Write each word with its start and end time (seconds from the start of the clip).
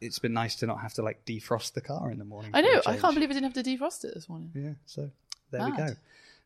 it's 0.00 0.18
been 0.18 0.32
nice 0.32 0.56
to 0.56 0.66
not 0.66 0.80
have 0.80 0.94
to 0.94 1.02
like 1.02 1.24
defrost 1.24 1.72
the 1.72 1.80
car 1.80 2.10
in 2.10 2.18
the 2.18 2.24
morning. 2.24 2.50
I 2.54 2.60
know. 2.60 2.80
I 2.86 2.96
can't 2.96 3.14
believe 3.14 3.30
I 3.30 3.34
didn't 3.34 3.52
have 3.52 3.64
to 3.64 3.68
defrost 3.68 4.04
it 4.04 4.14
this 4.14 4.28
morning. 4.28 4.50
Yeah, 4.54 4.72
so 4.86 5.10
there 5.50 5.64
we 5.64 5.72
go. 5.76 5.84
A 5.84 5.96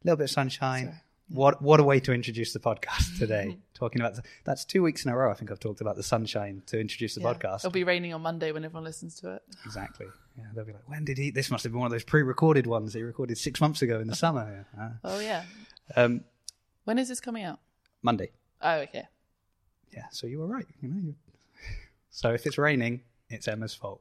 little 0.05 0.17
bit 0.17 0.25
of 0.25 0.31
sunshine. 0.31 0.87
Sorry. 0.87 0.97
What 1.29 1.62
what 1.62 1.80
a 1.80 1.83
way 1.84 1.99
to 2.00 2.12
introduce 2.12 2.52
the 2.52 2.58
podcast 2.58 3.18
today. 3.18 3.57
Talking 3.75 4.00
about 4.02 4.18
that's 4.44 4.65
two 4.65 4.83
weeks 4.83 5.04
in 5.04 5.10
a 5.12 5.17
row. 5.17 5.30
I 5.30 5.34
think 5.34 5.50
I've 5.50 5.60
talked 5.60 5.80
about 5.80 5.96
the 5.96 6.02
sunshine 6.02 6.62
to 6.67 6.78
introduce 6.78 7.15
the 7.15 7.20
Yeah. 7.23 7.33
podcast. 7.33 7.58
It'll 7.60 7.70
be 7.70 7.84
raining 7.84 8.12
on 8.12 8.20
Monday 8.20 8.52
when 8.52 8.64
everyone 8.64 8.84
listens 8.84 9.14
to 9.20 9.37
it. 9.37 9.43
Exactly. 9.64 10.07
Yeah, 10.37 10.45
they'll 10.55 10.64
be 10.64 10.73
like, 10.73 10.89
when 10.89 11.05
did 11.05 11.19
he? 11.19 11.30
This 11.30 11.50
must 11.50 11.62
have 11.64 11.73
been 11.73 11.80
one 11.80 11.87
of 11.87 11.93
those 11.93 12.05
pre-recorded 12.05 12.66
ones 12.66 12.95
he 12.95 13.03
recorded 13.03 13.39
six 13.39 13.61
months 13.61 13.82
ago 13.82 14.00
in 14.00 14.09
the 14.09 14.16
summer. 14.25 14.66
Yeah. 14.77 14.89
Oh 15.05 15.21
yeah. 15.21 15.45
Ah. 15.96 16.03
Um, 16.03 16.25
When 16.84 16.98
is 16.98 17.09
this 17.09 17.21
coming 17.21 17.45
out? 17.45 17.61
Monday. 18.03 18.30
Oh 18.61 18.79
okay. 18.80 19.05
Yeah, 19.93 20.07
so 20.11 20.27
you 20.27 20.39
were 20.41 20.46
right. 20.46 20.66
You 20.80 20.89
know. 20.89 21.00
You... 21.03 21.14
So 22.14 22.34
if 22.34 22.46
it's 22.46 22.59
raining, 22.59 23.00
it's 23.33 23.49
Emma's 23.49 23.75
fault. 23.75 24.01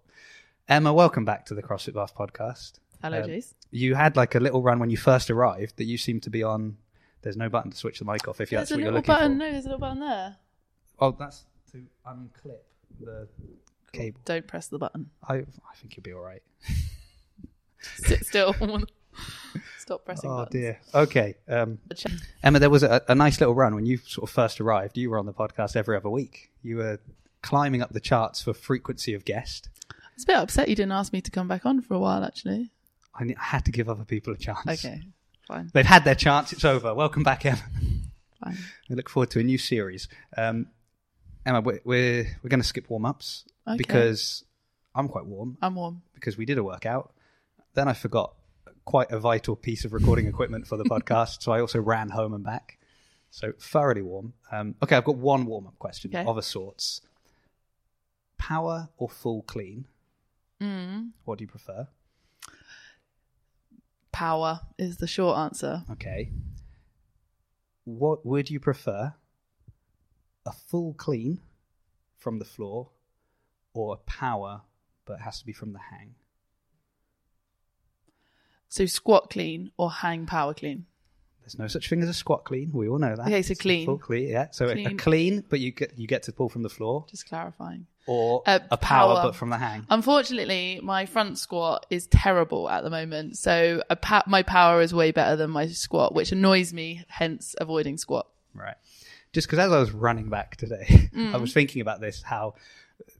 Emma, 0.67 0.93
welcome 0.93 1.25
back 1.25 1.45
to 1.47 1.53
the 1.55 1.63
CrossFit 1.63 1.93
Bath 1.93 2.15
podcast. 2.15 2.73
Hello, 3.01 3.21
Um, 3.23 3.29
Jace. 3.29 3.53
You 3.71 3.95
had 3.95 4.15
like 4.15 4.35
a 4.35 4.39
little 4.39 4.61
run 4.61 4.79
when 4.79 4.89
you 4.89 4.97
first 4.97 5.29
arrived 5.31 5.77
that 5.77 5.85
you 5.85 5.97
seemed 5.97 6.23
to 6.23 6.29
be 6.29 6.43
on. 6.43 6.77
There's 7.21 7.37
no 7.37 7.49
button 7.49 7.71
to 7.71 7.77
switch 7.77 7.99
the 7.99 8.05
mic 8.05 8.27
off 8.27 8.41
if 8.41 8.49
There's 8.49 8.61
that's 8.61 8.71
what 8.71 8.79
you're 8.79 8.91
looking 8.91 9.07
button. 9.07 9.33
for. 9.33 9.37
No, 9.45 9.51
there's 9.51 9.65
a 9.65 9.69
little 9.69 9.79
button 9.79 9.99
there. 9.99 10.37
Oh, 10.99 11.11
that's 11.17 11.45
to 11.71 11.83
unclip 12.07 12.57
the 12.99 13.27
cable. 13.93 14.19
Don't 14.25 14.45
press 14.47 14.67
the 14.67 14.77
button. 14.77 15.09
I 15.27 15.35
I 15.35 15.43
think 15.75 15.95
you'll 15.95 16.03
be 16.03 16.13
all 16.13 16.21
right. 16.23 16.41
Sit 17.79 18.25
still. 18.25 18.53
Stop 19.79 20.05
pressing 20.05 20.29
Oh 20.29 20.37
buttons. 20.37 20.51
dear. 20.61 20.79
Okay. 20.93 21.35
Um, 21.47 21.79
Emma, 22.43 22.59
there 22.59 22.69
was 22.69 22.83
a, 22.83 23.01
a 23.07 23.15
nice 23.15 23.39
little 23.39 23.55
run 23.55 23.75
when 23.75 23.85
you 23.85 23.97
sort 23.97 24.29
of 24.29 24.33
first 24.33 24.61
arrived. 24.61 24.97
You 24.97 25.09
were 25.09 25.17
on 25.17 25.25
the 25.25 25.33
podcast 25.33 25.75
every 25.75 25.95
other 25.97 26.09
week. 26.09 26.51
You 26.63 26.77
were 26.77 26.99
climbing 27.41 27.81
up 27.81 27.91
the 27.93 27.99
charts 27.99 28.41
for 28.41 28.53
frequency 28.53 29.13
of 29.13 29.25
guest. 29.25 29.69
I 29.91 29.95
was 30.15 30.23
a 30.23 30.27
bit 30.27 30.35
upset 30.35 30.69
you 30.69 30.75
didn't 30.75 30.91
ask 30.91 31.11
me 31.13 31.21
to 31.21 31.31
come 31.31 31.47
back 31.47 31.65
on 31.65 31.81
for 31.81 31.93
a 31.95 31.99
while. 31.99 32.23
Actually. 32.23 32.69
I 33.15 33.23
ne- 33.23 33.35
I 33.35 33.43
had 33.43 33.65
to 33.65 33.71
give 33.71 33.89
other 33.89 34.05
people 34.05 34.33
a 34.33 34.37
chance. 34.37 34.59
Okay. 34.67 35.01
Fine. 35.47 35.71
They've 35.73 35.85
had 35.85 36.03
their 36.05 36.15
chance. 36.15 36.53
It's 36.53 36.63
over. 36.65 36.93
Welcome 36.93 37.23
back, 37.23 37.45
Emma. 37.45 37.61
Fine. 38.43 38.57
We 38.89 38.95
look 38.95 39.09
forward 39.09 39.31
to 39.31 39.39
a 39.39 39.43
new 39.43 39.57
series. 39.57 40.07
Um, 40.37 40.67
Emma, 41.45 41.61
we're 41.61 41.81
we're, 41.83 42.37
we're 42.43 42.49
going 42.49 42.61
to 42.61 42.67
skip 42.67 42.89
warm 42.89 43.05
ups 43.05 43.45
Okay. 43.67 43.77
because 43.77 44.43
I'm 44.95 45.07
quite 45.07 45.25
warm 45.25 45.57
I'm 45.61 45.75
warm. 45.75 46.01
because 46.13 46.37
we 46.37 46.45
did 46.45 46.57
a 46.57 46.63
workout. 46.63 47.13
Then 47.73 47.87
I 47.87 47.93
forgot 47.93 48.33
quite 48.85 49.11
a 49.11 49.19
vital 49.19 49.55
piece 49.55 49.85
of 49.85 49.93
recording 49.93 50.27
equipment 50.27 50.67
for 50.67 50.77
the 50.77 50.83
podcast, 50.85 51.41
so 51.41 51.51
I 51.51 51.59
also 51.61 51.79
ran 51.79 52.09
home 52.09 52.33
and 52.33 52.43
back. 52.43 52.77
So 53.29 53.53
thoroughly 53.59 54.01
warm. 54.01 54.33
Um, 54.51 54.75
okay, 54.83 54.95
I've 54.97 55.05
got 55.05 55.15
one 55.15 55.45
warm 55.45 55.67
up 55.67 55.77
question 55.79 56.11
Okay. 56.13 56.27
of 56.27 56.37
a 56.37 56.41
sorts. 56.41 57.01
Power 58.51 58.89
or 58.97 59.07
full 59.07 59.43
clean? 59.43 59.85
Mm. 60.59 61.11
What 61.23 61.37
do 61.37 61.45
you 61.45 61.47
prefer? 61.47 61.87
Power 64.11 64.59
is 64.77 64.97
the 64.97 65.07
short 65.07 65.37
answer. 65.37 65.83
Okay. 65.89 66.31
What 67.85 68.25
would 68.25 68.49
you 68.49 68.59
prefer? 68.59 69.13
A 70.45 70.51
full 70.51 70.93
clean 70.95 71.39
from 72.17 72.39
the 72.39 72.45
floor 72.45 72.89
or 73.73 73.93
a 73.93 73.97
power 73.97 74.63
but 75.05 75.13
it 75.13 75.21
has 75.21 75.39
to 75.39 75.45
be 75.45 75.53
from 75.53 75.71
the 75.71 75.79
hang? 75.79 76.15
So 78.67 78.85
squat 78.85 79.29
clean 79.29 79.71
or 79.77 79.89
hang 79.89 80.25
power 80.25 80.53
clean. 80.53 80.87
There's 81.41 81.57
no 81.59 81.67
such 81.67 81.89
thing 81.89 82.01
as 82.01 82.09
a 82.09 82.13
squat 82.13 82.43
clean. 82.45 82.71
We 82.73 82.87
all 82.87 82.99
know 82.99 83.15
that. 83.15 83.21
Okay, 83.27 83.41
so 83.41 83.51
It's 83.51 83.59
a 83.59 83.63
clean. 83.63 83.85
Full 83.85 83.97
clean, 83.97 84.29
yeah. 84.29 84.47
So 84.51 84.67
a- 84.67 84.71
a 84.71 84.73
Clean. 84.73 84.97
clean, 84.97 85.43
but 85.49 85.59
you 85.59 85.71
get 85.71 85.97
you 85.97 86.07
get 86.07 86.23
to 86.23 86.31
pull 86.31 86.49
from 86.49 86.63
the 86.63 86.69
floor, 86.69 87.05
Just 87.09 87.27
clarifying. 87.27 87.87
or 88.07 88.43
Uh, 88.45 88.59
a 88.69 88.77
power, 88.77 89.15
power. 89.15 89.23
but 89.27 89.35
from 89.35 89.49
the 89.49 89.57
hang. 89.57 89.85
Unfortunately, 89.89 90.79
my 90.83 91.05
front 91.05 91.37
squat 91.39 91.85
is 91.89 92.07
terrible 92.07 92.69
at 92.69 92.83
the 92.83 92.89
moment. 92.89 93.37
So 93.37 93.83
a 93.89 93.95
pa- 93.95 94.23
my 94.27 94.43
power 94.43 94.81
is 94.81 94.93
way 94.93 95.11
better 95.11 95.35
than 95.35 95.49
my 95.49 95.67
squat, 95.67 96.13
which 96.13 96.31
annoys 96.31 96.73
me, 96.73 97.03
hence 97.07 97.55
avoiding 97.59 97.97
squat. 97.97 98.27
Right. 98.53 98.75
Just 99.33 99.47
because 99.47 99.59
as 99.59 99.71
I 99.71 99.79
was 99.79 99.91
running 99.91 100.29
back 100.29 100.57
today, 100.57 100.85
I 101.13 101.17
Mm. 101.17 101.41
was 101.41 101.53
thinking 101.53 101.81
about 101.81 102.01
this 102.01 102.21
how 102.21 102.53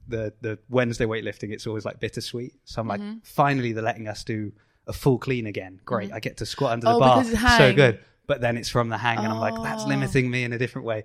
the 0.08 0.32
the 0.40 0.58
Wednesday 0.68 1.06
weightlifting 1.06 1.52
it's 1.52 1.66
always 1.66 1.84
like 1.84 1.98
bittersweet. 2.00 2.54
So 2.64 2.80
I'm 2.80 2.88
like, 2.88 3.00
Mm-hmm. 3.00 3.18
finally 3.24 3.72
they're 3.72 3.82
letting 3.82 4.08
us 4.08 4.22
do 4.24 4.52
a 4.86 4.92
full 4.92 5.18
clean 5.18 5.46
again. 5.46 5.80
Great, 5.84 6.12
I 6.12 6.20
get 6.20 6.36
to 6.38 6.46
squat 6.46 6.72
under 6.72 6.86
the 6.86 6.92
Oh, 6.94 7.00
bar. 7.00 7.18
because 7.22 7.32
it's 7.32 7.56
So 7.56 7.72
good. 7.72 8.00
But 8.26 8.40
then 8.40 8.56
it's 8.56 8.68
from 8.68 8.88
the 8.88 8.98
hang, 8.98 9.18
and 9.18 9.26
I'm 9.28 9.38
like, 9.40 9.54
that's 9.62 9.82
Oh. 9.84 9.88
limiting 9.88 10.30
me 10.30 10.44
in 10.44 10.52
a 10.52 10.58
different 10.58 10.86
way. 10.86 11.04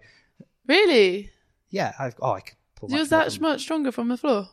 Really? 0.67 1.31
Yeah. 1.69 1.93
I've, 1.99 2.15
oh, 2.21 2.33
I 2.33 2.41
could 2.41 2.57
pull. 2.75 2.89
Yours 2.91 3.09
much 3.09 3.09
that 3.09 3.33
from- 3.33 3.41
much 3.43 3.61
stronger 3.61 3.91
from 3.91 4.07
the 4.09 4.17
floor? 4.17 4.49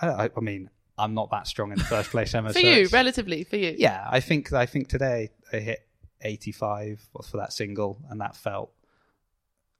I, 0.00 0.08
I, 0.08 0.30
I 0.36 0.40
mean, 0.40 0.70
I'm 0.98 1.14
not 1.14 1.30
that 1.30 1.46
strong 1.46 1.72
in 1.72 1.78
the 1.78 1.84
first 1.84 2.10
place, 2.10 2.34
Emma. 2.34 2.48
For 2.52 2.60
so 2.60 2.66
you, 2.66 2.72
it's- 2.72 2.92
relatively, 2.92 3.44
for 3.44 3.56
you. 3.56 3.74
Yeah, 3.78 4.06
I 4.10 4.20
think 4.20 4.52
I 4.52 4.66
think 4.66 4.88
today 4.88 5.30
I 5.52 5.56
hit 5.58 5.80
85 6.22 7.08
for 7.28 7.36
that 7.38 7.52
single, 7.52 8.00
and 8.10 8.20
that 8.20 8.36
felt 8.36 8.72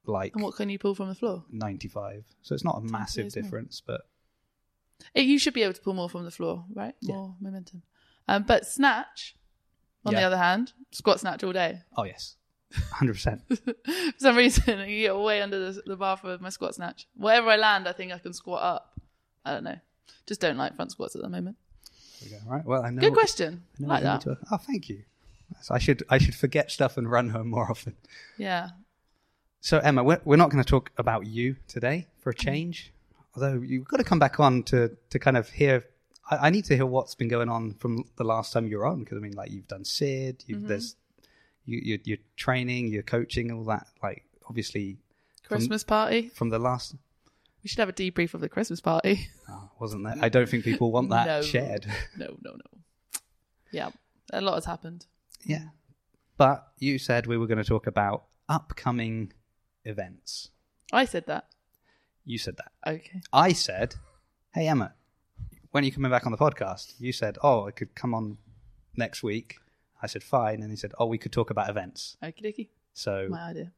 like 0.07 0.35
And 0.35 0.43
what 0.43 0.55
can 0.57 0.69
you 0.69 0.79
pull 0.79 0.95
from 0.95 1.09
the 1.09 1.15
floor? 1.15 1.45
95. 1.51 2.25
So 2.43 2.55
it's 2.55 2.65
not 2.65 2.77
a 2.79 2.81
massive 2.81 3.25
more. 3.27 3.31
difference, 3.43 3.81
but 3.85 4.03
Eh, 5.15 5.23
You 5.23 5.39
should 5.39 5.55
be 5.55 5.63
able 5.63 5.75
to 5.75 5.81
pull 5.81 5.95
more 5.95 6.09
from 6.09 6.25
the 6.25 6.31
floor, 6.31 6.65
right? 6.75 6.95
More 7.03 7.35
momentum. 7.41 7.83
Um, 8.29 8.45
but 8.45 8.67
snatch, 8.67 9.37
on 10.07 10.15
the 10.15 10.23
other 10.23 10.37
hand, 10.37 10.73
squat 10.91 11.21
snatch 11.21 11.45
all 11.45 11.53
day. 11.53 11.83
oh 11.97 12.05
yes, 12.05 12.37
100. 12.73 13.13
percent 13.13 13.43
for 13.49 13.75
some 14.19 14.37
reason, 14.37 14.79
I 14.79 14.89
get 14.89 15.17
way 15.17 15.43
under 15.43 15.73
the, 15.73 15.83
the 15.85 15.97
bar 15.97 16.17
for 16.17 16.39
my 16.39 16.49
squat 16.51 16.75
snatch. 16.75 17.07
Wherever 17.17 17.49
I 17.49 17.57
land, 17.57 17.89
I 17.89 17.93
think 17.93 18.13
I 18.13 18.19
can 18.19 18.33
squat 18.33 18.63
up. 18.63 18.99
I 19.45 19.53
don't 19.53 19.65
know. 19.65 19.79
Just 20.27 20.41
don't 20.41 20.57
like 20.57 20.75
front 20.75 20.91
squats 20.91 21.15
at 21.15 21.23
the 21.23 21.29
moment. 21.29 21.57
Right. 22.47 22.65
Well, 22.65 22.83
I 22.83 22.91
know. 22.91 23.01
Good 23.01 23.13
question. 23.13 23.63
I 23.83 23.87
like 23.87 24.03
that. 24.03 24.23
to- 24.23 24.39
oh, 24.51 24.57
thank 24.57 24.89
you. 24.89 25.03
So 25.63 25.75
I 25.75 25.79
should 25.79 26.03
I 26.09 26.19
should 26.19 26.35
forget 26.35 26.71
stuff 26.71 26.97
and 26.97 27.11
run 27.11 27.31
home 27.31 27.49
more 27.51 27.71
often. 27.71 27.97
Yeah. 28.37 28.71
So 29.61 29.79
Emma, 29.79 30.03
we're, 30.03 30.21
we're 30.25 30.37
not 30.37 30.51
going 30.51 30.63
to 30.63 30.69
talk 30.69 30.91
about 30.97 31.27
you 31.27 31.57
today 31.69 32.07
for 32.19 32.31
a 32.31 32.35
mm. 32.35 32.39
change. 32.39 32.93
Although 33.35 33.61
you've 33.61 33.87
got 33.87 33.99
to 33.99 34.05
come 34.05 34.19
back 34.19 34.41
on 34.41 34.63
to 34.65 34.97
to 35.11 35.19
kind 35.19 35.37
of 35.37 35.51
hear. 35.51 35.85
I, 36.31 36.47
I 36.47 36.51
need 36.51 36.65
to 36.67 36.75
hear 36.77 36.87
what's 36.87 37.15
been 37.15 37.29
going 37.29 37.49
on 37.49 37.75
from 37.75 38.05
the 38.17 38.25
last 38.25 38.53
time 38.53 38.67
you 38.67 38.79
were 38.79 38.87
on 38.87 39.01
because 39.01 39.17
I 39.19 39.21
mean, 39.21 39.33
like 39.35 39.51
you've 39.51 39.69
done 39.69 39.85
Sid, 39.85 40.45
you've, 40.47 40.59
Mm-hmm. 40.61 40.69
there's 40.69 40.97
you 41.65 41.81
you're, 41.83 41.99
you're 42.05 42.19
training, 42.37 42.89
you're 42.89 43.03
coaching, 43.03 43.51
all 43.53 43.65
that. 43.65 43.87
Like 44.03 44.25
obviously 44.49 44.99
Christmas 45.47 45.85
party. 45.85 46.29
from 46.35 46.51
the 46.51 46.59
last. 46.59 46.95
We 47.63 47.69
should 47.69 47.81
have 47.81 47.89
a 47.89 47.93
debrief 47.93 48.35
of 48.35 48.41
the 48.41 48.49
Christmas 48.49 48.81
party. 48.81 49.29
Oh, 49.49 49.71
wasn't 49.81 50.05
there? 50.05 50.15
I 50.21 50.29
don't 50.29 50.49
think 50.49 50.63
people 50.65 50.93
want 50.93 51.11
that 51.11 51.27
No. 51.27 51.43
shared. 51.43 51.87
no, 52.17 52.37
no, 52.43 52.53
no. 52.53 52.81
Yeah. 53.73 53.91
A 54.33 54.41
lot 54.41 54.55
has 54.55 54.65
happened. 54.65 55.07
Yeah. 55.45 55.65
But 56.37 56.67
you 56.79 56.99
said 56.99 57.27
we 57.27 57.37
were 57.39 57.47
going 57.47 57.59
to 57.59 57.65
talk 57.65 57.87
about 57.89 58.25
upcoming 58.49 59.33
events. 59.85 60.51
I 60.93 61.05
said 61.05 61.27
that. 61.27 61.47
You 62.25 62.39
said 62.39 62.57
that. 62.59 62.73
Okay. 62.95 63.21
I 63.33 63.53
said, 63.53 63.95
"Hey 64.53 64.67
Emma, 64.69 64.95
when 65.77 65.85
are 65.85 65.87
you 65.87 65.93
coming 65.93 66.11
back 66.11 66.25
on 66.25 66.33
the 66.33 66.39
podcast?" 66.39 66.95
You 66.99 67.13
said, 67.13 67.37
"Oh, 67.43 67.67
I 67.67 67.71
could 67.71 67.95
come 67.95 68.15
on 68.15 68.39
next 68.97 69.23
week." 69.23 69.59
I 70.03 70.07
said, 70.07 70.23
"Fine," 70.25 70.63
and 70.63 70.71
he 70.71 70.77
said, 70.77 70.93
"Oh, 70.99 71.05
we 71.07 71.19
could 71.19 71.33
talk 71.33 71.51
about 71.51 71.69
events." 71.69 72.17
Okie 72.23 72.43
dokie. 72.47 72.69
So 72.95 73.29
My 73.31 73.51
idea. 73.51 73.73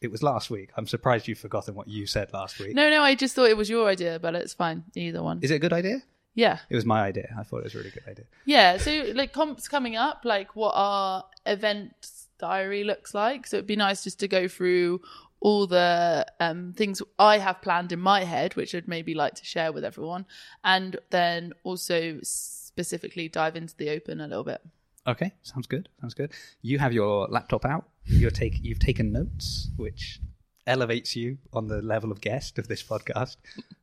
it 0.00 0.10
was 0.10 0.22
last 0.24 0.50
week. 0.50 0.70
I'm 0.76 0.88
surprised 0.88 1.28
you've 1.28 1.38
forgotten 1.38 1.76
what 1.76 1.86
you 1.86 2.04
said 2.06 2.32
last 2.32 2.58
week. 2.58 2.74
No, 2.74 2.90
no, 2.90 3.00
I 3.02 3.14
just 3.14 3.36
thought 3.36 3.48
it 3.48 3.56
was 3.56 3.70
your 3.70 3.86
idea, 3.88 4.18
but 4.18 4.34
it's 4.34 4.54
fine. 4.54 4.82
Either 4.96 5.22
one. 5.22 5.38
Is 5.40 5.50
it 5.52 5.56
a 5.56 5.58
good 5.60 5.72
idea? 5.72 6.02
yeah. 6.34 6.58
It 6.68 6.74
was 6.74 6.84
my 6.84 7.00
idea. 7.10 7.28
I 7.38 7.44
thought 7.44 7.58
it 7.58 7.64
was 7.64 7.74
a 7.76 7.78
really 7.78 7.90
good 7.98 8.08
idea. 8.08 8.24
Yeah, 8.44 8.78
so 8.78 8.90
like 9.14 9.32
comps 9.32 9.68
coming 9.68 9.94
up, 9.94 10.18
like 10.24 10.56
what 10.56 10.72
our 10.74 11.24
event 11.46 11.94
diary 12.38 12.82
looks 12.82 13.14
like. 13.14 13.46
So 13.46 13.58
it'd 13.58 13.66
be 13.68 13.76
nice 13.76 14.02
just 14.02 14.18
to 14.20 14.28
go 14.28 14.48
through 14.48 15.00
all 15.44 15.66
the 15.66 16.26
um, 16.40 16.72
things 16.72 17.02
I 17.18 17.36
have 17.36 17.60
planned 17.60 17.92
in 17.92 18.00
my 18.00 18.24
head, 18.24 18.56
which 18.56 18.74
I'd 18.74 18.88
maybe 18.88 19.14
like 19.14 19.34
to 19.34 19.44
share 19.44 19.72
with 19.72 19.84
everyone, 19.84 20.24
and 20.64 20.96
then 21.10 21.52
also 21.64 22.18
specifically 22.22 23.28
dive 23.28 23.54
into 23.54 23.76
the 23.76 23.90
open 23.90 24.22
a 24.22 24.26
little 24.26 24.42
bit. 24.42 24.62
Okay, 25.06 25.34
sounds 25.42 25.66
good. 25.66 25.90
Sounds 26.00 26.14
good. 26.14 26.32
You 26.62 26.78
have 26.78 26.94
your 26.94 27.28
laptop 27.28 27.66
out. 27.66 27.84
You're 28.06 28.30
take 28.30 28.58
you've 28.62 28.78
taken 28.78 29.12
notes, 29.12 29.68
which 29.76 30.18
elevates 30.66 31.14
you 31.14 31.36
on 31.52 31.68
the 31.68 31.82
level 31.82 32.10
of 32.10 32.22
guest 32.22 32.58
of 32.58 32.66
this 32.66 32.82
podcast 32.82 33.36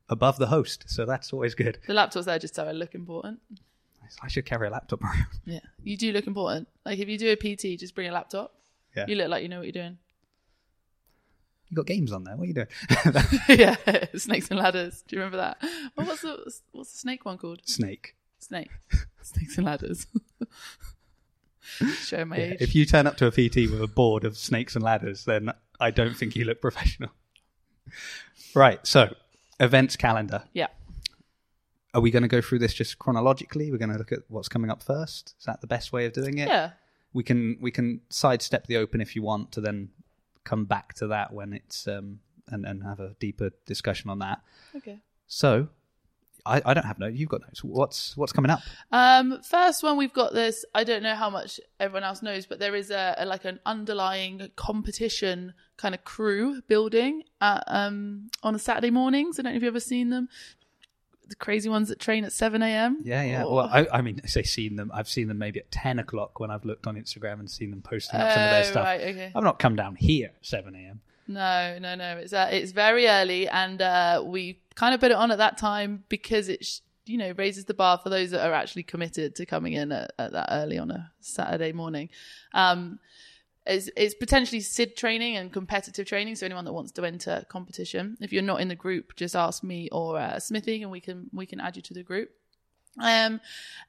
above 0.08 0.38
the 0.38 0.48
host. 0.48 0.86
So 0.88 1.06
that's 1.06 1.32
always 1.32 1.54
good. 1.54 1.78
The 1.86 1.94
laptop's 1.94 2.26
there 2.26 2.40
just 2.40 2.56
so 2.56 2.64
I 2.64 2.72
look 2.72 2.96
important. 2.96 3.38
I 4.20 4.26
should 4.26 4.46
carry 4.46 4.66
a 4.66 4.70
laptop 4.70 5.04
around. 5.04 5.26
Yeah, 5.44 5.60
you 5.84 5.96
do 5.96 6.10
look 6.10 6.26
important. 6.26 6.66
Like 6.84 6.98
if 6.98 7.08
you 7.08 7.18
do 7.18 7.30
a 7.30 7.36
PT, 7.36 7.78
just 7.78 7.94
bring 7.94 8.08
a 8.08 8.12
laptop. 8.12 8.52
Yeah. 8.96 9.06
You 9.06 9.14
look 9.14 9.28
like 9.28 9.44
you 9.44 9.48
know 9.48 9.58
what 9.58 9.66
you're 9.66 9.72
doing. 9.84 9.98
You 11.72 11.76
got 11.76 11.86
games 11.86 12.12
on 12.12 12.24
there. 12.24 12.36
What 12.36 12.44
are 12.44 12.46
you 12.48 12.52
doing? 12.52 12.66
yeah, 13.48 13.76
snakes 14.14 14.50
and 14.50 14.60
ladders. 14.60 15.02
Do 15.08 15.16
you 15.16 15.22
remember 15.22 15.38
that? 15.38 15.56
Well, 15.96 16.06
what's 16.06 16.20
the 16.20 16.52
what's 16.72 16.92
the 16.92 16.98
snake 16.98 17.24
one 17.24 17.38
called? 17.38 17.62
Snake. 17.64 18.14
Snake. 18.40 18.68
Snakes 19.22 19.56
and 19.56 19.64
ladders. 19.64 20.06
Show 22.04 22.26
my 22.26 22.36
Yeah, 22.36 22.44
age. 22.44 22.56
If 22.60 22.74
you 22.74 22.84
turn 22.84 23.06
up 23.06 23.16
to 23.16 23.26
a 23.26 23.30
PT 23.30 23.70
with 23.70 23.80
a 23.80 23.86
board 23.86 24.24
of 24.24 24.36
snakes 24.36 24.74
and 24.74 24.84
ladders, 24.84 25.24
then 25.24 25.50
I 25.80 25.90
don't 25.90 26.14
think 26.14 26.36
you 26.36 26.44
look 26.44 26.60
professional. 26.60 27.08
Right. 28.54 28.86
So, 28.86 29.14
events 29.58 29.96
calendar. 29.96 30.42
yeah. 30.52 30.66
are 31.94 32.02
we 32.02 32.10
going 32.10 32.22
to 32.22 32.28
go 32.28 32.42
through 32.42 32.58
this 32.58 32.74
just 32.74 32.98
chronologically? 32.98 33.70
We're 33.72 33.78
going 33.78 33.92
to 33.92 33.98
look 33.98 34.12
at 34.12 34.20
what's 34.28 34.48
coming 34.48 34.70
up 34.70 34.82
first. 34.82 35.34
Is 35.38 35.46
that 35.46 35.62
the 35.62 35.66
best 35.66 35.90
way 35.90 36.04
of 36.04 36.12
doing 36.12 36.36
it? 36.36 36.48
Yeah. 36.48 36.72
We 37.14 37.22
can 37.22 37.56
we 37.60 37.70
can 37.70 38.02
sidestep 38.10 38.66
the 38.66 38.76
open 38.76 39.00
if 39.00 39.16
you 39.16 39.22
want 39.22 39.52
to 39.52 39.60
then 39.62 39.88
come 40.44 40.64
back 40.64 40.94
to 40.94 41.06
that 41.08 41.32
when 41.32 41.52
it's 41.52 41.86
um 41.86 42.20
and 42.48 42.64
and 42.66 42.82
have 42.82 43.00
a 43.00 43.14
deeper 43.20 43.50
discussion 43.66 44.10
on 44.10 44.18
that. 44.20 44.40
Okay. 44.76 45.00
So, 45.26 45.68
I, 46.44 46.60
I 46.64 46.74
don't 46.74 46.84
have 46.84 46.98
notes. 46.98 47.16
You've 47.16 47.28
got 47.28 47.42
notes. 47.42 47.62
What's 47.62 48.16
what's 48.16 48.32
coming 48.32 48.50
up? 48.50 48.60
Um, 48.90 49.40
first 49.42 49.82
one 49.82 49.96
we've 49.96 50.12
got 50.12 50.34
this. 50.34 50.64
I 50.74 50.84
don't 50.84 51.02
know 51.02 51.14
how 51.14 51.30
much 51.30 51.60
everyone 51.78 52.04
else 52.04 52.22
knows, 52.22 52.46
but 52.46 52.58
there 52.58 52.74
is 52.74 52.90
a, 52.90 53.14
a 53.18 53.26
like 53.26 53.44
an 53.44 53.60
underlying 53.64 54.50
competition 54.56 55.54
kind 55.76 55.94
of 55.94 56.04
crew 56.04 56.60
building 56.62 57.22
at, 57.40 57.62
um 57.66 58.28
on 58.42 58.54
a 58.54 58.58
Saturday 58.58 58.90
mornings. 58.90 59.38
I 59.38 59.42
don't 59.42 59.52
know 59.52 59.56
if 59.56 59.62
you've 59.62 59.72
ever 59.72 59.80
seen 59.80 60.10
them. 60.10 60.28
The 61.32 61.36
crazy 61.36 61.70
ones 61.70 61.88
that 61.88 61.98
train 61.98 62.24
at 62.24 62.32
seven 62.32 62.62
a.m. 62.62 62.98
Yeah, 63.02 63.22
yeah. 63.22 63.44
Or- 63.44 63.54
Well, 63.56 63.70
I, 63.72 63.86
I 63.90 64.02
mean, 64.02 64.20
I 64.22 64.26
say 64.26 64.42
seen 64.42 64.76
them. 64.76 64.90
I've 64.92 65.08
seen 65.08 65.28
them 65.28 65.38
maybe 65.38 65.60
at 65.60 65.70
ten 65.70 65.98
o'clock 65.98 66.38
when 66.40 66.50
I've 66.50 66.64
looked 66.66 66.86
on 66.86 66.96
Instagram 66.96 67.40
and 67.40 67.50
seen 67.50 67.70
them 67.70 67.80
posting 67.80 68.20
up 68.20 68.30
some 68.32 68.42
of 68.42 68.50
their 68.50 68.60
Oh, 68.60 68.70
stuff. 68.70 68.84
right, 68.84 69.00
okay. 69.00 69.32
I've 69.34 69.42
not 69.42 69.58
come 69.58 69.74
down 69.74 69.96
here 69.96 70.26
at 70.38 70.46
seven 70.46 70.74
a.m. 70.74 71.00
No, 71.28 71.78
no, 71.80 71.94
no. 71.94 72.18
It's 72.18 72.34
uh, 72.34 72.48
it's 72.52 72.72
very 72.72 73.08
early, 73.08 73.48
and 73.48 73.80
uh, 73.80 74.22
we 74.26 74.60
kind 74.74 74.92
of 74.94 75.00
put 75.00 75.10
it 75.10 75.16
on 75.16 75.30
at 75.30 75.38
that 75.38 75.56
time 75.56 76.04
because 76.10 76.48
it, 76.50 76.64
sh- 76.66 76.80
you 77.06 77.16
know, 77.16 77.32
raises 77.38 77.64
the 77.64 77.74
bar 77.74 77.98
for 78.02 78.10
those 78.10 78.30
that 78.32 78.46
are 78.46 78.52
actually 78.52 78.82
committed 78.82 79.34
to 79.36 79.46
coming 79.46 79.72
in 79.72 79.90
at, 79.92 80.12
at 80.18 80.32
that 80.32 80.48
early 80.50 80.76
on 80.78 80.90
a 80.90 81.12
Saturday 81.20 81.72
morning. 81.72 82.10
Um, 82.52 82.98
it's, 83.64 84.14
potentially 84.14 84.60
SID 84.60 84.96
training 84.96 85.36
and 85.36 85.52
competitive 85.52 86.06
training. 86.06 86.34
So 86.36 86.46
anyone 86.46 86.64
that 86.64 86.72
wants 86.72 86.92
to 86.92 87.04
enter 87.04 87.44
competition, 87.48 88.16
if 88.20 88.32
you're 88.32 88.42
not 88.42 88.60
in 88.60 88.68
the 88.68 88.74
group, 88.74 89.14
just 89.16 89.36
ask 89.36 89.62
me 89.62 89.88
or 89.92 90.18
uh, 90.18 90.38
Smithy, 90.38 90.82
and 90.82 90.90
we 90.90 91.00
can 91.00 91.30
we 91.32 91.46
can 91.46 91.60
add 91.60 91.76
you 91.76 91.82
to 91.82 91.94
the 91.94 92.02
group. 92.02 92.30
Um, 92.98 93.40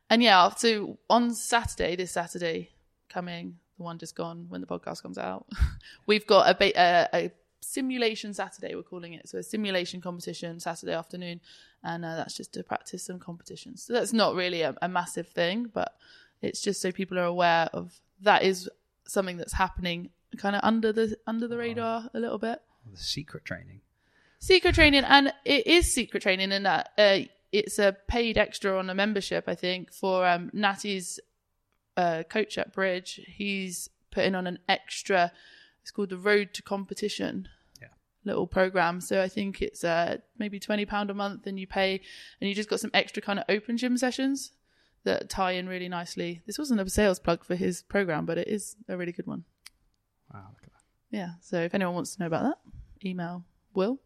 and 0.10 0.24
yeah, 0.24 0.50
so 0.50 0.98
on 1.10 1.34
Saturday, 1.34 1.96
this 1.96 2.12
Saturday 2.12 2.70
coming, 3.10 3.58
the 3.78 3.84
one 3.84 3.98
just 3.98 4.16
gone 4.16 4.46
when 4.50 4.62
the 4.62 4.68
podcast 4.68 5.02
comes 5.02 5.18
out, 5.18 5.48
we've 6.08 6.28
got 6.28 6.50
a, 6.50 6.56
ba- 6.56 6.80
a, 6.80 7.08
a 7.14 7.32
simulation 7.62 8.34
Saturday, 8.34 8.76
we're 8.76 8.84
calling 8.84 9.14
it. 9.14 9.28
So 9.28 9.40
a 9.40 9.44
simulation 9.44 10.02
competition 10.02 10.60
Saturday 10.60 10.94
afternoon. 10.94 11.42
And 11.84 12.06
uh, 12.06 12.16
that's 12.16 12.38
just 12.38 12.54
to 12.54 12.64
practice 12.64 13.04
some 13.04 13.20
competitions. 13.20 13.84
So 13.84 13.94
that's 13.94 14.14
not 14.14 14.36
really 14.36 14.62
a, 14.62 14.76
a 14.82 14.88
massive 14.88 15.28
thing, 15.28 15.70
but 15.74 15.96
it's 16.42 16.62
just 16.62 16.82
so 16.82 16.92
people 16.92 17.20
are 17.20 17.24
aware 17.24 17.70
of 17.74 18.00
that 18.22 18.44
is 18.44 18.70
something 19.08 19.38
that's 19.38 19.54
happening 19.54 20.10
kind 20.38 20.56
of 20.56 20.62
under 20.64 20.92
the 20.92 21.16
under 21.28 21.48
the 21.48 21.58
radar 21.58 22.10
a 22.14 22.20
little 22.20 22.38
bit. 22.40 22.60
The 22.92 22.98
secret 22.98 23.46
training. 23.46 23.82
secret 24.40 24.76
training 24.76 25.04
and 25.06 25.32
it 25.46 25.66
is 25.68 25.94
secret 25.94 26.24
training 26.24 26.52
in 26.52 26.64
that 26.64 26.90
uh, 26.98 27.20
it's 27.52 27.78
a 27.80 27.96
paid 28.08 28.38
extra 28.38 28.78
on 28.78 28.90
a 28.90 28.96
membership 28.96 29.44
i 29.48 29.56
think 29.56 29.94
for 29.94 30.26
um 30.28 30.50
natty's 30.54 31.20
uh, 31.96 32.24
coach 32.28 32.58
at 32.58 32.74
bridge. 32.74 33.22
He's 33.28 33.88
putting 34.12 34.34
on 34.34 34.48
an 34.48 34.58
extra 34.68 35.32
it's 35.84 35.92
called 35.92 36.10
the 36.10 36.18
road 36.18 36.54
to 36.56 36.62
competition 36.64 37.48
Yeah. 37.80 37.88
little 38.26 38.48
program. 38.48 39.00
So 39.02 39.22
i 39.22 39.28
think 39.28 39.62
it's 39.62 39.84
uh 39.84 40.18
maybe 40.40 40.60
20 40.60 40.86
pound 40.88 41.12
a 41.12 41.14
month 41.14 41.46
and 41.46 41.60
you 41.60 41.68
pay 41.68 42.02
and 42.42 42.50
you 42.50 42.56
just 42.56 42.70
got 42.70 42.80
some 42.80 42.92
extra 42.96 43.22
kind 43.22 43.38
of 43.40 43.46
open 43.50 43.78
gym 43.78 43.98
sessions 43.98 44.52
that 45.04 45.30
tie 45.30 45.52
in 45.52 45.68
really 45.68 45.90
nicely 45.90 46.42
this 46.46 46.58
wasn't 46.58 46.80
a 46.80 46.90
sales 46.90 47.20
plug 47.20 47.44
for 47.44 47.56
his 47.56 47.82
program 47.84 48.26
but 48.26 48.38
it 48.38 48.48
is 48.48 48.76
a 48.88 48.98
really 48.98 49.12
good 49.12 49.28
one 49.28 49.44
Wow, 50.34 50.46
look 50.52 50.64
at 50.64 50.70
that. 50.72 51.18
yeah 51.18 51.30
so 51.42 51.58
if 51.62 51.74
anyone 51.76 51.94
wants 51.96 52.16
to 52.16 52.22
know 52.22 52.28
about 52.28 52.44
that 52.44 52.58
email 53.08 53.44
will 53.74 54.00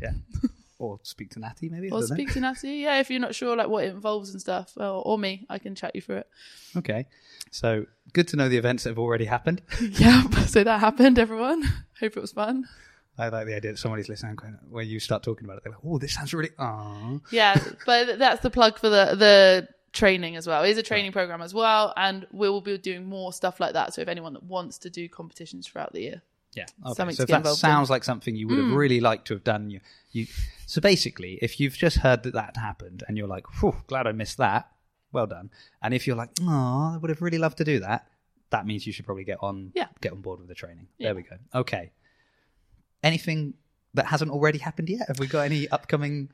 Yeah. 0.00 0.12
or 0.78 0.98
speak 1.02 1.30
to 1.30 1.38
Natty 1.38 1.68
maybe. 1.68 1.86
Or 1.88 2.00
don't 2.00 2.10
know. 2.10 2.16
speak 2.16 2.32
to 2.32 2.40
Natty. 2.40 2.68
Yeah, 2.78 2.98
if 2.98 3.08
you're 3.08 3.20
not 3.20 3.34
sure 3.34 3.56
like 3.56 3.68
what 3.68 3.84
it 3.84 3.90
involves 3.94 4.30
and 4.32 4.40
stuff, 4.40 4.72
or, 4.76 4.84
or 5.06 5.16
me, 5.18 5.46
I 5.48 5.58
can 5.58 5.74
chat 5.76 5.94
you 5.94 6.00
through 6.02 6.16
it. 6.18 6.28
Okay. 6.76 7.06
So 7.52 7.86
good 8.12 8.26
to 8.28 8.36
know 8.36 8.48
the 8.48 8.56
events 8.58 8.82
that 8.82 8.90
have 8.90 8.98
already 8.98 9.24
happened. 9.26 9.62
yeah, 9.80 10.28
so 10.46 10.64
that 10.64 10.80
happened, 10.80 11.18
everyone. 11.18 11.62
Hope 12.00 12.16
it 12.16 12.20
was 12.20 12.32
fun. 12.32 12.64
I 13.16 13.28
like 13.28 13.46
the 13.46 13.54
idea 13.56 13.70
that 13.72 13.78
somebody's 13.78 14.08
listening 14.08 14.36
when 14.68 14.88
you 14.88 14.98
start 14.98 15.22
talking 15.22 15.44
about 15.44 15.58
it, 15.58 15.62
they're 15.64 15.72
like, 15.72 15.80
oh, 15.86 15.98
this 15.98 16.12
sounds 16.14 16.34
really. 16.34 16.50
Aww. 16.58 17.20
Yeah, 17.30 17.56
but 17.86 18.18
that's 18.18 18.42
the 18.42 18.50
plug 18.50 18.76
for 18.78 18.88
the 18.88 19.14
the 19.16 19.68
training 19.94 20.36
as 20.36 20.46
well. 20.46 20.62
It 20.64 20.70
is 20.70 20.78
a 20.78 20.82
training 20.82 21.12
program 21.12 21.40
as 21.40 21.54
well, 21.54 21.94
and 21.96 22.26
we 22.32 22.50
will 22.50 22.60
be 22.60 22.76
doing 22.76 23.06
more 23.06 23.32
stuff 23.32 23.60
like 23.60 23.72
that. 23.72 23.94
So 23.94 24.02
if 24.02 24.08
anyone 24.08 24.34
that 24.34 24.42
wants 24.42 24.76
to 24.78 24.90
do 24.90 25.08
competitions 25.08 25.66
throughout 25.66 25.92
the 25.94 26.02
year, 26.02 26.22
Yeah. 26.52 26.66
Okay. 26.84 26.94
Something 26.94 27.16
so 27.16 27.20
to 27.20 27.22
if 27.22 27.28
get 27.28 27.32
that 27.32 27.38
involved 27.38 27.58
in. 27.58 27.60
sounds 27.60 27.90
like 27.90 28.04
something 28.04 28.36
you 28.36 28.46
would 28.48 28.58
have 28.58 28.68
mm. 28.68 28.76
really 28.76 29.00
liked 29.00 29.26
to 29.28 29.34
have 29.34 29.44
done, 29.44 29.70
you, 29.70 29.80
you. 30.12 30.26
So 30.66 30.80
basically, 30.80 31.38
if 31.42 31.58
you've 31.58 31.76
just 31.76 31.98
heard 31.98 32.22
that 32.24 32.34
that 32.34 32.56
happened 32.56 33.02
and 33.08 33.16
you're 33.18 33.26
like, 33.26 33.46
"Whew, 33.60 33.76
glad 33.86 34.06
I 34.06 34.12
missed 34.12 34.38
that," 34.38 34.68
well 35.12 35.26
done. 35.26 35.50
And 35.82 35.94
if 35.94 36.06
you're 36.06 36.16
like, 36.16 36.30
"Oh, 36.42 36.92
I 36.94 36.98
would 37.00 37.10
have 37.10 37.22
really 37.22 37.38
loved 37.38 37.58
to 37.58 37.64
do 37.64 37.80
that," 37.80 38.06
that 38.50 38.66
means 38.66 38.86
you 38.86 38.92
should 38.92 39.06
probably 39.06 39.24
get 39.24 39.38
on, 39.40 39.72
Yeah. 39.74 39.88
get 40.00 40.12
on 40.12 40.20
board 40.20 40.38
with 40.40 40.48
the 40.48 40.54
training. 40.54 40.86
Yeah. 40.98 41.08
There 41.08 41.14
we 41.16 41.22
go. 41.22 41.36
Okay. 41.54 41.92
Anything 43.02 43.54
that 43.94 44.06
hasn't 44.06 44.30
already 44.30 44.58
happened 44.58 44.88
yet? 44.88 45.06
Have 45.08 45.18
we 45.18 45.26
got 45.26 45.42
any 45.42 45.68
upcoming? 45.68 46.30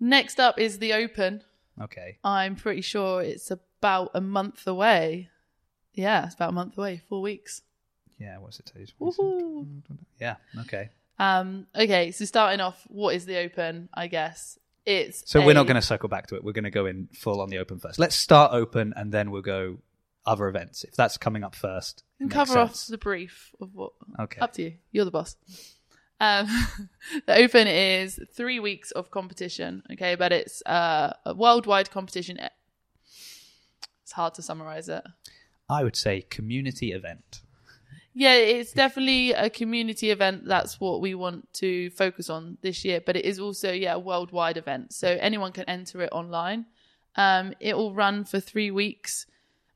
next 0.00 0.40
up 0.40 0.58
is 0.58 0.78
the 0.78 0.92
Open. 0.94 1.42
Okay. 1.80 2.18
I'm 2.22 2.56
pretty 2.56 2.82
sure 2.82 3.22
it's 3.22 3.50
about 3.50 4.10
a 4.14 4.20
month 4.20 4.66
away. 4.66 5.30
Yeah, 5.94 6.26
it's 6.26 6.34
about 6.34 6.50
a 6.50 6.52
month 6.52 6.76
away, 6.78 7.02
four 7.08 7.22
weeks. 7.22 7.62
Yeah. 8.18 8.38
What's 8.38 8.60
it? 8.60 8.72
Woohoo. 9.00 9.66
Yeah. 10.18 10.36
Okay. 10.60 10.90
Um, 11.18 11.66
okay, 11.76 12.12
so 12.12 12.24
starting 12.24 12.60
off, 12.60 12.82
what 12.88 13.14
is 13.14 13.26
the 13.26 13.36
Open? 13.38 13.90
I 13.92 14.06
guess 14.06 14.58
it's 14.86 15.30
So 15.30 15.44
we're 15.44 15.54
not 15.54 15.66
going 15.66 15.76
to 15.76 15.82
circle 15.82 16.08
back 16.08 16.28
to 16.28 16.36
it. 16.36 16.42
We're 16.42 16.52
going 16.52 16.64
to 16.64 16.70
go 16.70 16.86
in 16.86 17.08
full 17.12 17.42
on 17.42 17.50
the 17.50 17.58
open 17.58 17.78
first. 17.78 17.98
Let's 17.98 18.16
start 18.16 18.52
open 18.54 18.94
and 18.96 19.12
then 19.12 19.30
we'll 19.30 19.42
go 19.42 19.78
other 20.24 20.48
events. 20.48 20.84
If 20.84 20.94
that's 20.94 21.18
coming 21.18 21.44
up 21.44 21.54
first, 21.54 22.04
and 22.18 22.30
cover 22.30 22.54
sense. 22.54 22.84
off 22.84 22.86
the 22.86 22.98
brief 22.98 23.54
of 23.60 23.74
what. 23.74 23.92
Okay. 24.18 24.40
Up 24.40 24.52
to 24.54 24.62
you. 24.62 24.74
You're 24.92 25.04
the 25.04 25.10
boss. 25.10 25.36
Um, 26.20 26.46
the 27.26 27.36
Open 27.36 27.66
is 27.66 28.20
three 28.32 28.60
weeks 28.60 28.90
of 28.92 29.10
competition. 29.10 29.82
Okay, 29.92 30.14
but 30.14 30.32
it's 30.32 30.62
uh, 30.66 31.14
a 31.24 31.34
worldwide 31.34 31.90
competition. 31.90 32.38
It's 34.02 34.12
hard 34.12 34.34
to 34.34 34.42
summarize 34.42 34.88
it. 34.88 35.02
I 35.68 35.82
would 35.82 35.96
say 35.96 36.22
community 36.22 36.92
event. 36.92 37.40
Yeah, 38.12 38.34
it's 38.34 38.72
definitely 38.72 39.32
a 39.32 39.48
community 39.48 40.10
event. 40.10 40.44
That's 40.44 40.80
what 40.80 41.00
we 41.00 41.14
want 41.14 41.52
to 41.54 41.90
focus 41.90 42.28
on 42.28 42.58
this 42.60 42.84
year. 42.84 43.00
But 43.00 43.16
it 43.16 43.24
is 43.24 43.38
also, 43.38 43.72
yeah, 43.72 43.94
a 43.94 43.98
worldwide 43.98 44.56
event. 44.56 44.92
So 44.92 45.16
anyone 45.20 45.52
can 45.52 45.64
enter 45.64 46.02
it 46.02 46.10
online. 46.10 46.66
Um, 47.16 47.54
it 47.60 47.76
will 47.76 47.94
run 47.94 48.24
for 48.24 48.40
three 48.40 48.70
weeks, 48.70 49.26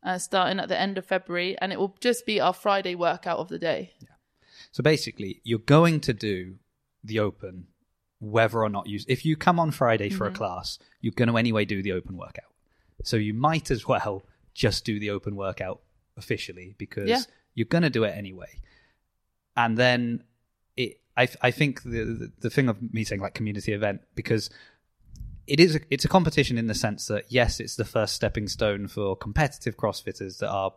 uh, 0.02 0.18
starting 0.18 0.58
at 0.58 0.68
the 0.68 0.78
end 0.78 0.98
of 0.98 1.06
February, 1.06 1.56
and 1.60 1.72
it 1.72 1.78
will 1.78 1.96
just 2.00 2.26
be 2.26 2.40
our 2.40 2.52
Friday 2.52 2.94
workout 2.94 3.38
of 3.38 3.48
the 3.48 3.58
day. 3.58 3.92
So 4.74 4.82
basically, 4.82 5.40
you're 5.44 5.60
going 5.78 6.00
to 6.00 6.12
do 6.12 6.56
the 7.04 7.18
open 7.20 7.68
whether 8.18 8.58
or 8.66 8.68
not 8.76 8.88
you. 8.88 8.98
If 9.06 9.24
you 9.24 9.36
come 9.36 9.58
on 9.64 9.70
Friday 9.70 10.10
for 10.10 10.24
Mm-hmm. 10.26 10.34
a 10.34 10.38
class, 10.38 10.78
you're 11.00 11.12
going 11.20 11.28
to 11.28 11.36
anyway 11.36 11.64
do 11.64 11.80
the 11.82 11.92
open 11.92 12.16
workout. 12.16 12.52
So 13.04 13.16
you 13.16 13.34
might 13.34 13.70
as 13.70 13.86
well 13.86 14.16
just 14.52 14.84
do 14.84 14.98
the 14.98 15.10
open 15.10 15.36
workout 15.36 15.78
officially 16.16 16.74
because 16.76 17.08
Yeah. 17.08 17.20
you're 17.54 17.72
going 17.74 17.82
to 17.82 17.90
do 17.98 18.02
it 18.04 18.16
anyway. 18.16 18.52
And 19.56 19.76
then 19.78 20.24
it, 20.76 21.00
I, 21.16 21.28
I 21.48 21.50
think 21.52 21.82
the, 21.84 22.02
the 22.20 22.32
the 22.44 22.50
thing 22.50 22.68
of 22.68 22.76
me 22.92 23.04
saying 23.04 23.20
like 23.20 23.34
community 23.34 23.72
event 23.72 24.00
because 24.16 24.50
it 25.46 25.60
is 25.60 25.76
a, 25.76 25.80
it's 25.90 26.04
a 26.04 26.08
competition 26.08 26.58
in 26.58 26.66
the 26.66 26.74
sense 26.74 27.06
that 27.12 27.26
yes, 27.28 27.60
it's 27.60 27.76
the 27.76 27.84
first 27.84 28.14
stepping 28.14 28.48
stone 28.48 28.88
for 28.88 29.14
competitive 29.16 29.76
CrossFitters 29.76 30.38
that 30.38 30.48
are 30.50 30.72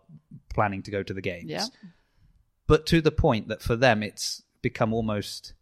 planning 0.54 0.84
to 0.84 0.92
go 0.92 1.01
to 1.01 1.13
the 1.16 1.22
games 1.22 1.50
Yeah. 1.50 1.66
But 2.67 2.86
to 2.88 3.01
the 3.01 3.12
point 3.12 3.47
that 3.47 3.62
for 3.62 3.75
them 3.75 4.03
it's 4.03 4.43
become 4.62 4.93
almost 4.93 5.53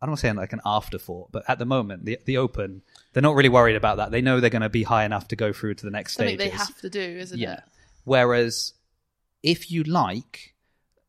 I 0.00 0.06
don't 0.06 0.12
want 0.12 0.20
to 0.20 0.26
say 0.28 0.32
like 0.32 0.52
an 0.52 0.60
afterthought, 0.64 1.32
but 1.32 1.44
at 1.48 1.58
the 1.58 1.66
moment 1.66 2.04
the 2.04 2.18
the 2.24 2.36
Open 2.36 2.82
they're 3.12 3.22
not 3.22 3.34
really 3.34 3.48
worried 3.48 3.76
about 3.76 3.96
that. 3.96 4.10
They 4.10 4.20
know 4.20 4.40
they're 4.40 4.50
going 4.50 4.62
to 4.62 4.68
be 4.68 4.84
high 4.84 5.04
enough 5.04 5.28
to 5.28 5.36
go 5.36 5.52
through 5.52 5.74
to 5.74 5.84
the 5.84 5.90
next 5.90 6.14
Something 6.14 6.36
stages. 6.38 6.52
they 6.52 6.56
have 6.56 6.80
to 6.80 6.90
do, 6.90 7.00
isn't 7.00 7.38
yeah. 7.38 7.54
it? 7.54 7.60
Whereas 8.04 8.74
if 9.42 9.70
you 9.70 9.84
like, 9.84 10.54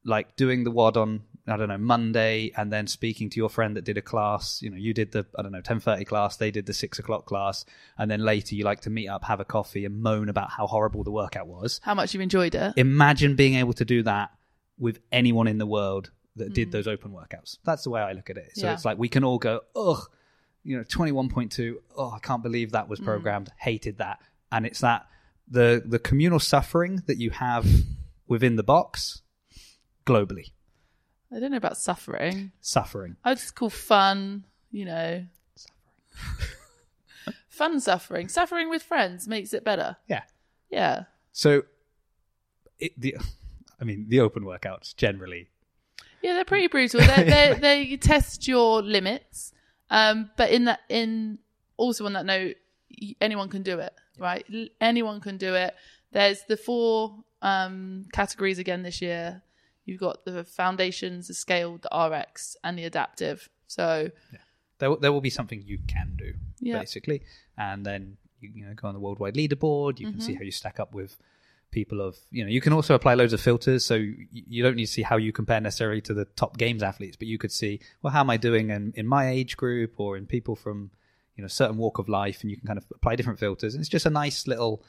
like 0.04 0.36
doing 0.36 0.64
the 0.64 0.72
WOD 0.72 0.98
on 0.98 1.22
I 1.48 1.58
don't 1.58 1.70
know 1.70 1.78
Monday, 1.80 2.52
and 2.56 2.72
then 2.72 2.86
speaking 2.86 3.30
to 3.32 3.38
your 3.38 3.50
friend 3.50 3.76
that 3.76 3.84
did 3.84 3.98
a 3.98 4.04
class, 4.04 4.62
you 4.62 4.70
know, 4.70 4.78
you 4.78 4.94
did 4.94 5.12
the 5.12 5.26
I 5.38 5.42
don't 5.42 5.52
know 5.52 5.62
ten 5.62 5.80
thirty 5.80 6.06
class, 6.06 6.38
they 6.38 6.52
did 6.52 6.66
the 6.68 6.74
six 6.74 7.00
o'clock 7.00 7.26
class, 7.26 7.66
and 7.98 8.10
then 8.10 8.20
later 8.20 8.56
you 8.56 8.64
like 8.64 8.82
to 8.82 8.90
meet 8.90 9.08
up, 9.08 9.24
have 9.26 9.40
a 9.40 9.46
coffee, 9.46 9.86
and 9.86 10.02
moan 10.02 10.30
about 10.30 10.52
how 10.52 10.68
horrible 10.68 11.04
the 11.04 11.12
workout 11.12 11.48
was 11.48 11.82
How 11.84 11.96
much 11.96 12.14
you 12.14 12.22
enjoyed 12.22 12.54
it. 12.54 12.74
imagine 12.78 13.36
being 13.36 13.56
able 13.56 13.74
to 13.74 13.86
do 13.86 14.04
that 14.04 14.32
with 14.80 15.00
anyone 15.12 15.48
in 15.48 15.58
the 15.58 15.68
world 15.68 16.12
that 16.36 16.54
did 16.54 16.70
hmm. 16.70 16.72
those 16.72 16.88
open 16.88 17.12
workouts. 17.12 17.58
That's 17.64 17.84
the 17.84 17.90
way 17.90 18.02
I 18.02 18.14
look 18.14 18.30
at 18.30 18.38
it. 18.38 18.52
So 18.56 18.66
Yeah. 18.66 18.74
it's 18.74 18.86
like 18.86 18.98
we 18.98 19.10
can 19.10 19.24
all 19.24 19.38
go, 19.38 19.62
ugh, 19.76 20.10
you 20.64 20.78
know, 20.78 20.84
21.2, 20.84 21.76
oh, 21.96 22.12
I 22.12 22.20
can't 22.20 22.42
believe 22.44 22.72
that 22.72 22.88
was 22.88 23.00
hmm. 23.00 23.06
programmed, 23.06 23.52
hated 23.58 23.98
that. 23.98 24.20
And 24.52 24.66
it's 24.66 24.80
that 24.80 25.06
the 25.48 25.82
the 25.86 26.00
communal 26.00 26.40
suffering 26.40 27.04
that 27.08 27.18
you 27.18 27.32
have 27.32 27.66
within 28.28 28.56
the 28.56 28.64
box 28.64 29.22
globally. 30.06 30.52
I 31.32 31.40
don't 31.40 31.52
know 31.52 31.58
about 31.58 31.78
suffering. 31.78 32.52
Suffering. 32.62 33.16
I 33.24 33.32
would 33.32 33.38
just 33.38 33.56
call 33.56 33.70
fun, 33.70 34.46
you 34.72 34.86
know. 34.86 35.26
Suffering. 35.56 37.36
fun 37.50 37.80
suffering. 37.80 38.28
Suffering 38.30 38.70
with 38.70 38.82
friends 38.82 39.28
makes 39.28 39.54
it 39.54 39.64
better. 39.64 39.98
Yeah. 40.08 40.24
Yeah. 40.72 41.04
So, 41.32 41.64
it, 42.80 43.00
the, 43.00 43.18
I 43.82 43.86
mean, 43.86 44.06
the 44.10 44.20
open 44.20 44.44
workouts 44.44 44.96
generally. 44.96 45.50
Yeah, 46.22 46.34
they're 46.34 46.46
pretty 46.46 46.68
brutal. 46.68 47.00
They 47.00 47.24
they 47.24 47.58
they 47.62 47.98
test 47.98 48.48
your 48.48 48.82
limits. 48.82 49.54
Um, 49.90 50.30
but 50.38 50.50
in 50.52 50.66
that 50.66 50.82
in 50.90 51.40
also 51.78 52.06
on 52.06 52.14
that 52.14 52.26
note, 52.26 52.56
anyone 53.22 53.50
can 53.50 53.64
do 53.64 53.80
it, 53.80 53.94
right? 54.18 54.46
Anyone 54.82 55.22
can 55.22 55.38
do 55.38 55.56
it. 55.56 55.74
There's 56.12 56.44
the 56.48 56.58
four 56.58 57.24
um 57.42 58.06
categories 58.14 58.60
again 58.60 58.84
this 58.84 59.02
year. 59.02 59.42
You've 59.86 60.00
got 60.00 60.26
the 60.26 60.44
foundations, 60.44 61.28
the 61.30 61.34
scaled, 61.34 61.82
the 61.84 61.90
RX, 62.10 62.56
and 62.64 62.78
the 62.78 62.84
adaptive. 62.84 63.50
So 63.68 64.12
There, 64.78 64.96
there 64.98 65.12
will 65.12 65.22
be 65.22 65.30
something 65.32 65.64
you 65.66 65.80
can 65.88 66.16
do, 66.18 66.34
Yeah. 66.60 66.80
basically, 66.80 67.24
and 67.58 67.86
then 67.86 68.18
you, 68.40 68.52
you 68.54 68.66
know 68.66 68.74
go 68.76 68.88
on 68.88 68.94
the 68.94 69.00
worldwide 69.00 69.36
leaderboard. 69.36 70.00
You 70.00 70.08
can 70.08 70.16
Mm-hmm. 70.16 70.20
see 70.22 70.36
how 70.36 70.42
you 70.42 70.52
stack 70.52 70.80
up 70.80 70.94
with 70.94 71.18
people 71.72 72.02
of 72.02 72.18
you 72.32 72.44
know. 72.44 72.50
You 72.50 72.62
can 72.62 72.74
also 72.74 72.96
apply 72.96 73.14
loads 73.16 73.34
of 73.34 73.42
filters, 73.42 73.86
so 73.86 73.96
you, 73.96 74.64
don't 74.64 74.76
need 74.76 74.86
to 74.86 74.92
see 74.92 75.02
how 75.02 75.18
you 75.18 75.32
compare 75.32 75.62
necessarily 75.62 76.02
to 76.02 76.14
the 76.14 76.26
top 76.26 76.58
games 76.58 76.84
athletes, 76.84 77.18
but 77.18 77.28
you 77.28 77.38
could 77.38 77.52
see 77.52 77.80
well 78.02 78.12
how 78.14 78.22
am 78.22 78.30
I 78.30 78.38
doing 78.38 78.70
in, 78.70 78.94
in 78.96 79.08
my 79.08 79.30
age 79.30 79.58
group 79.58 80.00
or 80.00 80.18
in 80.18 80.26
people 80.26 80.56
from 80.56 80.92
you 81.36 81.42
know 81.42 81.48
certain 81.48 81.78
walk 81.78 82.00
of 82.00 82.10
life, 82.10 82.42
and 82.42 82.52
you 82.52 82.58
can 82.58 82.68
kind 82.68 82.78
of 82.78 82.86
apply 82.94 83.16
different 83.16 83.40
filters. 83.40 83.74
And 83.74 83.82
it's 83.82 83.90
just 83.90 84.06
a 84.06 84.10
nice 84.10 84.48
little 84.48 84.84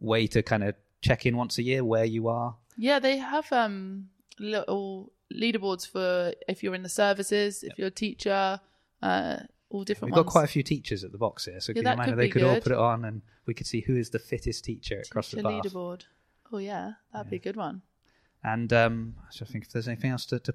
way 0.00 0.26
to 0.28 0.42
kind 0.42 0.62
of 0.64 0.74
check 1.02 1.26
in 1.26 1.36
once 1.36 1.58
a 1.58 1.62
year 1.62 1.84
where 1.84 2.04
you 2.04 2.28
are. 2.28 2.56
yeah, 2.76 2.98
they 2.98 3.16
have 3.18 3.50
um 3.52 4.08
little 4.38 5.12
leaderboards 5.32 5.88
for 5.88 6.32
if 6.48 6.62
you're 6.62 6.74
in 6.74 6.82
the 6.82 6.88
services, 6.88 7.62
if 7.64 7.78
you're 7.78 7.88
a 7.88 7.90
teacher, 7.90 8.60
uh, 9.02 9.36
all 9.70 9.82
different 9.84 10.12
We've 10.12 10.16
ones. 10.18 10.26
got 10.26 10.32
quite 10.32 10.44
a 10.44 10.48
few 10.48 10.62
teachers 10.62 11.02
at 11.02 11.10
the 11.12 11.18
box 11.18 11.46
here, 11.46 11.60
so 11.60 11.72
Yeah, 11.72 11.74
can 11.74 11.80
you 11.80 11.84
that 11.84 11.94
imagine 11.94 12.12
could 12.14 12.20
they 12.20 12.28
could 12.28 12.42
all 12.44 12.60
put 12.60 12.72
it 12.72 12.78
on, 12.78 13.04
and 13.04 13.22
we 13.46 13.54
could 13.54 13.66
see 13.66 13.80
who 13.80 13.96
is 13.96 14.10
the 14.10 14.18
fittest 14.18 14.64
teacher 14.64 15.00
at 15.00 15.08
CrossFit 15.08 15.30
Teacher 15.30 15.42
Bath. 15.42 15.64
leaderboard. 15.64 16.04
Oh 16.52 16.58
yeah, 16.58 16.92
that'd 17.12 17.30
be 17.30 17.36
a 17.36 17.40
good 17.40 17.56
one. 17.56 17.82
And 18.42 18.72
um, 18.72 19.14
I 19.28 19.44
think 19.44 19.64
if 19.64 19.72
there's 19.72 19.88
anything 19.88 20.12
else 20.12 20.26
to, 20.26 20.38
to 20.40 20.54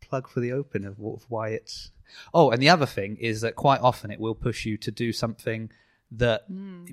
plug 0.00 0.28
for 0.28 0.40
the 0.40 0.52
open 0.52 0.84
of, 0.84 0.98
of 1.00 1.24
why 1.28 1.48
it's. 1.48 1.90
Oh, 2.32 2.50
and 2.50 2.62
the 2.62 2.68
other 2.68 2.86
thing 2.86 3.16
is 3.16 3.40
that 3.40 3.56
quite 3.56 3.80
often 3.80 4.10
it 4.10 4.20
will 4.20 4.34
push 4.34 4.64
you 4.64 4.76
to 4.78 4.90
do 4.92 5.12
something 5.12 5.70
that 6.12 6.44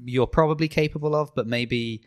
you're 0.03 0.25
probably 0.25 0.67
capable 0.67 1.15
of, 1.15 1.35
but 1.35 1.45
maybe 1.45 2.01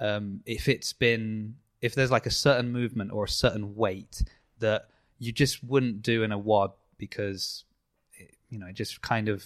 um, 0.00 0.40
if 0.46 0.68
it's 0.68 0.92
been 0.92 1.56
if 1.80 1.94
there's 1.94 2.10
like 2.10 2.26
a 2.26 2.30
certain 2.30 2.72
movement 2.72 3.12
or 3.12 3.24
a 3.24 3.28
certain 3.28 3.74
weight 3.74 4.22
that 4.60 4.88
you 5.18 5.32
just 5.32 5.62
wouldn't 5.62 6.02
do 6.02 6.22
in 6.22 6.32
a 6.32 6.38
WOD 6.38 6.72
because 6.96 7.64
it, 8.14 8.34
you 8.48 8.58
know 8.58 8.70
just 8.72 9.02
kind 9.02 9.28
of 9.28 9.44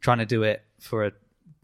trying 0.00 0.18
to 0.18 0.26
do 0.26 0.42
it 0.42 0.64
for 0.80 1.06
a 1.06 1.12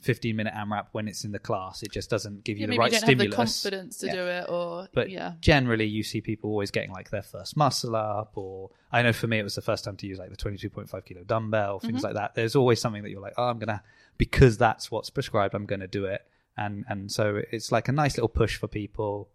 15 0.01 0.37
minute 0.37 0.55
AMRAP 0.55 0.87
when 0.93 1.09
it's 1.09 1.25
in 1.25 1.33
the 1.33 1.39
class, 1.39 1.83
it 1.83 1.91
just 1.91 2.09
doesn't 2.09 2.45
give 2.45 2.57
you 2.57 2.63
Yeah, 2.63 2.67
the 2.67 2.71
maybe 2.71 2.79
right 2.79 2.93
you 2.93 2.99
don't 3.01 3.07
stimulus. 3.07 3.25
have 3.25 3.31
the 3.31 3.37
confidence 3.71 3.99
to 3.99 4.07
Yeah. 4.07 4.13
do 4.15 4.27
it, 4.27 4.45
or 4.49 4.89
But 4.95 5.11
yeah, 5.11 5.33
generally, 5.41 5.87
you 5.87 6.03
see 6.05 6.21
people 6.21 6.51
always 6.51 6.71
getting 6.71 6.93
like 6.93 7.11
their 7.11 7.23
first 7.23 7.57
muscle 7.57 7.97
up, 7.97 8.33
or 8.37 8.71
I 8.93 9.03
know 9.03 9.13
for 9.13 9.27
me, 9.27 9.39
it 9.39 9.43
was 9.43 9.55
the 9.57 9.63
first 9.63 9.85
time 9.85 9.97
to 9.97 10.07
use 10.07 10.19
like 10.19 10.31
the 10.31 10.37
22.5 10.37 11.05
kilo 11.05 11.25
dumbbell, 11.25 11.81
things 11.81 12.03
like 12.03 12.15
that. 12.15 12.35
There's 12.35 12.55
always 12.57 12.81
something 12.81 13.03
that 13.03 13.11
you're 13.11 13.21
like, 13.21 13.35
oh, 13.37 13.49
I'm 13.49 13.59
gonna 13.59 13.83
because 14.19 14.57
that's 14.59 14.91
what's 14.91 15.11
prescribed. 15.11 15.55
I'm 15.55 15.67
gonna 15.67 15.87
do 15.89 16.05
it, 16.07 16.25
and 16.57 16.85
and 16.89 17.11
so 17.11 17.43
it's 17.51 17.73
like 17.73 17.89
a 17.89 17.93
nice 17.93 18.17
little 18.17 18.29
push 18.29 18.57
for 18.57 18.69
people. 18.69 19.29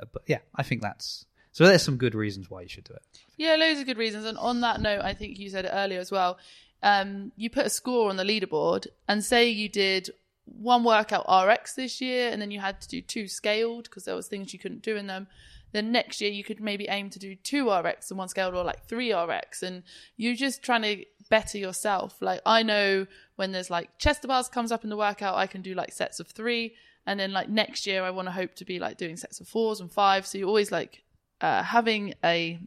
Uh, 0.00 0.06
but 0.12 0.22
yeah, 0.26 0.38
I 0.54 0.62
think 0.64 0.82
that's 0.82 1.24
so. 1.52 1.64
There's 1.66 1.82
some 1.82 1.96
good 1.98 2.14
reasons 2.14 2.50
why 2.50 2.62
you 2.62 2.68
should 2.68 2.84
do 2.84 2.94
it. 2.94 3.02
yeah, 3.36 3.54
loads 3.56 3.80
of 3.80 3.86
good 3.86 3.98
reasons. 3.98 4.24
And 4.24 4.36
on 4.38 4.60
that 4.62 4.80
note, 4.80 5.02
I 5.02 5.14
think 5.14 5.38
you 5.38 5.50
said 5.50 5.64
it 5.64 5.70
earlier 5.72 5.98
as 6.00 6.10
well. 6.10 6.38
Um, 6.82 7.32
you 7.36 7.50
put 7.50 7.66
a 7.66 7.70
score 7.70 8.08
on 8.10 8.16
the 8.16 8.24
leaderboard, 8.24 8.86
and 9.08 9.24
say 9.24 9.48
you 9.48 9.68
did 9.68 10.10
one 10.44 10.84
workout 10.84 11.26
RX 11.28 11.74
this 11.74 12.00
year, 12.00 12.30
and 12.30 12.40
then 12.40 12.50
you 12.50 12.60
had 12.60 12.80
to 12.80 12.88
do 12.88 13.00
two 13.00 13.28
scaled 13.28 13.84
because 13.84 14.04
there 14.04 14.14
was 14.14 14.28
things 14.28 14.52
you 14.52 14.58
couldn't 14.58 14.82
do 14.82 14.96
in 14.96 15.06
them. 15.06 15.26
Then 15.72 15.92
next 15.92 16.20
year 16.20 16.30
you 16.30 16.42
could 16.42 16.60
maybe 16.60 16.88
aim 16.88 17.10
to 17.10 17.18
do 17.18 17.36
two 17.36 17.70
RX 17.70 18.10
and 18.10 18.18
one 18.18 18.28
scaled, 18.28 18.54
or 18.54 18.64
like 18.64 18.86
three 18.86 19.12
RX, 19.12 19.62
and 19.62 19.82
you're 20.16 20.34
just 20.34 20.62
trying 20.62 20.82
to 20.82 21.04
better 21.28 21.58
yourself. 21.58 22.20
Like 22.20 22.40
I 22.44 22.62
know 22.62 23.06
when 23.36 23.52
there's 23.52 23.70
like 23.70 23.98
chest 23.98 24.26
bars 24.26 24.48
comes 24.48 24.72
up 24.72 24.84
in 24.84 24.90
the 24.90 24.96
workout, 24.96 25.36
I 25.36 25.46
can 25.46 25.62
do 25.62 25.74
like 25.74 25.92
sets 25.92 26.18
of 26.18 26.28
three, 26.28 26.74
and 27.06 27.20
then 27.20 27.32
like 27.32 27.48
next 27.48 27.86
year 27.86 28.02
I 28.02 28.10
want 28.10 28.26
to 28.26 28.32
hope 28.32 28.54
to 28.56 28.64
be 28.64 28.78
like 28.78 28.96
doing 28.96 29.16
sets 29.16 29.40
of 29.40 29.48
fours 29.48 29.80
and 29.80 29.92
fives. 29.92 30.30
So 30.30 30.38
you're 30.38 30.48
always 30.48 30.72
like 30.72 31.04
uh, 31.40 31.62
having 31.62 32.14
a 32.24 32.58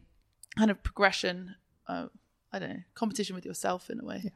kind 0.56 0.70
of 0.70 0.82
progression. 0.82 1.56
Uh, 1.86 2.06
I 2.54 2.58
don't 2.60 2.70
know, 2.70 2.82
competition 2.94 3.34
with 3.34 3.44
yourself 3.44 3.90
in 3.90 3.98
a 4.00 4.04
way. 4.04 4.32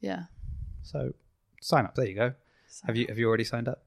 Yeah. 0.00 0.24
So 0.82 1.12
sign 1.60 1.84
up. 1.84 1.94
There 1.94 2.06
you 2.06 2.14
go. 2.14 2.32
Have 2.86 2.96
you 2.96 3.06
have 3.08 3.18
you 3.18 3.26
already 3.28 3.44
signed 3.44 3.68
up? 3.68 3.82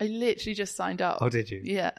I 0.00 0.06
literally 0.06 0.54
just 0.54 0.76
signed 0.76 1.00
up. 1.02 1.18
Oh, 1.20 1.28
did 1.28 1.50
you? 1.50 1.60
Yeah. 1.64 1.92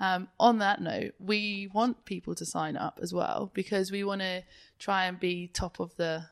Um, 0.00 0.28
on 0.40 0.58
that 0.58 0.80
note, 0.80 1.12
we 1.20 1.68
want 1.72 2.04
people 2.04 2.34
to 2.36 2.44
sign 2.46 2.76
up 2.76 2.98
as 3.02 3.12
well 3.14 3.50
because 3.54 3.92
we 3.92 4.04
want 4.04 4.20
to 4.20 4.42
try 4.78 5.04
and 5.06 5.18
be 5.20 5.48
top 5.48 5.78
of 5.80 5.94
the 5.96 6.24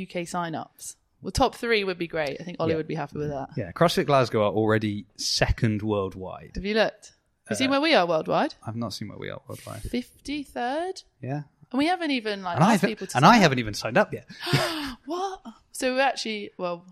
UK 0.00 0.26
sign-ups. 0.26 0.96
Well, 1.22 1.30
top 1.32 1.54
three 1.56 1.84
would 1.84 1.98
be 1.98 2.06
great. 2.06 2.40
I 2.40 2.44
think 2.44 2.56
Ollie 2.60 2.70
Yeah. 2.72 2.76
would 2.78 2.86
be 2.88 2.94
happy 2.94 3.18
with 3.18 3.28
that. 3.30 3.50
Yeah, 3.56 3.72
CrossFit 3.72 4.06
Glasgow 4.06 4.42
are 4.44 4.52
already 4.52 5.06
second 5.16 5.82
worldwide. 5.82 6.52
Have 6.54 6.64
you 6.64 6.74
looked? 6.74 7.12
Have 7.48 7.52
Uh, 7.52 7.54
you 7.54 7.56
seen 7.56 7.70
where 7.70 7.80
we 7.80 7.94
are 7.94 8.06
worldwide? 8.06 8.54
I've 8.66 8.76
not 8.76 8.92
seen 8.94 9.08
where 9.08 9.18
we 9.18 9.30
are 9.30 9.40
worldwide. 9.48 9.82
Fifty 9.82 10.42
third, 10.42 11.02
Yeah, 11.22 11.42
and 11.72 11.78
we 11.78 11.86
haven't 11.86 12.10
even 12.12 12.42
like 12.42 12.56
and 12.56 12.62
asked 12.64 12.72
haven't, 12.82 12.88
people 12.90 13.06
to. 13.08 13.16
and 13.16 13.24
sign 13.24 13.32
I 13.32 13.36
up. 13.36 13.42
haven't 13.42 13.58
even 13.58 13.74
signed 13.74 13.98
up 13.98 14.12
yet. 14.12 14.26
What? 15.06 15.40
So 15.72 15.94
we're 15.94 16.00
actually 16.00 16.50
well, 16.58 16.84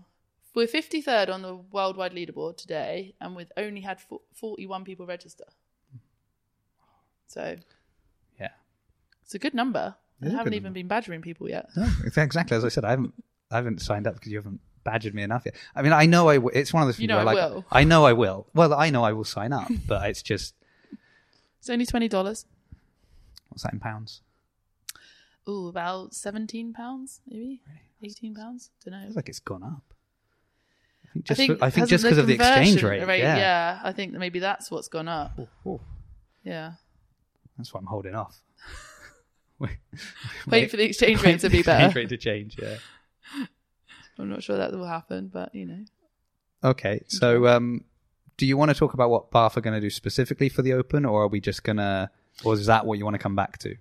we're 0.53 0.67
fifty 0.67 1.01
third 1.01 1.29
on 1.29 1.41
the 1.41 1.55
worldwide 1.55 2.13
leaderboard 2.13 2.55
today, 2.57 3.13
and 3.19 3.35
we've 3.35 3.51
only 3.57 3.81
had 3.81 3.99
forty 4.33 4.65
one 4.65 4.83
people 4.85 5.05
register. 5.05 5.45
So 7.27 7.55
Yeah. 8.39 8.49
it's 9.23 9.35
a 9.35 9.39
good 9.39 9.53
number. 9.53 9.95
It 10.21 10.29
I 10.29 10.31
haven't 10.37 10.53
even 10.53 10.65
number. 10.65 10.75
been 10.79 10.87
badgering 10.87 11.21
people 11.21 11.49
yet. 11.49 11.67
No, 11.75 11.87
exactly 12.05 12.55
as 12.55 12.63
I 12.63 12.69
said. 12.69 12.85
I 12.85 12.91
haven't 12.91 13.13
I 13.51 13.57
haven't 13.57 13.81
signed 13.81 14.07
up 14.07 14.13
because 14.15 14.31
you 14.31 14.37
haven't 14.37 14.61
badgered 14.85 15.13
me 15.13 15.23
enough 15.23 15.43
yet. 15.45 15.55
I 15.75 15.81
mean, 15.81 15.91
I 15.93 16.05
know 16.05 16.29
I. 16.29 16.35
W- 16.35 16.51
it's 16.57 16.71
one 16.73 16.83
of 16.83 16.87
those 16.87 16.95
things 16.95 17.01
You 17.03 17.07
know 17.09 17.17
where 17.17 17.27
I 17.27 17.33
like 17.33 17.51
will. 17.53 17.65
I 17.71 17.83
know 17.83 18.05
I 18.05 18.13
will. 18.13 18.47
Well, 18.53 18.73
I 18.73 18.89
know 18.91 19.03
I 19.03 19.11
will 19.11 19.23
sign 19.25 19.51
up, 19.51 19.69
but 19.87 20.09
it's 20.09 20.21
just 20.21 20.55
It's 21.59 21.69
only 21.69 21.85
twenty 21.85 22.07
dollars. 22.07 22.45
what's 23.49 23.63
that 23.63 23.73
in 23.73 23.79
pounds? 23.79 24.21
Ooh, 25.47 25.67
about 25.67 26.13
seventeen 26.13 26.73
pounds, 26.73 27.21
maybe 27.27 27.61
eighteen 28.03 28.33
pounds. 28.35 28.71
Don't 28.83 28.93
know. 28.93 29.03
Feels 29.03 29.15
like 29.15 29.29
it's 29.29 29.39
gone 29.39 29.63
up. 29.63 29.83
I 31.03 31.13
think 31.13 31.23
I 31.23 31.27
just 31.27 31.37
think, 31.37 31.59
for- 31.59 31.65
I 31.65 31.69
think 31.69 31.75
because 31.75 31.89
just 31.89 32.03
because 32.03 32.17
of 32.17 32.27
the 32.27 32.33
exchange 32.33 32.79
conversion 32.79 33.07
rate. 33.07 33.19
yeah. 33.19 33.37
yeah, 33.37 33.79
I 33.83 33.91
think 33.93 34.13
that 34.13 34.19
maybe 34.19 34.39
that's 34.39 34.69
what's 34.71 34.87
gone 34.87 35.07
up. 35.07 35.37
Ooh, 35.39 35.47
ooh. 35.69 35.81
Yeah, 36.43 36.73
that's 37.57 37.73
why 37.73 37.79
I'm 37.79 37.85
holding 37.85 38.15
off. 38.15 38.41
wait, 39.59 39.77
wait 40.47 40.71
for 40.71 40.77
the 40.77 40.83
exchange 40.83 41.23
rate 41.23 41.39
to 41.41 41.49
be 41.49 41.61
better. 41.63 41.85
Exchange 41.85 41.95
rate 41.95 42.09
to 42.09 42.17
change. 42.17 42.57
Yeah. 42.61 42.77
I'm 44.19 44.29
not 44.29 44.43
sure 44.43 44.57
that 44.57 44.71
will 44.71 44.85
happen, 44.87 45.29
but 45.31 45.53
you 45.53 45.65
know. 45.65 45.85
Okay, 46.63 47.01
so 47.07 47.47
um, 47.47 47.83
do 48.37 48.45
you 48.45 48.57
want 48.57 48.69
to 48.71 48.75
talk 48.75 48.93
about 48.93 49.09
what 49.09 49.29
Bath 49.31 49.55
are 49.57 49.61
going 49.61 49.73
to 49.75 49.81
do 49.81 49.89
specifically 49.89 50.49
for 50.49 50.61
the 50.63 50.73
Open, 50.73 51.05
or 51.05 51.23
are 51.23 51.27
we 51.27 51.39
just 51.39 51.63
gonna, 51.63 52.09
or 52.43 52.53
is 52.53 52.65
that 52.65 52.85
what 52.85 52.97
you 52.97 53.03
want 53.05 53.13
to 53.15 53.19
come 53.19 53.35
back 53.35 53.57
to? 53.59 53.75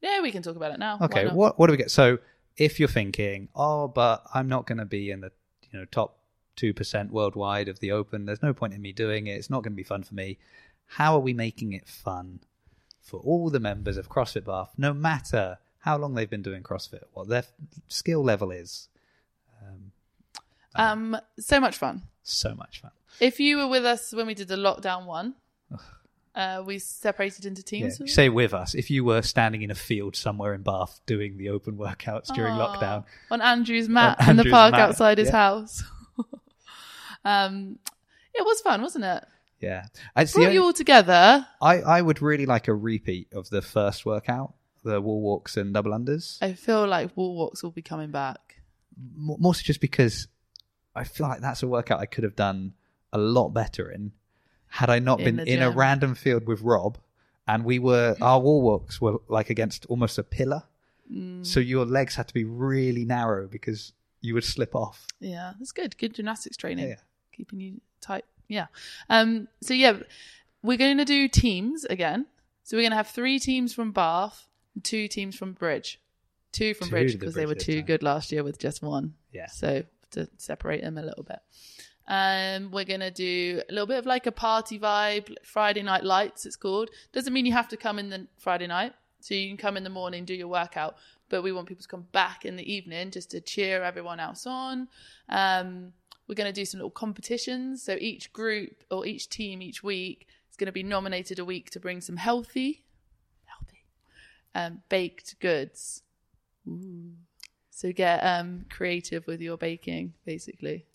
Yeah, 0.00 0.20
we 0.22 0.30
can 0.30 0.42
talk 0.42 0.56
about 0.56 0.72
it 0.72 0.78
now. 0.78 0.98
Okay, 1.02 1.28
what 1.28 1.58
what 1.58 1.66
do 1.66 1.72
we 1.72 1.76
get? 1.76 1.90
So 1.90 2.18
if 2.56 2.78
you're 2.78 2.88
thinking, 2.88 3.48
oh, 3.54 3.88
but 3.88 4.22
I'm 4.34 4.48
not 4.48 4.66
going 4.66 4.78
to 4.78 4.84
be 4.84 5.10
in 5.10 5.20
the 5.20 5.32
you 5.70 5.78
know 5.78 5.84
top 5.86 6.18
two 6.56 6.72
percent 6.72 7.12
worldwide 7.12 7.68
of 7.68 7.80
the 7.80 7.92
Open. 7.92 8.26
There's 8.26 8.42
no 8.42 8.52
point 8.52 8.74
in 8.74 8.82
me 8.82 8.92
doing 8.92 9.26
it. 9.26 9.32
It's 9.32 9.50
not 9.50 9.62
going 9.62 9.72
to 9.72 9.76
be 9.76 9.82
fun 9.82 10.02
for 10.02 10.14
me. 10.14 10.38
How 10.86 11.14
are 11.14 11.20
we 11.20 11.32
making 11.32 11.72
it 11.72 11.86
fun 11.86 12.40
for 13.00 13.20
all 13.20 13.50
the 13.50 13.60
members 13.60 13.96
of 13.96 14.08
CrossFit 14.08 14.44
Bath, 14.44 14.72
no 14.76 14.92
matter 14.92 15.58
how 15.80 15.96
long 15.96 16.14
they've 16.14 16.28
been 16.28 16.42
doing 16.42 16.62
CrossFit, 16.62 17.04
what 17.12 17.28
their 17.28 17.44
skill 17.88 18.22
level 18.22 18.50
is? 18.50 18.88
Um, 20.74 21.16
so 21.38 21.60
much 21.60 21.76
fun. 21.76 22.02
So 22.22 22.54
much 22.54 22.80
fun. 22.80 22.92
If 23.18 23.40
you 23.40 23.56
were 23.58 23.66
with 23.66 23.84
us 23.84 24.12
when 24.12 24.26
we 24.26 24.34
did 24.34 24.48
the 24.48 24.56
lockdown 24.56 25.06
one, 25.06 25.34
uh, 26.34 26.62
we 26.64 26.78
separated 26.78 27.44
into 27.46 27.62
Yeah. 27.62 27.88
teams. 27.88 28.14
Say 28.14 28.28
with 28.28 28.54
us 28.54 28.74
if 28.74 28.90
you 28.90 29.04
were 29.04 29.22
standing 29.22 29.62
in 29.62 29.70
a 29.70 29.74
field 29.74 30.14
somewhere 30.16 30.54
in 30.54 30.62
Bath 30.62 31.00
doing 31.06 31.36
the 31.38 31.48
open 31.50 31.76
workouts 31.76 32.32
during 32.34 32.54
Aw. 32.54 32.58
lockdown. 32.76 33.04
on 33.30 33.40
Andrew's 33.42 33.88
mat 33.88 34.16
On 34.22 34.30
in 34.30 34.36
the 34.36 34.50
park 34.50 34.72
mat, 34.72 34.80
outside 34.80 35.18
his 35.18 35.28
yeah. 35.28 35.32
house. 35.32 35.82
um, 37.24 37.78
it 38.34 38.44
was 38.44 38.60
fun, 38.60 38.82
wasn't 38.82 39.04
it? 39.04 39.24
Yeah, 39.60 39.84
the 40.16 40.24
Brought 40.24 40.36
only- 40.44 40.54
you 40.54 40.62
all 40.64 40.72
together. 40.72 41.46
I, 41.60 41.80
I 41.82 42.00
would 42.00 42.22
really 42.22 42.46
like 42.46 42.68
a 42.68 42.74
repeat 42.74 43.28
of 43.34 43.50
the 43.50 43.60
first 43.60 44.06
workout, 44.06 44.54
the 44.84 45.00
wall 45.00 45.20
walks 45.20 45.56
and 45.58 45.74
double 45.74 45.90
unders. 45.92 46.38
I 46.40 46.54
feel 46.54 46.86
like 46.86 47.14
wall 47.16 47.36
walks 47.36 47.62
will 47.62 47.70
be 47.70 47.82
coming 47.82 48.10
back. 48.10 48.56
M- 48.96 49.36
More 49.38 49.54
so 49.54 49.62
just 49.62 49.80
because 49.82 50.28
I 50.94 51.04
feel 51.04 51.28
like 51.28 51.40
that's 51.42 51.62
a 51.62 51.68
workout 51.68 52.00
I 52.00 52.06
could 52.06 52.24
have 52.24 52.36
done 52.36 52.72
a 53.12 53.18
lot 53.18 53.50
better 53.50 53.90
in 53.90 54.12
had 54.70 54.88
I 54.88 54.98
not 54.98 55.20
In 55.20 55.36
been 55.36 55.48
in 55.48 55.62
a 55.62 55.70
random 55.70 56.14
field 56.14 56.46
with 56.46 56.62
Rob 56.62 56.98
and 57.46 57.64
we 57.64 57.78
were 57.78 58.16
our 58.20 58.40
wall 58.40 58.62
walks 58.62 59.00
were 59.00 59.18
like 59.28 59.50
against 59.50 59.84
almost 59.86 60.18
a 60.18 60.22
pillar. 60.22 60.62
Mm. 61.12 61.44
So 61.44 61.58
your 61.58 61.84
legs 61.84 62.14
had 62.14 62.28
to 62.28 62.34
be 62.34 62.44
really 62.44 63.04
narrow 63.04 63.48
because 63.48 63.92
you 64.20 64.34
would 64.34 64.44
slip 64.44 64.74
off. 64.74 65.06
Yeah, 65.18 65.54
that's 65.58 65.72
good. 65.72 65.98
Good 65.98 66.14
gymnastics 66.14 66.56
training. 66.56 66.88
Yeah. 66.88 66.96
Keeping 67.32 67.60
you 67.60 67.80
tight. 68.00 68.24
Yeah. 68.46 68.66
Um, 69.08 69.48
so 69.60 69.74
yeah, 69.74 69.98
we're 70.62 70.78
going 70.78 70.98
to 70.98 71.04
do 71.04 71.26
teams 71.26 71.84
again. 71.84 72.26
So 72.62 72.76
we're 72.76 72.82
going 72.82 72.92
to 72.92 72.96
have 72.96 73.08
three 73.08 73.40
teams 73.40 73.74
from 73.74 73.90
Bath, 73.90 74.46
two 74.84 75.08
teams 75.08 75.34
from 75.34 75.52
Bridge. 75.52 76.00
Two 76.52 76.74
from 76.74 76.88
Two 76.88 76.90
Bridge 76.90 77.12
the 77.12 77.18
because 77.18 77.34
they 77.34 77.46
were 77.46 77.54
too 77.54 77.78
time. 77.78 77.86
good 77.86 78.02
last 78.02 78.30
year 78.30 78.44
with 78.44 78.58
just 78.58 78.82
one. 78.82 79.14
Yeah. 79.32 79.46
So 79.46 79.84
to 80.12 80.28
separate 80.36 80.82
them 80.82 80.98
a 80.98 81.02
little 81.02 81.24
bit. 81.24 81.38
Um, 82.10 82.72
we're 82.72 82.84
gonna 82.84 83.10
do 83.10 83.62
a 83.68 83.72
little 83.72 83.86
bit 83.86 83.98
of 83.98 84.04
like 84.04 84.26
a 84.26 84.32
party 84.32 84.78
vibe, 84.78 85.34
Friday 85.44 85.82
night 85.82 86.04
lights. 86.04 86.44
It's 86.44 86.56
called. 86.56 86.90
Doesn't 87.12 87.32
mean 87.32 87.46
you 87.46 87.52
have 87.52 87.68
to 87.68 87.76
come 87.76 87.98
in 87.98 88.10
the 88.10 88.26
Friday 88.36 88.66
night. 88.66 88.92
So 89.20 89.34
you 89.34 89.48
can 89.48 89.56
come 89.56 89.76
in 89.76 89.84
the 89.84 89.90
morning, 89.90 90.24
do 90.24 90.34
your 90.34 90.48
workout, 90.48 90.96
but 91.28 91.42
we 91.42 91.52
want 91.52 91.68
people 91.68 91.82
to 91.82 91.88
come 91.88 92.06
back 92.12 92.44
in 92.44 92.56
the 92.56 92.72
evening 92.72 93.10
just 93.10 93.30
to 93.30 93.40
cheer 93.40 93.82
everyone 93.82 94.18
else 94.18 94.46
on. 94.46 94.88
Um, 95.28 95.92
we're 96.26 96.34
going 96.34 96.52
to 96.52 96.60
do 96.60 96.64
some 96.64 96.78
little 96.78 96.90
competitions. 96.90 97.82
So 97.82 97.96
each 98.00 98.32
group 98.32 98.84
or 98.90 99.06
each 99.06 99.28
team 99.28 99.60
each 99.60 99.82
week 99.82 100.26
is 100.50 100.56
going 100.56 100.66
to 100.66 100.72
be 100.72 100.82
nominated 100.82 101.38
a 101.38 101.44
week 101.44 101.70
to 101.70 101.80
bring 101.80 102.00
some 102.00 102.16
healthy, 102.16 102.84
healthy, 103.44 103.84
um, 104.54 104.82
baked 104.88 105.38
goods. 105.40 106.02
Ooh. 106.66 107.12
So 107.70 107.92
get 107.92 108.20
um, 108.20 108.66
creative 108.70 109.26
with 109.26 109.40
your 109.40 109.56
baking, 109.56 110.14
basically. 110.24 110.86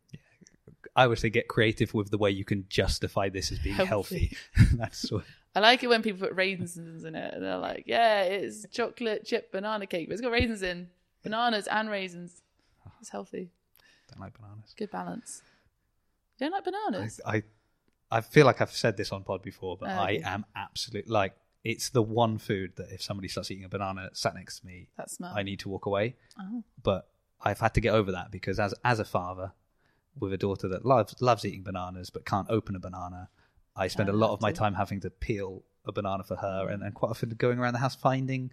I 0.95 1.07
would 1.07 1.19
say 1.19 1.29
get 1.29 1.47
creative 1.47 1.93
with 1.93 2.09
the 2.09 2.17
way 2.17 2.31
you 2.31 2.45
can 2.45 2.65
justify 2.69 3.29
this 3.29 3.51
as 3.51 3.59
being 3.59 3.75
healthy. 3.75 4.35
Healthy. 4.55 4.75
That's 4.77 5.11
what, 5.11 5.23
I 5.53 5.59
like 5.59 5.83
it 5.83 5.87
when 5.87 6.01
people 6.01 6.27
put 6.27 6.35
raisins 6.35 7.03
in 7.03 7.15
it. 7.15 7.33
And 7.33 7.43
they're 7.43 7.57
like, 7.57 7.83
yeah, 7.85 8.23
it's 8.23 8.65
chocolate 8.71 9.25
chip 9.25 9.51
banana 9.51 9.85
cake, 9.87 10.07
but 10.07 10.13
it's 10.13 10.21
got 10.21 10.31
raisins 10.31 10.61
in, 10.61 10.89
bananas 11.23 11.67
and 11.67 11.89
raisins. 11.89 12.41
It's 13.01 13.09
healthy. 13.09 13.51
don't 14.09 14.21
like 14.21 14.33
bananas. 14.39 14.73
Good 14.77 14.91
balance. 14.91 15.41
You 16.39 16.45
don't 16.47 16.53
like 16.53 16.63
bananas? 16.65 17.19
I, 17.25 17.37
I 17.37 17.43
I 18.11 18.21
feel 18.21 18.45
like 18.45 18.61
I've 18.61 18.71
said 18.71 18.97
this 18.97 19.11
on 19.11 19.23
pod 19.23 19.41
before, 19.41 19.77
but 19.77 19.89
Oh, 19.89 19.93
I 19.93 20.13
okay. 20.15 20.21
am 20.23 20.45
absolute 20.55 21.09
like 21.09 21.33
it's 21.63 21.89
the 21.89 22.01
one 22.03 22.37
food 22.37 22.73
that 22.75 22.91
if 22.91 23.01
somebody 23.01 23.27
starts 23.27 23.49
eating 23.49 23.65
a 23.65 23.69
banana 23.69 24.09
sat 24.13 24.35
next 24.35 24.59
to 24.59 24.65
me, 24.67 24.87
that 24.97 25.09
smell. 25.09 25.33
I 25.35 25.41
need 25.43 25.59
to 25.61 25.69
walk 25.69 25.87
away. 25.87 26.15
Oh. 26.39 26.63
But 26.83 27.07
I've 27.41 27.59
had 27.59 27.73
to 27.73 27.81
get 27.81 27.93
over 27.95 28.11
that 28.11 28.31
because 28.31 28.59
as 28.59 28.73
as 28.83 28.99
a 28.99 29.05
father 29.05 29.51
with 30.19 30.33
a 30.33 30.37
daughter 30.37 30.67
that 30.69 30.85
loves 30.85 31.15
loves 31.21 31.43
eating 31.45 31.63
bananas 31.63 32.09
but 32.09 32.25
can't 32.25 32.49
open 32.49 32.75
a 32.75 32.79
banana, 32.79 33.29
I 33.75 33.87
spend 33.87 34.09
a 34.09 34.13
lot 34.13 34.31
of 34.31 34.41
my 34.41 34.51
time 34.51 34.75
having 34.75 34.99
to 35.01 35.09
peel 35.09 35.63
a 35.85 35.91
banana 35.91 36.23
for 36.23 36.37
her, 36.37 36.67
and 36.69 36.81
then 36.81 36.91
quite 36.93 37.09
often 37.09 37.29
going 37.31 37.59
around 37.59 37.73
the 37.73 37.79
house 37.79 37.95
finding 37.95 38.51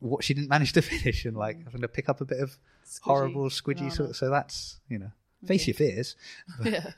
what 0.00 0.22
she 0.22 0.32
didn't 0.34 0.48
manage 0.48 0.72
to 0.74 0.82
finish 0.94 1.24
and 1.24 1.36
like 1.36 1.64
having 1.64 1.80
to 1.80 1.88
pick 1.88 2.08
up 2.08 2.20
a 2.20 2.24
bit 2.24 2.38
of 2.40 2.58
Squidgy 2.84 3.02
horrible 3.02 3.48
squidgy. 3.50 3.92
So, 3.92 4.12
so 4.12 4.30
that's 4.30 4.78
you 4.88 4.98
know 4.98 5.10
face 5.46 5.62
Okay. 5.62 5.72
your 5.72 5.76
fears. 5.76 6.16
yeah 6.64 6.90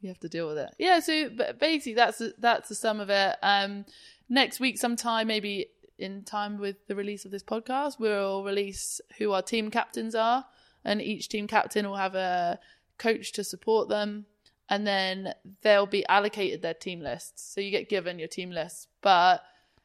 you 0.00 0.08
have 0.08 0.20
to 0.20 0.28
deal 0.28 0.46
with 0.46 0.58
it 0.58 0.70
yeah 0.78 0.98
so 1.00 1.30
but 1.30 1.58
basically 1.58 1.94
that's 1.94 2.20
that's 2.38 2.68
the 2.68 2.74
sum 2.74 3.00
of 3.00 3.08
it 3.10 3.36
um 3.42 3.84
next 4.28 4.60
week 4.60 4.76
sometime 4.78 5.26
maybe 5.26 5.66
in 5.98 6.22
time 6.22 6.58
with 6.58 6.76
the 6.86 6.94
release 6.94 7.24
of 7.24 7.30
this 7.30 7.42
podcast 7.42 7.98
we'll 7.98 8.44
release 8.44 9.00
who 9.18 9.32
our 9.32 9.40
team 9.42 9.70
captains 9.70 10.14
are 10.14 10.44
and 10.84 11.00
each 11.00 11.28
team 11.28 11.46
captain 11.46 11.88
will 11.88 11.96
have 11.96 12.14
a 12.14 12.58
coach 12.98 13.32
to 13.32 13.44
support 13.44 13.88
them 13.88 14.26
and 14.68 14.86
then 14.86 15.32
they'll 15.62 15.86
be 15.86 16.04
allocated 16.06 16.62
their 16.62 16.74
team 16.74 17.00
lists 17.00 17.52
so 17.54 17.60
you 17.60 17.70
get 17.70 17.88
given 17.88 18.18
your 18.18 18.28
team 18.28 18.50
lists 18.50 18.88
but 19.02 19.42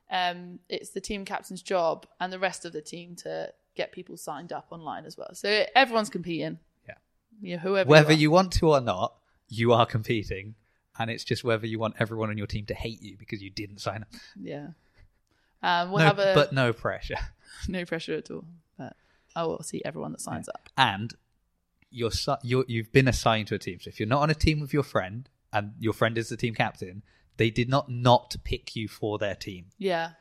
um 0.10 0.60
it's 0.70 0.90
the 0.90 1.02
team 1.02 1.24
captain's 1.26 1.62
job 1.62 2.06
and 2.20 2.32
the 2.34 2.40
rest 2.40 2.66
of 2.66 2.74
the 2.74 2.82
team 2.82 3.16
to 3.16 3.52
get 3.76 3.92
people 3.92 4.18
signed 4.18 4.52
up 4.52 4.68
online 4.72 5.06
as 5.06 5.18
well 5.18 5.30
so 5.34 5.64
everyone's 5.76 6.10
competing 6.10 6.60
Yeah. 6.88 6.96
yeah 7.42 7.58
whoever 7.58 7.90
whether 7.90 8.14
you, 8.14 8.20
you 8.20 8.32
want 8.32 8.52
to 8.54 8.70
or 8.70 8.82
not, 8.82 9.16
you 9.48 9.74
are 9.74 9.86
competing, 9.86 10.56
and 10.98 11.10
it's 11.12 11.24
just 11.26 11.44
whether 11.44 11.68
you 11.68 11.78
want 11.78 11.96
everyone 12.00 12.30
on 12.30 12.38
your 12.38 12.48
team 12.48 12.66
to 12.68 12.74
hate 12.74 13.02
you 13.02 13.18
because 13.18 13.42
you 13.42 13.50
didn't 13.50 13.80
sign 13.80 14.04
up. 14.04 14.08
Yeah. 14.42 14.68
Um, 15.62 15.92
we'll 15.92 16.04
no, 16.06 16.12
a 16.12 16.34
but 16.34 16.54
no 16.54 16.72
pressure. 16.74 17.18
no 17.68 17.84
pressure 17.86 18.16
at 18.16 18.32
all. 18.32 18.46
But 18.78 18.96
I 19.36 19.44
will 19.44 19.62
see 19.64 19.82
everyone 19.84 20.12
that 20.14 20.22
signs 20.22 20.48
up. 20.50 20.70
And 20.78 21.14
you're, 21.92 22.12
you're 22.42 22.66
you've 22.68 22.92
been 22.92 23.08
assigned 23.08 23.48
to 23.50 23.56
a 23.56 23.60
team. 23.60 23.80
So 23.82 23.90
if 23.90 24.00
you're 24.00 24.08
not 24.10 24.22
on 24.22 24.30
a 24.30 24.34
team 24.36 24.60
with 24.60 24.74
your 24.74 24.84
friend 24.84 25.30
and 25.54 25.74
your 25.80 25.94
friend 25.94 26.18
is 26.18 26.30
the 26.30 26.38
team 26.38 26.54
captain, 26.56 27.04
they 27.38 27.50
did 27.50 27.70
not 27.70 27.90
not 27.90 28.36
pick 28.44 28.76
you 28.76 28.88
for 28.88 29.18
their 29.20 29.36
team. 29.36 29.66
Yeah. 29.78 30.12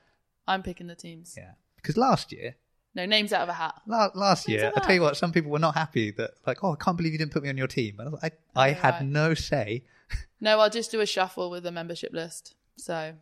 I'm 0.49 0.63
picking 0.63 0.89
the 0.89 0.95
teams. 0.97 1.35
Yeah, 1.37 1.53
because 1.77 1.97
last 1.97 2.33
year, 2.33 2.57
No 2.95 3.07
names 3.07 3.33
out 3.33 3.43
of 3.43 3.49
a 3.51 3.53
hat. 3.53 3.75
la- 3.87 4.11
last 4.17 4.49
Where's 4.49 4.63
year, 4.63 4.73
I 4.75 4.81
tell 4.81 4.95
you 4.95 5.01
what, 5.03 5.17
some 5.17 5.31
people 5.33 5.51
were 5.51 5.61
not 5.61 5.75
happy 5.77 6.11
that 6.13 6.31
like, 6.47 6.65
oh, 6.65 6.73
I 6.73 6.77
can't 6.77 6.97
believe 6.97 7.13
you 7.13 7.19
didn't 7.19 7.31
put 7.33 7.43
me 7.45 7.49
on 7.49 7.57
your 7.57 7.69
team. 7.69 8.01
And 8.01 8.09
I, 8.09 8.13
like, 8.13 8.41
I, 8.57 8.67
I 8.67 8.71
Oh, 8.71 8.75
had 8.75 8.95
right. 8.95 9.05
no 9.05 9.35
say. 9.35 9.85
No, 10.41 10.59
I'll 10.59 10.71
just 10.71 10.91
do 10.91 11.01
a 11.01 11.07
shuffle 11.07 11.51
with 11.51 11.63
the 11.63 11.71
membership 11.71 12.13
list. 12.13 12.55
So 12.77 13.13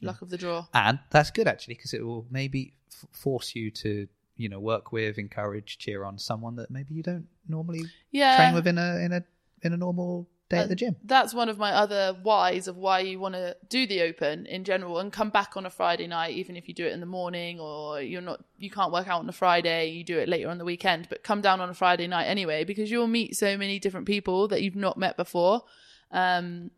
luck 0.00 0.20
of 0.22 0.30
the 0.30 0.38
draw. 0.38 0.66
and 0.74 0.98
that's 1.10 1.30
good 1.30 1.46
actually 1.46 1.74
because 1.74 1.94
it 1.94 2.04
will 2.04 2.26
maybe 2.30 2.74
f- 2.90 3.06
force 3.12 3.54
you 3.54 3.70
to 3.70 4.08
you 4.36 4.48
know 4.48 4.60
work 4.60 4.92
with 4.92 5.18
encourage 5.18 5.78
cheer 5.78 6.04
on 6.04 6.18
someone 6.18 6.56
that 6.56 6.70
maybe 6.70 6.94
you 6.94 7.02
don't 7.02 7.26
normally 7.48 7.84
Yeah. 8.10 8.36
train 8.36 8.54
with 8.54 8.66
in 8.66 8.78
a 8.78 8.96
in 8.98 9.12
a 9.12 9.24
in 9.62 9.72
a 9.72 9.76
normal 9.76 10.28
day 10.48 10.58
Uh, 10.58 10.62
at 10.62 10.68
the 10.68 10.74
gym 10.76 10.96
That's 11.04 11.32
one 11.32 11.48
of 11.48 11.56
my 11.58 11.72
other 11.72 12.14
whys 12.22 12.66
of 12.68 12.76
why 12.76 13.00
you 13.00 13.18
want 13.20 13.34
to 13.34 13.56
do 13.68 13.86
the 13.86 14.02
open 14.02 14.46
in 14.46 14.64
general 14.64 14.98
and 14.98 15.12
come 15.12 15.30
back 15.30 15.56
on 15.56 15.64
a 15.66 15.70
Friday 15.70 16.06
night, 16.06 16.34
even 16.34 16.56
if 16.56 16.66
you 16.68 16.74
do 16.74 16.84
it 16.86 16.92
in 16.92 17.00
the 17.00 17.06
morning 17.06 17.60
or 17.60 18.00
you're 18.02 18.20
not, 18.20 18.44
you 18.58 18.70
can't 18.70 18.92
work 18.92 19.08
out 19.08 19.20
on 19.20 19.28
a 19.28 19.32
Friday, 19.32 19.90
you 19.90 20.04
do 20.04 20.18
it 20.18 20.28
later 20.28 20.48
on 20.50 20.58
the 20.58 20.64
weekend, 20.64 21.08
but 21.08 21.22
come 21.22 21.40
down 21.40 21.60
on 21.60 21.70
a 21.70 21.74
Friday 21.74 22.06
night 22.06 22.24
anyway, 22.24 22.64
because 22.64 22.90
you'll 22.90 23.06
meet 23.06 23.36
so 23.36 23.56
many 23.56 23.78
different 23.78 24.06
people 24.06 24.48
that 24.48 24.62
you've 24.62 24.76
not 24.76 24.98
met 24.98 25.16
before. 25.16 25.62
Um, 26.10 26.70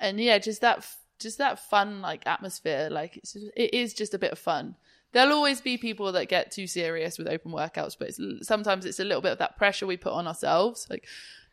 and 0.00 0.18
yeah, 0.18 0.38
just 0.38 0.60
that, 0.62 0.86
just 1.20 1.38
that 1.38 1.58
fun, 1.70 2.00
like 2.00 2.26
atmosphere. 2.26 2.88
Like 2.90 3.16
it's 3.18 3.32
just, 3.34 3.46
it 3.56 3.74
is 3.74 3.94
just 3.94 4.14
a 4.14 4.18
bit 4.18 4.32
of 4.32 4.38
fun. 4.38 4.74
There'll 5.14 5.32
always 5.32 5.60
be 5.62 5.78
people 5.78 6.12
that 6.12 6.28
get 6.28 6.50
too 6.52 6.66
serious 6.66 7.16
with 7.16 7.28
open 7.28 7.52
workouts, 7.52 7.96
but 7.98 8.08
it's, 8.08 8.46
sometimes 8.46 8.84
it's 8.84 9.00
a 9.00 9.04
little 9.04 9.22
bit 9.22 9.32
of 9.32 9.38
that 9.38 9.56
pressure 9.56 9.86
we 9.86 9.96
put 9.96 10.12
on 10.12 10.26
ourselves. 10.26 10.86
Like, 10.90 11.06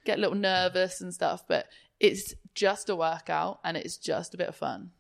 get 0.04 0.18
a 0.18 0.22
little 0.22 0.36
nervous 0.36 1.00
and 1.00 1.14
stuff, 1.14 1.44
but 1.48 1.68
it's 2.00 2.34
just 2.56 2.90
a 2.90 2.96
workout 2.96 3.60
and 3.64 3.78
it's 3.78 3.98
just 3.98 4.34
a 4.34 4.38
bit 4.38 4.50
of 4.50 4.56
fun. 4.56 4.92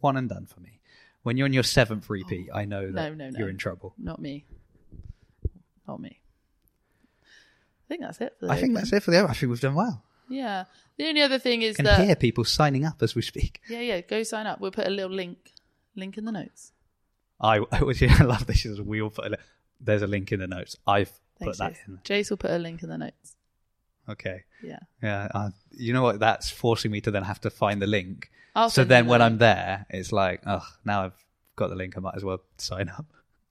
one 0.00 0.16
and 0.16 0.28
done 0.28 0.46
for 0.46 0.60
me 0.60 0.78
when 1.22 1.36
you're 1.36 1.46
on 1.46 1.52
your 1.52 1.62
seventh 1.62 2.04
oh. 2.08 2.12
repeat 2.12 2.48
i 2.54 2.64
know 2.64 2.86
that 2.86 2.92
No, 2.92 3.14
no, 3.14 3.30
no. 3.30 3.38
you're 3.38 3.48
in 3.48 3.56
trouble 3.56 3.94
Not 3.98 4.20
me. 4.20 4.44
Not 5.88 6.00
me. 6.00 6.20
I 7.22 7.88
think 7.88 8.02
that's 8.02 8.20
it 8.20 8.36
for 8.38 8.46
the 8.46 8.52
i 8.52 8.56
think 8.60 8.74
that's 8.74 8.92
it 8.92 9.02
for 9.02 9.10
the 9.10 9.24
i 9.24 9.32
think 9.32 9.50
we've 9.50 9.60
done 9.60 9.74
well 9.74 10.04
Yeah. 10.28 10.64
The 10.96 11.08
only 11.08 11.22
other 11.22 11.38
thing 11.38 11.62
is 11.62 11.76
can 11.76 11.86
that 11.86 12.04
hear 12.04 12.14
people 12.14 12.44
signing 12.44 12.84
up 12.84 13.02
as 13.02 13.14
we 13.14 13.22
speak 13.22 13.60
yeah, 13.68 13.80
yeah, 13.80 14.00
go 14.02 14.22
sign 14.22 14.46
up. 14.46 14.60
We'll 14.60 14.70
put 14.70 14.86
a 14.86 14.90
little 14.90 15.10
link 15.10 15.52
link 15.96 16.16
in 16.18 16.24
the 16.26 16.32
notes. 16.32 16.72
I 17.40 17.58
i 17.72 17.80
yeah, 18.00 18.16
i 18.20 18.24
love 18.24 18.46
this 18.46 18.64
is 18.64 18.80
we 18.80 19.00
all 19.02 19.10
put 19.10 19.32
a, 19.32 19.38
there's 19.80 20.02
a 20.02 20.06
link 20.06 20.32
in 20.32 20.40
the 20.40 20.46
notes 20.46 20.76
i've 20.86 21.10
Thanks, 21.38 21.58
put 21.58 21.64
that 21.64 21.72
Jace. 21.74 21.88
in 21.88 21.98
Jace 22.04 22.30
will 22.30 22.36
put 22.36 22.50
a 22.50 22.58
link 22.58 22.82
in 22.82 22.88
the 22.88 22.98
notes. 22.98 23.36
okay 24.08 24.44
Yeah. 24.62 24.78
yeah 25.02 25.28
uh, 25.34 25.50
you 25.70 25.92
know 25.92 26.02
what 26.02 26.18
that's 26.20 26.50
forcing 26.50 26.90
me 26.90 27.00
to 27.02 27.10
then 27.10 27.22
have 27.24 27.40
to 27.42 27.50
find 27.50 27.80
the 27.80 27.86
link 27.86 28.30
I'll 28.54 28.68
so 28.68 28.82
then 28.84 29.06
when 29.06 29.20
the 29.20 29.26
I'm 29.26 29.38
there, 29.38 29.86
it's 29.90 30.10
like, 30.10 30.42
oh, 30.44 30.66
now 30.84 31.04
I've 31.04 31.24
got 31.54 31.68
the 31.68 31.76
link. 31.76 31.94
I 31.96 32.00
might 32.00 32.16
as 32.16 32.24
well 32.24 32.40
sign 32.58 32.88
up. 32.88 33.06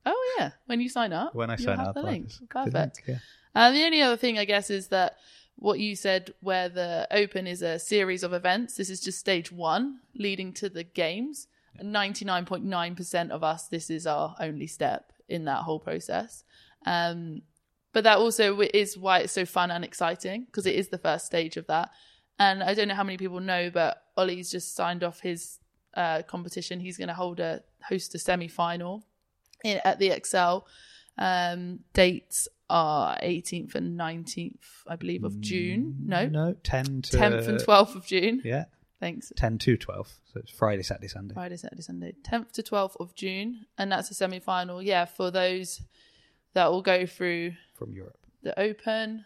Oh 0.06 0.36
yeah. 0.38 0.52
When 0.66 0.82
you 0.82 0.90
sign 0.90 1.14
up. 1.14 1.34
When 1.34 1.50
I 1.50 1.56
sign 1.56 1.78
have 1.78 1.88
up, 1.88 1.96
the 1.96 2.02
link. 2.04 2.28
click 2.50 2.66
the 2.66 2.72
Perfect. 2.72 3.08
link, 3.08 3.20
And 3.56 3.74
the 3.78 3.84
only 3.86 4.02
other 4.02 4.18
thing, 4.18 4.38
I 4.38 4.44
guess, 4.44 4.70
is 4.70 4.90
that 4.90 5.16
what 5.56 5.80
you 5.80 5.96
said, 5.96 6.34
where 6.42 6.68
the 6.68 7.08
Open 7.12 7.48
is 7.48 7.62
a 7.62 7.80
series 7.80 8.24
of 8.24 8.34
events, 8.34 8.76
this 8.76 8.90
is 8.90 9.00
just 9.00 9.20
stage 9.20 9.54
one 9.54 10.00
leading 10.14 10.52
to 10.56 10.68
the 10.68 10.84
games. 10.84 11.48
And 11.78 11.94
99.9% 11.94 13.30
of 13.32 13.44
us, 13.44 13.68
this 13.68 13.90
is 13.90 14.08
our 14.08 14.36
only 14.40 14.68
step 14.68 15.12
in 15.28 15.46
that 15.46 15.64
whole 15.64 15.80
process. 15.80 16.44
Um, 16.86 17.42
but 17.94 18.04
that 18.04 18.18
also 18.18 18.62
is 18.62 18.98
why 18.98 19.20
it's 19.20 19.34
so 19.34 19.46
fun 19.46 19.72
and 19.72 19.84
exciting 19.84 20.46
because 20.46 20.66
it 20.66 20.76
is 20.76 20.90
the 20.90 20.98
first 20.98 21.26
stage 21.26 21.58
of 21.58 21.68
that. 21.68 21.90
And 22.38 22.64
I 22.64 22.74
don't 22.74 22.88
know 22.88 22.96
how 22.96 23.04
many 23.04 23.18
people 23.18 23.40
know, 23.40 23.70
but 23.70 24.02
Ollie's 24.16 24.52
just 24.52 24.76
signed 24.76 25.04
off 25.04 25.20
his 25.20 25.60
uh, 25.96 26.22
competition. 26.24 26.80
He's 26.80 26.98
going 26.98 27.10
to 27.10 27.14
hold 27.14 27.40
a 27.40 27.62
host 27.84 28.16
a 28.16 28.20
semi 28.20 28.48
final 28.48 29.06
at 29.66 30.00
the 30.00 30.10
Excel. 30.10 30.68
Um, 31.18 31.80
dates 31.94 32.48
are 32.70 33.18
18th 33.22 33.76
and 33.76 34.00
19th, 34.00 34.56
I 34.88 34.96
believe, 34.96 35.24
of 35.24 35.42
June. 35.42 35.96
No, 36.06 36.28
No, 36.28 36.56
10 36.64 37.02
to 37.04 37.18
10th 37.18 37.48
and 37.48 37.60
12th 37.60 37.96
of 37.96 38.06
June. 38.06 38.42
Yeah, 38.46 38.66
Thanks. 39.00 39.32
10 39.38 39.58
to 39.60 39.78
12. 39.78 40.08
So 40.34 40.40
it's 40.42 40.52
Friday, 40.52 40.84
Saturday, 40.84 41.08
Sunday. 41.08 41.34
Friday, 41.34 41.56
Saturday, 41.58 41.82
Sunday. 41.82 42.14
10th 42.24 42.52
to 42.54 42.64
12th 42.64 42.98
of 43.00 43.16
June. 43.16 43.66
And 43.78 43.92
that's 43.92 44.12
a 44.12 44.14
semi 44.14 44.40
final. 44.40 44.82
Yeah, 44.82 45.06
for 45.06 45.32
those 45.32 45.82
that 46.54 46.72
will 46.72 46.82
go 46.82 47.06
through 47.06 47.54
From 47.76 47.94
Europe. 47.94 48.18
the 48.44 48.60
Open, 48.60 49.26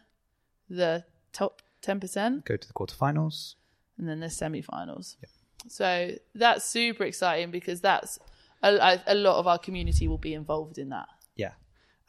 the 0.69 1.03
top 1.31 1.61
10%, 1.81 2.45
Go 2.45 2.55
to 2.57 2.67
the 2.67 2.73
quarterfinals. 2.73 3.55
and 3.97 4.07
then 4.07 4.19
the 4.19 4.29
semi-finals. 4.29 5.17
Yeah. 5.21 5.29
So 5.69 6.11
that's 6.35 6.65
super 6.65 7.03
exciting 7.05 7.49
because 7.51 7.81
that's 7.81 8.19
a, 8.61 8.99
a 9.07 9.15
lot 9.15 9.37
of 9.39 9.47
our 9.47 9.57
community 9.57 10.07
will 10.07 10.17
be 10.17 10.33
involved 10.33 10.77
in 10.77 10.89
that. 10.89 11.07
Yeah. 11.35 11.53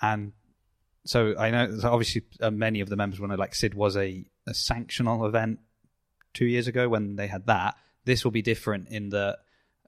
And 0.02 0.32
so 1.04 1.34
I 1.38 1.50
know 1.50 1.78
so 1.78 1.90
obviously 1.92 2.22
uh, 2.40 2.50
many 2.50 2.80
of 2.80 2.88
the 2.88 2.96
members 2.96 3.20
want 3.20 3.32
to 3.32 3.36
like 3.36 3.54
Sid 3.54 3.74
was 3.74 3.96
a, 3.96 4.24
a 4.46 4.52
sanctional 4.52 5.26
event 5.28 5.60
two 6.34 6.44
years 6.46 6.66
ago 6.68 6.88
when 6.88 7.16
they 7.16 7.26
had 7.28 7.46
that. 7.46 7.76
This 8.04 8.24
will 8.24 8.32
be 8.32 8.42
different 8.42 8.88
in 8.88 9.08
that 9.10 9.38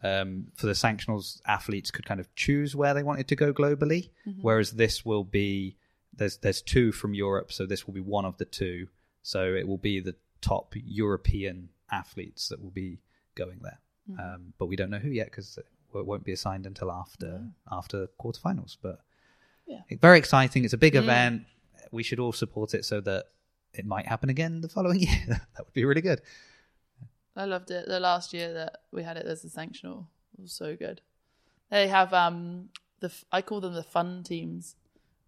um, 0.03 0.49
for 0.55 0.67
the 0.67 0.73
sanctionals, 0.73 1.41
athletes 1.47 1.91
could 1.91 2.07
kind 2.07 2.21
of 2.21 2.33
choose 2.35 2.75
where 2.77 2.95
they 2.95 3.03
wanted 3.03 3.29
to 3.29 3.37
go 3.37 3.53
globally, 3.53 4.11
whereas 4.41 4.73
this 4.73 5.05
will 5.05 5.25
be 5.25 5.77
there's 6.15 6.39
there's 6.39 6.63
two 6.63 6.93
from 6.93 7.13
Europe, 7.15 7.53
so 7.53 7.67
this 7.67 7.87
will 7.87 7.95
be 7.95 8.01
one 8.01 8.25
of 8.25 8.37
the 8.39 8.45
two. 8.45 8.89
So 9.23 9.55
it 9.55 9.67
will 9.67 9.79
be 9.79 10.01
the 10.01 10.15
top 10.41 10.75
European 10.77 11.71
athletes 11.91 12.49
that 12.49 12.63
will 12.63 12.71
be 12.71 12.99
going 13.35 13.59
there, 13.63 13.79
um, 14.19 14.53
but 14.59 14.67
we 14.67 14.77
don't 14.77 14.91
know 14.91 14.99
who 14.99 15.11
yet 15.11 15.27
because 15.31 15.59
it 15.59 15.67
won't 15.93 16.25
be 16.25 16.33
assigned 16.33 16.67
until 16.67 16.91
after 16.93 17.43
after 17.71 18.07
quarterfinals. 18.21 18.77
But 18.81 19.01
Yeah. 19.67 19.81
very 20.01 20.19
exciting. 20.19 20.65
It's 20.65 20.75
a 20.75 20.79
big 20.79 20.95
event. 20.95 21.47
We 21.91 22.03
should 22.03 22.21
all 22.21 22.33
support 22.33 22.75
it 22.75 22.85
so 22.85 23.01
that 23.03 23.27
it 23.79 23.87
might 23.87 24.07
happen 24.07 24.29
again 24.31 24.61
the 24.61 24.69
following 24.69 25.01
year. 25.09 25.25
that 25.29 25.65
would 25.65 25.73
be 25.73 25.85
really 25.85 26.01
good. 26.01 26.21
I 27.37 27.45
loved 27.45 27.71
it. 27.71 27.87
The 27.87 28.01
last 28.01 28.33
year 28.33 28.53
that 28.55 28.79
we 28.93 29.03
had 29.03 29.17
it 29.17 29.27
as 29.27 29.45
a 29.45 29.49
sanctional 29.49 30.07
it 30.39 30.43
was 30.43 30.53
so 30.53 30.75
good. 30.77 31.01
They 31.71 31.89
have 31.89 32.13
um 32.13 32.69
the 33.01 33.13
I 33.33 33.43
call 33.43 33.61
them 33.61 33.75
the 33.75 33.83
fun 33.83 34.23
teams. 34.23 34.77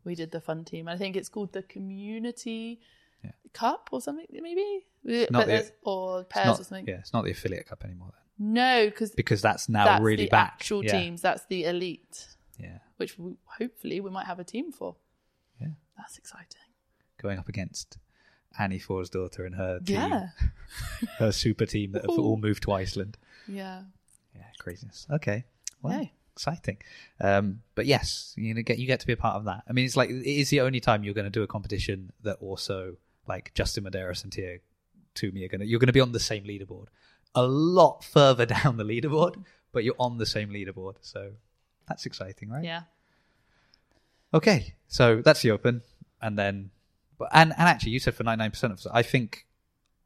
We 0.04 0.14
did 0.14 0.30
the 0.30 0.40
fun 0.40 0.64
team. 0.64 0.88
I 0.88 0.96
think 0.96 1.16
it's 1.16 1.28
called 1.28 1.52
the 1.52 1.62
Community 1.62 2.80
Yeah. 3.22 3.32
Cup 3.52 3.90
or 3.92 4.00
something 4.00 4.26
maybe, 4.30 4.86
not 5.04 5.32
but 5.32 5.46
the- 5.48 5.72
or 5.82 6.20
It's 6.20 6.32
pairs 6.32 6.46
not, 6.46 6.60
or 6.60 6.64
something. 6.64 6.86
yeah, 6.88 6.98
it's 7.00 7.12
not 7.12 7.24
the 7.24 7.30
affiliate 7.32 7.66
cup 7.66 7.84
anymore 7.84 8.10
then, 8.12 8.52
No, 8.54 8.86
because 8.86 9.10
because 9.10 9.42
that's 9.42 9.68
now 9.68 9.84
that's 9.84 10.02
really 10.02 10.24
the 10.24 10.30
back. 10.30 10.52
actual 10.54 10.84
yeah. 10.84 10.92
teams. 10.98 11.20
That's 11.20 11.44
the 11.46 11.64
elite, 11.64 12.28
Yeah, 12.58 12.78
which 12.96 13.18
we, 13.18 13.34
hopefully 13.58 14.00
we 14.00 14.10
might 14.10 14.26
have 14.26 14.38
a 14.38 14.44
team 14.44 14.72
for. 14.72 14.96
Yeah. 15.60 15.68
that's 15.96 16.16
exciting. 16.16 16.60
going 17.20 17.38
up 17.38 17.48
against 17.48 17.98
Annie 18.58 18.78
Thorisdottir 18.78 19.46
and 19.46 19.54
her 19.56 19.80
team, 19.80 19.96
Yeah, 19.96 20.28
her 21.18 21.32
super 21.32 21.66
team 21.66 21.92
that 21.92 22.02
have 22.02 22.18
all 22.18 22.36
moved 22.36 22.62
to 22.64 22.72
Iceland. 22.72 23.16
yeah. 23.46 23.82
Yeah, 24.34 24.42
craziness. 24.58 25.06
Okay, 25.10 25.44
well, 25.82 25.98
Yay. 25.98 26.12
exciting. 26.34 26.78
Um, 27.20 27.62
but 27.74 27.86
yes, 27.86 28.34
you 28.36 28.54
know, 28.54 28.62
get 28.62 28.78
you 28.78 28.86
get 28.86 29.00
to 29.00 29.06
be 29.06 29.12
a 29.12 29.16
part 29.16 29.36
of 29.36 29.44
that. 29.46 29.62
I 29.68 29.72
mean, 29.72 29.84
it's 29.84 29.96
like 29.96 30.10
it 30.10 30.26
is 30.26 30.50
the 30.50 30.60
only 30.60 30.78
time 30.80 31.02
you're 31.02 31.14
going 31.14 31.24
to 31.24 31.30
do 31.30 31.42
a 31.42 31.46
competition 31.48 32.12
that 32.22 32.36
also 32.40 32.96
like 33.26 33.52
Justin 33.54 33.84
Medeiros 33.84 34.22
and 34.22 34.32
Tia 34.32 34.58
Toomey 35.14 35.44
are 35.44 35.48
going 35.48 35.60
to 35.60 35.66
you're 35.66 35.80
going 35.80 35.88
to 35.88 35.92
be 35.92 36.00
on 36.00 36.12
the 36.12 36.20
same 36.20 36.44
leaderboard, 36.44 36.86
a 37.34 37.42
lot 37.46 38.04
further 38.04 38.46
down 38.62 38.76
the 38.76 38.84
leaderboard, 38.84 39.42
but 39.72 39.82
you're 39.82 39.96
on 39.98 40.18
the 40.18 40.26
same 40.26 40.50
leaderboard. 40.50 40.94
So 41.00 41.32
that's 41.88 42.06
exciting, 42.06 42.48
right? 42.50 42.62
Yeah. 42.64 42.82
Okay, 44.32 44.74
so 44.88 45.22
that's 45.22 45.40
the 45.42 45.50
open, 45.52 45.80
and 46.20 46.38
then, 46.38 46.70
but 47.18 47.28
and 47.32 47.52
and 47.52 47.68
actually, 47.68 47.92
you 47.92 47.98
said 47.98 48.14
for 48.14 48.24
ninety 48.24 48.38
nine 48.38 48.50
percent 48.50 48.72
of 48.72 48.78
us, 48.78 48.86
I 48.92 49.02
think, 49.02 49.46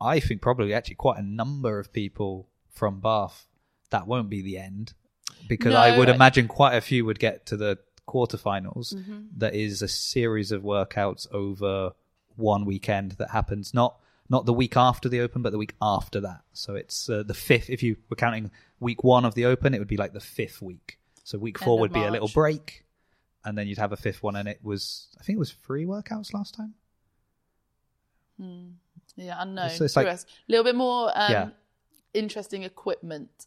I 0.00 0.20
think 0.20 0.42
probably 0.42 0.74
actually 0.74 0.96
quite 0.96 1.18
a 1.18 1.22
number 1.22 1.78
of 1.78 1.92
people 1.92 2.48
from 2.70 3.00
Bath 3.00 3.46
that 3.90 4.06
won't 4.06 4.30
be 4.30 4.42
the 4.42 4.58
end, 4.58 4.94
because 5.48 5.74
I 5.74 5.96
would 5.96 6.08
I- 6.08 6.14
imagine 6.14 6.48
quite 6.48 6.74
a 6.74 6.80
few 6.80 7.04
would 7.04 7.18
get 7.18 7.46
to 7.46 7.56
the 7.56 7.78
quarterfinals. 8.08 8.94
Mm-hmm. 8.94 9.20
That 9.36 9.54
is 9.54 9.82
a 9.82 9.88
series 9.88 10.50
of 10.50 10.62
workouts 10.62 11.26
over 11.32 11.92
one 12.36 12.64
weekend 12.64 13.12
that 13.12 13.30
happens 13.30 13.74
not 13.74 13.98
not 14.28 14.46
the 14.46 14.52
week 14.52 14.76
after 14.76 15.08
the 15.08 15.20
open, 15.20 15.42
but 15.42 15.52
the 15.52 15.58
week 15.58 15.74
after 15.82 16.20
that. 16.20 16.40
So 16.54 16.74
it's 16.74 17.10
uh, 17.10 17.22
the 17.22 17.34
fifth. 17.34 17.68
If 17.68 17.82
you 17.82 17.96
were 18.08 18.16
counting 18.16 18.50
week 18.80 19.04
one 19.04 19.24
of 19.26 19.34
the 19.34 19.44
open, 19.44 19.74
it 19.74 19.78
would 19.78 19.88
be 19.88 19.98
like 19.98 20.14
the 20.14 20.20
fifth 20.20 20.62
week. 20.62 20.98
So 21.24 21.38
week 21.38 21.58
four 21.58 21.78
would 21.80 21.92
be 21.92 22.02
a 22.02 22.10
little 22.10 22.28
break, 22.28 22.84
and 23.44 23.56
then 23.56 23.68
you'd 23.68 23.78
have 23.78 23.92
a 23.92 23.96
fifth 23.96 24.22
one, 24.22 24.34
and 24.34 24.48
it 24.48 24.60
was 24.62 25.08
I 25.20 25.24
think 25.24 25.36
it 25.36 25.38
was 25.38 25.52
three 25.52 25.84
workouts 25.84 26.32
last 26.32 26.54
time. 26.54 26.74
Yeah, 28.38 29.36
unknown. 29.38 29.70
So 29.70 29.84
it's 29.84 29.94
to 29.94 30.00
like- 30.00 30.08
us. 30.08 30.24
a 30.24 30.52
little 30.52 30.64
bit 30.64 30.74
more 30.74 31.10
um, 31.14 31.32
Yeah. 31.32 31.48
interesting 32.14 32.62
equipment. 32.64 33.46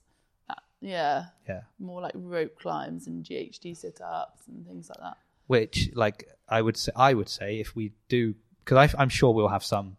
Yeah, 0.81 1.27
Yeah, 1.49 1.61
more 1.79 2.01
like 2.01 2.11
rope 2.15 2.59
climbs 2.59 3.07
and 3.07 3.23
GHD 3.23 3.75
sit 3.75 4.01
ups 4.01 4.45
and 4.47 4.67
things 4.67 4.89
like 4.89 4.99
that. 4.99 5.17
which 5.47 5.89
like 5.95 6.29
I 6.47 6.61
would 6.61 6.77
say 6.77 6.91
I 6.95 7.13
would 7.15 7.29
say 7.29 7.59
if 7.59 7.75
we 7.75 7.93
do 8.07 8.35
because 8.63 8.93
I'm 8.97 9.09
sure 9.09 9.33
we'll 9.33 9.47
have 9.47 9.63
some. 9.63 9.97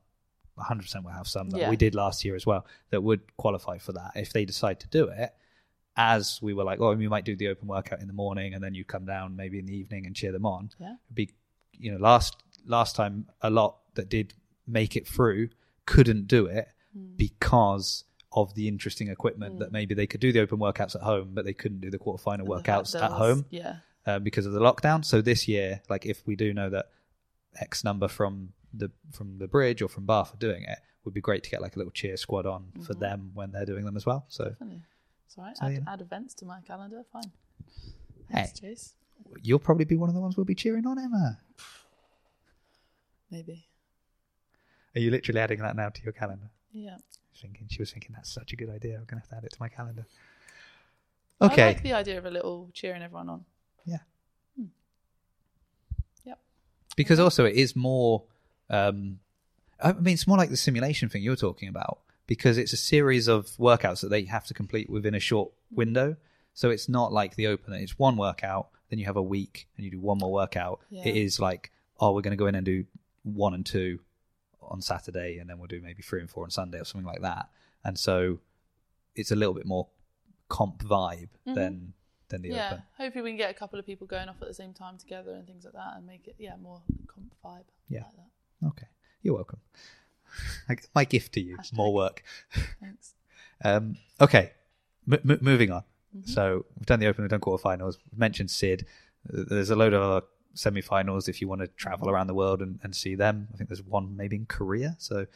100% 0.58 1.04
we'll 1.04 1.12
have 1.12 1.28
some 1.28 1.50
that 1.50 1.58
Yeah. 1.60 1.70
we 1.70 1.76
did 1.76 1.94
last 1.94 2.24
year 2.24 2.34
as 2.34 2.46
well 2.46 2.66
that 2.90 3.02
would 3.02 3.36
qualify 3.36 3.76
for 3.78 3.92
that 3.92 4.12
if 4.14 4.32
they 4.32 4.46
decide 4.46 4.80
to 4.80 4.88
do 4.88 5.08
it 5.08 5.34
as 5.98 6.38
we 6.40 6.54
were 6.54 6.64
like 6.64 6.80
oh 6.80 6.94
we 6.94 7.08
might 7.08 7.26
do 7.26 7.36
the 7.36 7.48
open 7.48 7.68
workout 7.68 8.00
in 8.00 8.06
the 8.06 8.14
morning 8.14 8.54
and 8.54 8.64
then 8.64 8.74
you 8.74 8.82
come 8.82 9.04
down 9.04 9.36
maybe 9.36 9.58
in 9.58 9.66
the 9.66 9.76
evening 9.76 10.06
and 10.06 10.16
cheer 10.16 10.32
them 10.32 10.46
on 10.46 10.70
Yeah. 10.78 10.94
It'd 11.08 11.14
be 11.14 11.30
you 11.72 11.92
know 11.92 11.98
last 11.98 12.36
last 12.64 12.96
time 12.96 13.26
a 13.42 13.50
lot 13.50 13.76
that 13.96 14.08
did 14.08 14.32
make 14.66 14.96
it 14.96 15.06
through 15.06 15.48
couldn't 15.86 16.26
do 16.26 16.46
it 16.46 16.68
Hmm. 16.94 17.14
because 17.16 18.04
of 18.32 18.54
the 18.54 18.68
interesting 18.68 19.08
equipment 19.08 19.58
that 19.60 19.70
maybe 19.72 19.94
they 19.94 20.06
could 20.06 20.20
do 20.20 20.32
the 20.32 20.40
open 20.40 20.58
workouts 20.58 20.94
at 20.94 21.02
home 21.02 21.30
but 21.34 21.44
they 21.44 21.52
couldn't 21.54 21.80
do 21.80 21.90
the 21.90 21.98
quarterfinal 21.98 22.40
And 22.40 22.48
workouts 22.48 23.00
at 23.00 23.10
home 23.12 23.46
Yeah. 23.50 23.76
uh, 24.06 24.18
because 24.18 24.46
of 24.46 24.52
the 24.52 24.60
lockdown. 24.60 25.04
So 25.04 25.20
this 25.22 25.46
year, 25.48 25.80
like 25.88 26.04
if 26.06 26.26
we 26.26 26.36
do 26.36 26.52
know 26.52 26.68
that 26.70 26.86
X 27.58 27.82
number 27.84 28.08
from 28.08 28.52
the 28.74 28.90
from 29.12 29.38
the 29.38 29.48
bridge 29.48 29.80
or 29.80 29.88
from 29.88 30.04
Bath 30.06 30.34
are 30.34 30.38
doing 30.38 30.62
it, 30.64 30.78
would 31.04 31.14
be 31.14 31.20
great 31.20 31.42
to 31.44 31.50
get 31.50 31.62
like 31.62 31.76
a 31.76 31.78
little 31.78 31.92
cheer 31.92 32.16
squad 32.16 32.44
on 32.46 32.72
for 32.82 32.92
Mm-hmm. 32.92 33.00
them 33.00 33.30
when 33.34 33.52
they're 33.52 33.64
doing 33.64 33.84
them 33.84 33.96
as 33.96 34.04
well. 34.04 34.26
So 34.28 34.54
Funny. 34.58 34.82
It's 35.26 35.38
all 35.38 35.44
right. 35.44 35.56
So, 35.56 35.66
add, 35.66 35.72
yeah. 35.72 35.78
add 35.92 36.00
events 36.02 36.34
to 36.34 36.44
my 36.44 36.60
calendar. 36.62 37.02
Fine. 37.12 37.30
Hey. 38.30 38.48
Chase. 38.60 38.94
you'll 39.42 39.58
probably 39.58 39.84
be 39.86 39.96
one 39.96 40.08
of 40.08 40.14
the 40.14 40.20
ones 40.20 40.36
we'll 40.36 40.44
be 40.44 40.54
cheering 40.54 40.86
on, 40.86 40.98
Emma. 40.98 41.38
Maybe. 43.30 43.66
Are 44.96 45.00
you 45.00 45.10
literally 45.10 45.40
adding 45.40 45.58
that 45.60 45.76
now 45.76 45.90
to 45.90 46.02
your 46.02 46.12
calendar? 46.12 46.48
Yeah. 46.72 46.96
Thinking 47.36 47.66
she 47.68 47.80
was 47.82 47.90
thinking 47.92 48.12
that's 48.14 48.32
such 48.32 48.52
a 48.52 48.56
good 48.56 48.70
idea. 48.70 48.96
I'm 48.96 49.04
gonna 49.04 49.20
have 49.20 49.28
to 49.28 49.36
add 49.36 49.44
it 49.44 49.52
to 49.52 49.58
my 49.60 49.68
calendar. 49.68 50.06
Okay. 51.40 51.62
I 51.64 51.66
like 51.68 51.82
the 51.82 51.92
idea 51.92 52.16
of 52.18 52.24
a 52.24 52.30
little 52.30 52.70
cheering 52.72 53.02
everyone 53.02 53.28
on. 53.28 53.44
Yeah. 53.84 53.98
Hmm. 54.58 54.64
Yep. 56.24 56.38
because 56.96 57.20
also 57.20 57.44
it 57.44 57.54
is 57.54 57.76
more 57.76 58.24
um 58.70 59.20
i 59.80 59.92
mean 59.92 60.14
it's 60.14 60.26
more 60.26 60.38
like 60.38 60.50
the 60.50 60.56
simulation 60.56 61.08
thing 61.08 61.22
you're 61.22 61.36
talking 61.36 61.68
about 61.68 61.98
because 62.26 62.58
it's 62.58 62.72
a 62.72 62.76
series 62.76 63.28
of 63.28 63.46
workouts 63.58 64.00
that 64.00 64.08
they 64.08 64.24
have 64.24 64.44
to 64.46 64.54
complete 64.54 64.90
within 64.90 65.14
a 65.14 65.20
short 65.20 65.52
window 65.70 66.16
so 66.54 66.70
it's 66.70 66.88
not 66.88 67.12
like 67.12 67.36
the 67.36 67.46
opener. 67.46 67.76
it's 67.76 67.98
one 67.98 68.16
workout 68.16 68.68
then 68.90 68.98
you 68.98 69.04
have 69.04 69.16
a 69.16 69.22
week 69.22 69.68
and 69.76 69.84
you 69.84 69.90
do 69.90 70.00
one 70.00 70.18
more 70.18 70.32
workout 70.32 70.80
Yeah. 70.90 71.06
it 71.06 71.16
is 71.16 71.38
like 71.38 71.70
oh 72.00 72.12
we're 72.12 72.22
going 72.22 72.32
to 72.32 72.36
go 72.36 72.46
in 72.46 72.54
and 72.56 72.64
do 72.64 72.86
one 73.22 73.54
and 73.54 73.64
two 73.64 74.00
on 74.70 74.80
saturday 74.82 75.38
and 75.38 75.48
then 75.48 75.58
we'll 75.58 75.66
do 75.66 75.80
maybe 75.82 76.02
three 76.02 76.20
and 76.20 76.30
four 76.30 76.44
on 76.44 76.50
sunday 76.50 76.78
or 76.80 76.84
something 76.84 77.06
like 77.06 77.20
that 77.22 77.48
and 77.84 77.98
so 77.98 78.38
it's 79.14 79.30
a 79.30 79.36
little 79.36 79.54
bit 79.54 79.66
more 79.66 79.86
comp 80.48 80.82
vibe 80.82 81.28
than 81.44 81.92
than 82.28 82.42
the 82.42 82.48
Mm-hmm. 82.48 82.56
yeah. 82.56 82.66
open 82.72 82.82
Hopefully 82.98 83.22
we 83.22 83.30
can 83.30 83.36
get 83.38 83.50
a 83.50 83.54
couple 83.54 83.78
of 83.78 83.86
people 83.86 84.06
going 84.06 84.28
off 84.28 84.36
at 84.42 84.48
the 84.48 84.54
same 84.54 84.72
time 84.72 84.98
together 84.98 85.32
and 85.34 85.46
things 85.46 85.64
like 85.64 85.74
that 85.74 85.92
and 85.96 86.04
make 86.06 86.26
it, 86.26 86.34
yeah, 86.38 86.56
more 86.60 86.82
comp 87.06 87.32
vibe. 87.44 87.64
Yeah. 87.88 88.00
Like 88.00 88.16
that. 88.16 88.66
okay 88.68 88.86
you're 89.22 89.34
welcome 89.34 89.60
Like, 90.68 90.88
my 90.94 91.04
gift 91.04 91.32
to 91.34 91.40
you 91.40 91.56
more 91.72 91.92
work 91.94 92.22
Thanks. 92.80 93.14
Um, 93.64 93.96
okay, 94.20 94.52
m- 95.10 95.20
m- 95.30 95.38
moving 95.40 95.70
on. 95.70 95.84
So 96.24 96.66
we've 96.78 96.84
done 96.84 97.00
the 97.00 97.06
Open, 97.06 97.22
we've 97.24 97.30
done 97.30 97.40
quarterfinals. 97.40 97.96
We've 98.10 98.18
mentioned 98.18 98.50
Sid. 98.50 98.84
There's 99.24 99.70
a 99.70 99.76
load 99.76 99.94
of 99.94 100.02
other 100.02 100.26
semi-finals 100.56 101.28
if 101.28 101.40
you 101.40 101.48
want 101.48 101.60
to 101.60 101.68
travel 101.68 102.10
around 102.10 102.26
the 102.26 102.34
world 102.34 102.62
and, 102.62 102.80
and 102.82 102.94
see 102.94 103.14
them. 103.14 103.48
I 103.52 103.56
think 103.56 103.68
there's 103.68 103.82
one 103.82 104.16
maybe 104.16 104.36
in 104.36 104.46
Korea. 104.46 104.96
So, 104.98 105.18
you 105.18 105.26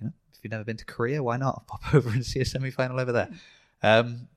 know, 0.00 0.12
if 0.32 0.40
you've 0.42 0.50
never 0.50 0.64
been 0.64 0.76
to 0.76 0.84
Korea, 0.84 1.22
why 1.22 1.36
not 1.36 1.66
pop 1.68 1.94
over 1.94 2.10
and 2.10 2.24
see 2.24 2.40
a 2.40 2.44
semi-final 2.44 3.00
over 3.00 3.12
there? 3.12 3.30
Um, 3.82 4.28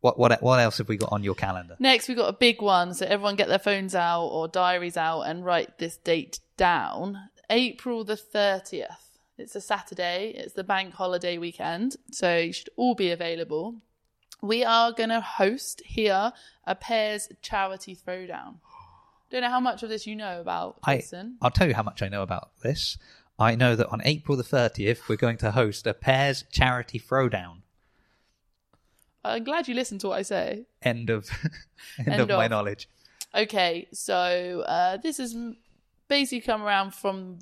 what 0.00 0.18
what 0.18 0.42
what 0.42 0.58
else 0.58 0.78
have 0.78 0.88
we 0.88 0.96
got 0.96 1.12
on 1.12 1.22
your 1.22 1.36
calendar? 1.36 1.76
Next, 1.78 2.08
we've 2.08 2.16
got 2.16 2.28
a 2.28 2.36
big 2.36 2.60
one. 2.60 2.92
So 2.92 3.06
everyone 3.06 3.36
get 3.36 3.48
their 3.48 3.60
phones 3.60 3.94
out 3.94 4.26
or 4.26 4.48
diaries 4.48 4.96
out 4.96 5.22
and 5.22 5.44
write 5.44 5.78
this 5.78 5.96
date 5.96 6.40
down. 6.56 7.16
April 7.48 8.02
the 8.02 8.16
30th. 8.16 8.96
It's 9.38 9.54
a 9.54 9.60
Saturday. 9.60 10.32
It's 10.36 10.54
the 10.54 10.64
bank 10.64 10.94
holiday 10.94 11.38
weekend. 11.38 11.96
So 12.10 12.36
you 12.36 12.52
should 12.52 12.70
all 12.76 12.94
be 12.94 13.10
available. 13.10 13.76
We 14.42 14.64
are 14.64 14.92
going 14.92 15.10
to 15.10 15.20
host 15.20 15.82
here 15.86 16.32
a 16.66 16.74
pairs 16.74 17.28
charity 17.40 17.96
throwdown. 17.96 18.56
Don't 19.30 19.42
know 19.42 19.48
how 19.48 19.60
much 19.60 19.82
of 19.82 19.88
this 19.88 20.06
you 20.06 20.16
know 20.16 20.40
about, 20.40 20.78
I, 20.84 20.96
Jason. 20.96 21.38
I'll 21.40 21.50
tell 21.50 21.68
you 21.68 21.74
how 21.74 21.84
much 21.84 22.02
I 22.02 22.08
know 22.08 22.22
about 22.22 22.50
this. 22.62 22.98
I 23.38 23.54
know 23.54 23.76
that 23.76 23.88
on 23.88 24.02
April 24.04 24.36
the 24.36 24.42
30th, 24.42 25.08
we're 25.08 25.16
going 25.16 25.38
to 25.38 25.52
host 25.52 25.86
a 25.86 25.94
pairs 25.94 26.44
charity 26.50 26.98
throwdown. 27.00 27.62
I'm 29.24 29.44
glad 29.44 29.68
you 29.68 29.74
listened 29.74 30.00
to 30.00 30.08
what 30.08 30.18
I 30.18 30.22
say. 30.22 30.66
End 30.82 31.08
of 31.08 31.30
end, 31.98 32.08
End 32.08 32.20
of 32.20 32.28
my 32.28 32.48
knowledge. 32.48 32.88
Okay, 33.34 33.88
so 33.92 34.64
uh, 34.66 34.96
this 34.96 35.20
is 35.20 35.34
m- 35.34 35.56
basically 36.08 36.40
come 36.40 36.62
around 36.62 36.94
from 36.94 37.38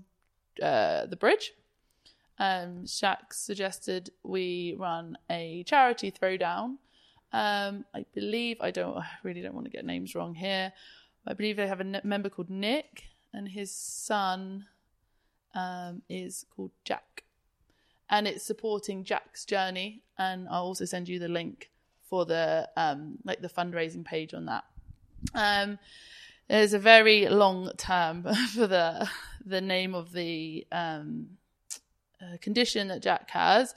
uh, 0.62 1.06
the 1.06 1.16
bridge. 1.16 1.52
Um, 2.38 2.84
Shaq 2.84 3.32
suggested 3.32 4.10
we 4.22 4.76
run 4.78 5.18
a 5.28 5.64
charity 5.64 6.12
throwdown. 6.12 6.76
Um, 7.32 7.84
I 7.94 8.04
believe 8.14 8.56
I 8.60 8.70
don't 8.70 8.96
I 8.96 9.06
really 9.22 9.40
don't 9.40 9.54
want 9.54 9.66
to 9.66 9.70
get 9.70 9.84
names 9.84 10.14
wrong 10.14 10.34
here, 10.34 10.72
I 11.26 11.34
believe 11.34 11.56
they 11.56 11.66
have 11.66 11.80
a 11.80 11.84
n- 11.84 12.00
member 12.04 12.28
called 12.28 12.50
Nick, 12.50 13.04
and 13.32 13.48
his 13.48 13.74
son 13.74 14.66
um, 15.54 16.02
is 16.08 16.46
called 16.54 16.72
Jack. 16.84 17.24
And 18.08 18.26
it's 18.26 18.44
supporting 18.44 19.04
Jack's 19.04 19.44
journey. 19.44 20.02
And 20.18 20.48
I'll 20.48 20.64
also 20.64 20.84
send 20.84 21.08
you 21.08 21.18
the 21.18 21.28
link 21.28 21.70
for 22.08 22.24
the 22.24 22.68
um, 22.76 23.18
like 23.24 23.40
the 23.40 23.48
fundraising 23.48 24.04
page 24.04 24.34
on 24.34 24.46
that. 24.46 24.64
Um, 25.34 25.78
there's 26.48 26.72
a 26.72 26.78
very 26.78 27.28
long 27.28 27.70
term 27.76 28.22
for 28.54 28.66
the 28.66 29.08
the 29.44 29.60
name 29.60 29.94
of 29.94 30.12
the 30.12 30.66
um, 30.72 31.28
uh, 32.20 32.36
condition 32.40 32.88
that 32.88 33.02
Jack 33.02 33.30
has, 33.30 33.74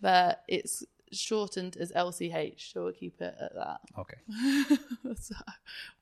but 0.00 0.42
it's 0.46 0.84
shortened 1.12 1.76
as 1.76 1.92
LCH, 1.92 2.72
so 2.72 2.84
we'll 2.84 2.92
keep 2.92 3.20
it 3.20 3.34
at 3.40 3.54
that. 3.54 3.80
Okay. 3.98 4.18
so, 5.20 5.34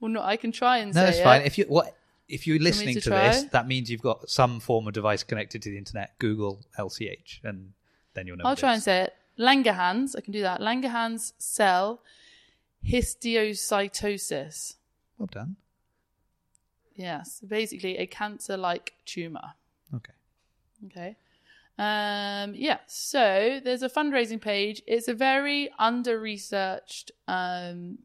well, 0.01 0.11
no, 0.11 0.23
I 0.23 0.37
can 0.37 0.53
try 0.53 0.79
and 0.79 0.95
No, 0.95 1.01
say 1.01 1.07
that's 1.07 1.19
it. 1.19 1.25
fine. 1.25 1.43
If 1.43 1.59
you 1.59 1.65
what 1.67 1.97
if 2.29 2.47
you're 2.47 2.59
listening 2.59 2.95
to 2.95 3.01
to, 3.03 3.11
this, 3.11 3.45
that 3.45 3.67
means 3.67 3.91
you've 3.91 4.03
got 4.03 4.29
some 4.29 4.61
form 4.61 4.87
of 4.87 4.93
device 4.95 5.23
connected 5.23 5.63
to 5.63 5.71
the 5.71 5.79
internet. 5.79 6.19
Google 6.19 6.61
LCH, 6.79 7.43
and 7.45 7.73
then 8.15 8.27
you'll 8.27 8.37
know. 8.37 8.45
I'll 8.45 8.57
try 8.57 8.75
and 8.75 8.83
say 8.83 9.03
it. 9.03 9.15
Langerhans, 9.39 10.15
I 10.17 10.21
can 10.21 10.33
do 10.33 10.43
that. 10.43 10.61
Langerhans 10.61 11.33
cell 11.39 12.03
histiocytosis. 12.87 14.75
Well 15.17 15.29
done. 15.31 15.57
Yes, 16.95 17.41
basically 17.47 17.97
a 17.99 18.07
cancer-like 18.07 18.95
tumor. 19.05 19.55
Okay. 19.95 20.13
Okay. 20.87 21.17
Um, 21.79 22.55
yeah, 22.57 22.79
so 22.87 23.61
there's 23.63 23.83
a 23.83 23.89
fundraising 23.89 24.41
page. 24.41 24.83
It's 24.87 25.07
a 25.07 25.15
very 25.15 25.71
under 25.79 26.19
researched 26.19 27.13
um, 27.29 27.99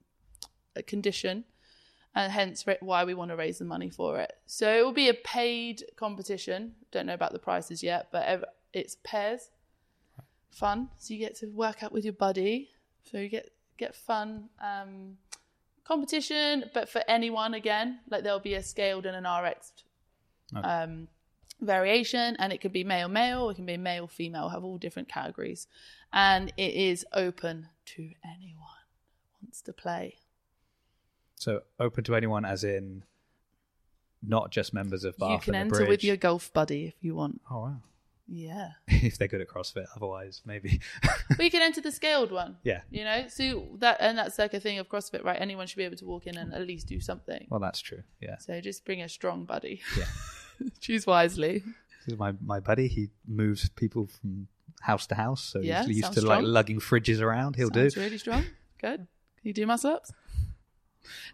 condition, 0.86 1.46
and 2.14 2.32
hence 2.32 2.66
why 2.82 3.04
we 3.04 3.16
want 3.16 3.32
to 3.32 3.36
raise 3.36 3.58
the 3.58 3.66
money 3.66 3.90
for 3.90 4.20
it. 4.20 4.32
So 4.46 4.72
it 4.72 4.86
will 4.86 4.94
be 4.94 5.10
a 5.10 5.14
paid 5.14 5.84
competition. 5.96 6.74
Don't 6.92 7.08
know 7.08 7.16
about 7.16 7.34
the 7.34 7.40
prices 7.40 7.82
yet, 7.82 8.10
but 8.12 8.46
it's 8.74 8.98
pairs. 9.04 9.50
Fun. 10.52 10.90
So 10.98 11.16
you 11.16 11.20
get 11.20 11.36
to 11.38 11.48
work 11.48 11.82
out 11.82 11.92
with 11.92 12.04
your 12.04 12.14
buddy. 12.14 12.70
So 13.10 13.18
you 13.18 13.28
get 13.28 13.50
get 13.78 13.96
fun 13.96 14.50
um, 14.62 15.18
competition, 15.84 16.66
but 16.76 16.88
for 16.88 17.02
anyone 17.08 17.56
again, 17.56 18.00
like 18.10 18.24
there'll 18.24 18.40
be 18.40 18.54
a 18.54 18.62
scaled 18.64 19.08
and 19.08 19.16
an 19.16 19.26
RX 19.26 19.72
Okay. 20.56 20.68
um, 20.68 21.08
variation, 21.66 22.36
and 22.40 22.54
it 22.54 22.62
could 22.62 22.74
be 22.74 22.84
male 22.84 23.10
male, 23.10 23.50
it 23.50 23.56
can 23.56 23.66
be 23.66 23.78
male 23.78 24.08
female, 24.08 24.50
have 24.50 24.64
all 24.64 24.78
different 24.78 25.10
categories, 25.10 25.68
and 26.12 26.54
it 26.58 26.74
is 26.74 27.06
open 27.14 27.68
to 27.86 28.12
anyone 28.24 28.84
who 29.40 29.46
wants 29.48 29.62
to 29.62 29.74
play. 29.74 30.18
So 31.36 31.62
open 31.80 32.04
to 32.06 32.16
anyone, 32.16 32.46
as 32.46 32.64
in 32.64 33.04
not 34.22 34.52
just 34.52 34.74
members 34.74 35.04
of 35.04 35.18
Bath 35.18 35.32
you 35.32 35.40
can 35.40 35.56
enter 35.56 35.88
with 35.88 36.04
your 36.04 36.16
golf 36.16 36.52
buddy 36.54 36.86
if 36.86 36.96
you 37.02 37.16
want. 37.16 37.42
Oh 37.52 37.60
wow! 37.60 37.82
Yeah, 38.28 38.70
if 38.88 39.18
they're 39.18 39.28
good 39.28 39.42
at 39.42 39.50
CrossFit, 39.50 39.86
otherwise 39.96 40.42
maybe. 40.46 40.80
we 41.38 41.50
can 41.52 41.62
enter 41.62 41.82
the 41.82 41.92
scaled 41.92 42.32
one. 42.32 42.58
yeah. 42.64 42.82
You 42.90 43.04
know, 43.04 43.26
so 43.28 43.68
that 43.80 43.98
and 44.00 44.18
that's 44.18 44.40
like 44.40 44.54
a 44.54 44.60
thing 44.60 44.80
of 44.80 44.90
CrossFit, 44.90 45.24
right? 45.24 45.40
Anyone 45.40 45.68
should 45.68 45.78
be 45.78 45.84
able 45.84 45.98
to 45.98 46.06
walk 46.06 46.28
in 46.28 46.38
and 46.38 46.54
at 46.54 46.66
least 46.66 46.88
do 46.88 47.00
something. 47.00 47.48
Well, 47.50 47.60
that's 47.60 47.80
true. 47.80 48.04
Yeah. 48.22 48.38
So 48.38 48.60
just 48.62 48.86
bring 48.86 49.02
a 49.02 49.10
strong 49.10 49.46
buddy. 49.46 49.82
Yeah. 49.98 50.06
Choose 50.80 51.06
wisely. 51.06 51.64
This 52.06 52.14
is 52.14 52.20
my 52.20 52.34
my 52.44 52.60
buddy. 52.60 52.88
He 52.88 53.10
moves 53.28 53.70
people 53.70 54.08
from 54.08 54.48
house 54.82 55.08
to 55.08 55.16
house, 55.16 55.42
so 55.44 55.60
Yeah, 55.60 55.86
he's 55.86 55.98
used 55.98 56.14
to 56.14 56.22
like 56.26 56.44
lugging 56.44 56.80
fridges 56.80 57.22
around. 57.22 57.56
He'll 57.56 57.72
Sounds 57.74 57.94
do. 57.94 58.02
really 58.02 58.18
strong. 58.18 58.44
Good. 58.82 58.98
Can 58.98 59.08
you 59.44 59.54
do 59.54 59.66
muscle 59.66 59.92
ups? 59.92 60.12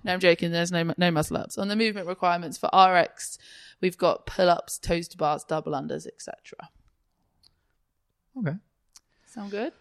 No, 0.04 0.14
I'm 0.14 0.20
joking. 0.20 0.52
There's 0.52 0.72
no 0.72 0.96
no 0.98 1.12
muscle 1.12 1.38
ups 1.38 1.56
on 1.60 1.68
the 1.68 1.76
movement 1.76 2.08
requirements 2.08 2.58
for 2.58 2.72
RX. 2.74 3.38
We've 3.82 4.00
got 4.00 4.26
pull 4.26 4.50
ups, 4.50 4.80
toes-to-bars, 4.80 5.44
double 5.44 5.74
unders, 5.74 6.08
etc. 6.08 6.70
Okay. 8.36 8.58
Sound 9.28 9.52
good? 9.52 9.74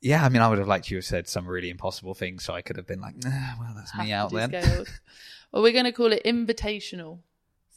Yeah, 0.00 0.24
I 0.24 0.28
mean, 0.28 0.42
I 0.42 0.48
would 0.48 0.58
have 0.58 0.68
liked 0.68 0.90
you 0.90 0.96
to 0.96 0.98
have 0.98 1.04
said 1.04 1.28
some 1.28 1.46
really 1.46 1.70
impossible 1.70 2.12
things, 2.12 2.44
so 2.44 2.52
I 2.52 2.60
could 2.60 2.76
have 2.76 2.86
been 2.86 3.00
like, 3.00 3.22
nah, 3.22 3.54
well, 3.58 3.72
that's 3.74 3.96
me 3.96 4.08
to 4.08 4.12
out 4.12 4.32
then. 4.32 4.50
well, 5.52 5.62
we're 5.62 5.72
going 5.72 5.84
to 5.86 5.92
call 5.92 6.12
it 6.12 6.22
invitational. 6.24 7.20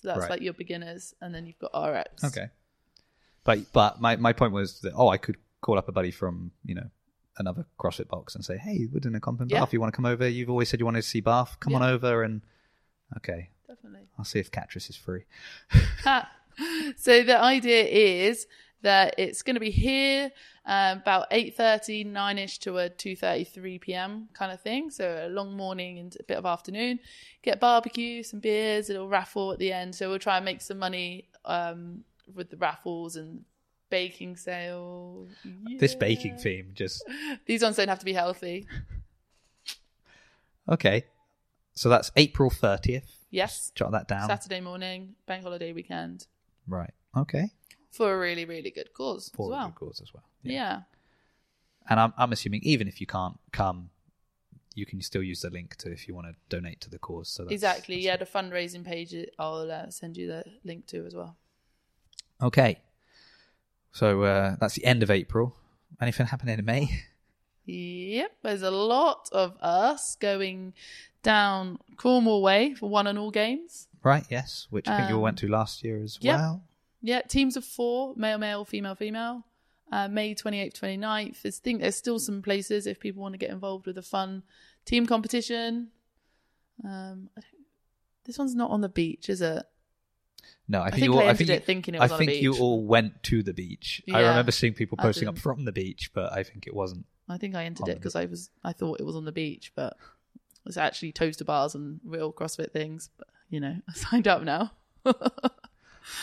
So 0.02 0.08
that's 0.10 0.22
Right. 0.22 0.30
like 0.32 0.42
your 0.42 0.54
beginners, 0.54 1.14
and 1.22 1.34
then 1.34 1.46
you've 1.46 1.58
got 1.60 1.72
RX. 1.76 2.24
Okay. 2.24 2.50
But 3.44 3.72
but 3.74 4.00
my, 4.02 4.16
my 4.18 4.34
point 4.34 4.54
was 4.54 4.80
that 4.82 4.94
oh 4.96 5.08
I 5.10 5.18
could 5.18 5.38
call 5.62 5.78
up 5.78 5.88
a 5.90 5.92
buddy 5.92 6.12
from 6.12 6.52
you 6.64 6.76
know 6.76 6.90
another 7.40 7.66
CrossFit 7.80 8.08
box 8.08 8.36
and 8.36 8.44
say 8.44 8.58
hey 8.58 8.88
we're 8.92 9.00
doing 9.00 9.16
a 9.16 9.20
comp 9.20 9.42
in 9.42 9.50
Yeah. 9.50 9.60
Bath 9.62 9.74
you 9.74 9.80
want 9.80 9.94
to 9.94 9.96
come 9.96 10.06
over 10.06 10.28
you've 10.28 10.50
always 10.50 10.70
said 10.70 10.80
you 10.80 10.86
wanted 10.86 11.02
to 11.04 11.08
see 11.08 11.22
Bath 11.22 11.58
come 11.60 11.74
on 11.76 11.82
Yeah. 11.82 11.90
over 11.90 12.24
and 12.24 12.42
okay 13.18 13.50
Definitely. 13.68 14.08
I'll 14.18 14.26
see 14.26 14.40
if 14.40 14.52
Catrice 14.52 14.90
is 14.90 14.96
free 14.96 15.24
so 16.98 17.24
the 17.24 17.40
idea 17.40 17.84
is 17.84 18.48
that 18.82 19.16
it's 19.18 19.42
going 19.42 19.56
to 19.56 19.60
be 19.60 19.72
here 19.72 20.32
um, 20.66 21.00
about 21.00 21.30
8.30 21.32 22.12
9ish 22.12 22.60
to 22.60 22.78
a 22.78 22.90
2.30 22.90 23.48
3 23.48 23.80
p.m 23.80 24.30
kind 24.34 24.52
of 24.52 24.62
thing. 24.62 24.92
So 24.92 25.26
a 25.28 25.30
long 25.30 25.56
morning 25.56 26.00
and 26.00 26.16
a 26.20 26.24
bit 26.24 26.38
of 26.38 26.46
afternoon. 26.46 27.00
Get 27.42 27.60
barbecue 27.60 28.24
some 28.24 28.40
beers 28.40 28.90
a 28.90 28.94
little 28.94 29.08
raffle 29.08 29.52
at 29.52 29.60
the 29.60 29.72
end. 29.72 29.96
So 29.96 30.10
we'll 30.10 30.20
try 30.20 30.38
and 30.38 30.46
make 30.46 30.62
some 30.62 30.80
money 30.80 31.30
um, 31.46 32.04
with 32.34 32.50
the 32.50 32.58
raffles 32.58 33.16
and 33.16 33.44
baking 33.90 34.36
sale. 34.36 35.28
This 35.80 35.96
baking 35.96 36.38
theme 36.38 36.72
just 36.74 37.04
these 37.46 37.64
ones 37.64 37.78
don't 37.78 37.88
have 37.88 38.00
to 38.00 38.06
be 38.06 38.14
healthy. 38.14 38.68
Okay. 40.70 41.06
So 41.76 41.88
that's 41.88 42.12
April 42.18 42.52
30th 42.52 43.08
yes. 43.32 43.72
Jot 43.74 43.94
that 43.94 44.10
down. 44.10 44.28
Saturday 44.28 44.60
morning 44.60 45.16
bank 45.26 45.44
holiday 45.44 45.72
weekend. 45.72 46.28
Right. 46.68 46.92
Okay 47.16 47.54
for 47.98 48.14
a 48.16 48.20
really 48.20 48.46
really 48.46 48.72
good 48.72 48.94
cause 48.94 49.30
for 49.36 49.48
as 49.48 49.52
well 49.58 49.68
good 49.68 49.76
cause 49.86 50.00
as 50.02 50.14
well 50.14 50.24
yeah. 50.44 50.82
and 51.90 52.00
I'm, 52.00 52.14
I'm 52.18 52.32
assuming 52.32 52.62
even 52.64 52.88
if 52.88 53.02
you 53.02 53.08
can't 53.08 53.38
come 53.52 53.90
you 54.76 54.86
can 54.86 55.02
still 55.02 55.24
use 55.24 55.42
the 55.42 55.50
link 55.50 55.76
to 55.78 55.92
if 55.92 56.08
you 56.08 56.14
want 56.14 56.28
to 56.28 56.36
donate 56.56 56.80
to 56.82 56.90
the 56.90 57.00
cause 57.00 57.28
so 57.30 57.44
that's, 57.44 57.54
exactly. 57.54 57.96
that's- 57.96 58.06
Yeah, 58.06 58.18
the 58.18 58.26
fundraising 58.26 58.86
page. 58.86 59.16
I'll 59.40 59.70
uh, 59.72 59.90
send 59.90 60.16
you 60.16 60.28
the 60.28 60.44
link 60.64 60.86
to 60.88 61.04
as 61.08 61.16
well. 61.16 61.36
Okay. 62.40 62.80
So 63.92 64.22
uh, 64.22 64.56
that's 64.60 64.76
the 64.76 64.86
end 64.86 65.02
of 65.02 65.10
April. 65.10 65.56
Anything 66.00 66.28
happening 66.28 66.60
in 66.60 66.66
May? 66.66 66.90
Yep, 67.70 68.32
there's 68.44 68.62
a 68.62 68.72
lot 68.72 69.28
of 69.34 69.58
us 69.62 70.16
going 70.16 70.74
down 71.22 71.80
Cornwall 71.98 72.42
Way 72.42 72.76
for 72.76 72.88
one 72.90 73.08
and 73.08 73.20
all 73.20 73.30
games. 73.32 73.90
Right, 74.04 74.24
yes. 74.30 74.68
Which 74.70 74.88
I 74.88 74.96
think 74.96 75.10
you 75.10 75.16
all 75.16 75.20
Um, 75.20 75.24
went 75.24 75.38
to 75.40 75.50
last 75.50 75.84
year 75.84 76.02
as 76.02 76.18
yep. 76.22 76.40
well. 76.40 76.64
Yeah, 77.08 77.22
teams 77.22 77.56
of 77.56 77.64
four, 77.64 78.14
male, 78.18 78.38
male, 78.38 78.66
female, 78.66 78.94
female. 78.94 79.46
Uh, 79.90 80.10
May 80.10 80.36
28th, 80.36 80.78
29th. 80.78 81.46
I 81.46 81.50
think 81.52 81.80
there's 81.80 81.96
still 81.96 82.20
some 82.20 82.42
places 82.42 82.86
if 82.86 83.00
people 83.00 83.22
want 83.22 83.34
to 83.34 83.38
get 83.38 83.50
involved 83.50 83.86
with 83.86 83.98
a 83.98 84.02
fun 84.02 84.44
team 84.84 85.06
competition. 85.06 85.88
Um, 86.84 87.30
I 87.38 87.42
this 88.26 88.38
one's 88.38 88.56
not 88.56 88.72
on 88.72 88.82
the 88.82 88.90
beach, 88.90 89.30
is 89.30 89.42
it? 89.42 89.64
No, 90.68 90.80
I 90.80 90.88
I 90.88 90.90
think, 90.90 90.96
think 90.96 91.06
you 91.06 91.14
all, 91.14 91.22
I 91.22 91.30
I 91.30 91.34
think, 91.34 91.50
it 91.50 91.54
you, 91.54 91.60
thinking 91.62 91.96
it 91.96 92.02
was 92.02 92.12
on 92.12 92.22
a 92.22 92.26
think 92.26 92.42
you 92.42 92.58
all 92.58 92.86
went 92.86 93.24
to 93.24 93.42
the 93.42 93.54
beach. 93.54 94.04
I 94.14 94.20
remember 94.20 94.52
seeing 94.52 94.74
people 94.74 94.98
posting 94.98 95.30
up 95.30 95.38
from 95.38 95.64
the 95.64 95.72
beach, 95.72 96.12
but 96.14 96.34
I 96.34 96.44
think 96.44 96.68
it 96.68 96.76
wasn't. 96.76 97.06
I 97.30 97.38
think 97.38 97.56
I 97.56 97.64
entered 97.64 97.88
it 97.88 97.96
because 97.96 98.18
I 98.18 98.26
was 98.26 98.50
I 98.66 98.74
thought 98.74 99.00
it 99.00 99.06
was 99.06 99.16
on 99.16 99.24
the 99.24 99.32
beach, 99.32 99.72
but 99.78 99.96
it's 100.66 100.76
actually 100.76 101.14
toes-to-bars 101.14 101.74
and 101.74 102.02
real 102.04 102.34
CrossFit 102.34 102.74
things. 102.74 103.10
But 103.18 103.30
you 103.50 103.62
know, 103.62 103.78
I 103.90 103.94
signed 103.94 104.28
up 104.28 104.44
now. 104.44 104.74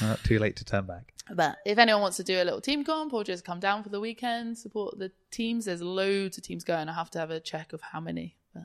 Uh, 0.03 0.17
too 0.25 0.39
late 0.39 0.57
to 0.57 0.65
turn 0.65 0.87
back. 0.87 1.13
but 1.35 1.57
if 1.65 1.79
anyone 1.79 2.03
wants 2.03 2.17
to 2.19 2.25
do 2.25 2.43
a 2.43 2.45
little 2.45 2.61
team 2.61 2.85
comp 2.85 3.13
or 3.13 3.25
just 3.25 3.45
come 3.45 3.61
down 3.61 3.83
for 3.83 3.89
the 3.89 4.01
weekend, 4.01 4.59
support 4.59 4.99
the 4.99 5.11
teams. 5.31 5.65
There's 5.67 5.83
loads 5.83 6.37
of 6.39 6.45
teams 6.45 6.65
going. 6.65 6.89
I 6.89 6.93
have 6.95 7.11
to 7.11 7.19
have 7.19 7.31
a 7.31 7.41
check 7.41 7.73
of 7.73 7.81
how 7.81 8.01
many, 8.01 8.37
but 8.55 8.65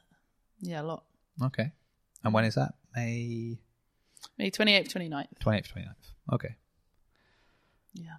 yeah, 0.60 0.82
a 0.82 0.84
lot. 0.84 1.04
Okay. 1.44 1.72
And 2.24 2.34
when 2.34 2.46
is 2.46 2.56
that? 2.56 2.74
May 2.96 3.58
May 4.38 4.52
28th, 4.52 4.92
29th. 4.94 5.28
28th, 5.42 5.74
29th. 5.74 6.34
Okay. 6.34 6.56
Yeah. 7.94 8.16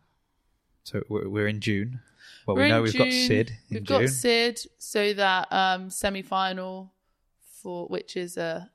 So 0.84 1.02
we're, 1.08 1.46
in 1.46 1.60
June. 1.60 2.00
Well, 2.46 2.56
We're 2.56 2.64
we 2.64 2.68
know 2.70 2.82
we've 2.82 2.96
got 2.96 3.12
Sid 3.12 3.50
in 3.50 3.56
We've 3.70 3.84
June. 3.84 4.00
got 4.00 4.08
Sid, 4.08 4.60
so 4.78 5.12
that 5.14 5.52
um, 5.52 5.90
semi 5.90 6.22
final 6.22 6.92
for 7.62 7.86
which 7.86 8.16
is 8.16 8.36
a 8.36 8.70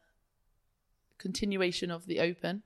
continuation 1.17 1.89
of 1.91 2.05
the 2.05 2.19
Open, 2.19 2.61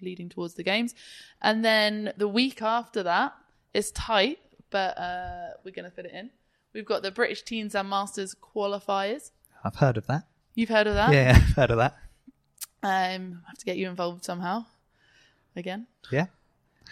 leading 0.00 0.28
towards 0.28 0.54
the 0.54 0.62
games, 0.62 0.94
and 1.42 1.64
then 1.64 2.12
the 2.16 2.28
week 2.28 2.62
after 2.62 3.02
that 3.02 3.34
is 3.72 3.90
tight, 3.92 4.38
but 4.70 4.96
uh, 4.98 5.50
we're 5.64 5.72
going 5.72 5.84
to 5.84 5.90
fit 5.90 6.06
it 6.06 6.12
in. 6.12 6.30
We've 6.72 6.84
got 6.84 7.02
the 7.02 7.10
British 7.10 7.42
Teens 7.42 7.74
and 7.74 7.88
Masters 7.88 8.34
qualifiers. 8.34 9.30
I've 9.64 9.76
heard 9.76 9.96
of 9.96 10.06
that. 10.08 10.24
You've 10.54 10.68
heard 10.68 10.86
of 10.86 10.94
that? 10.94 11.12
Yeah, 11.12 11.32
I've 11.36 11.56
heard 11.56 11.70
of 11.70 11.78
that. 11.78 11.96
Um, 12.82 13.42
I 13.44 13.48
have 13.48 13.58
to 13.58 13.64
get 13.64 13.76
you 13.76 13.88
involved 13.88 14.24
somehow. 14.24 14.66
Again. 15.56 15.86
Yeah. 16.10 16.26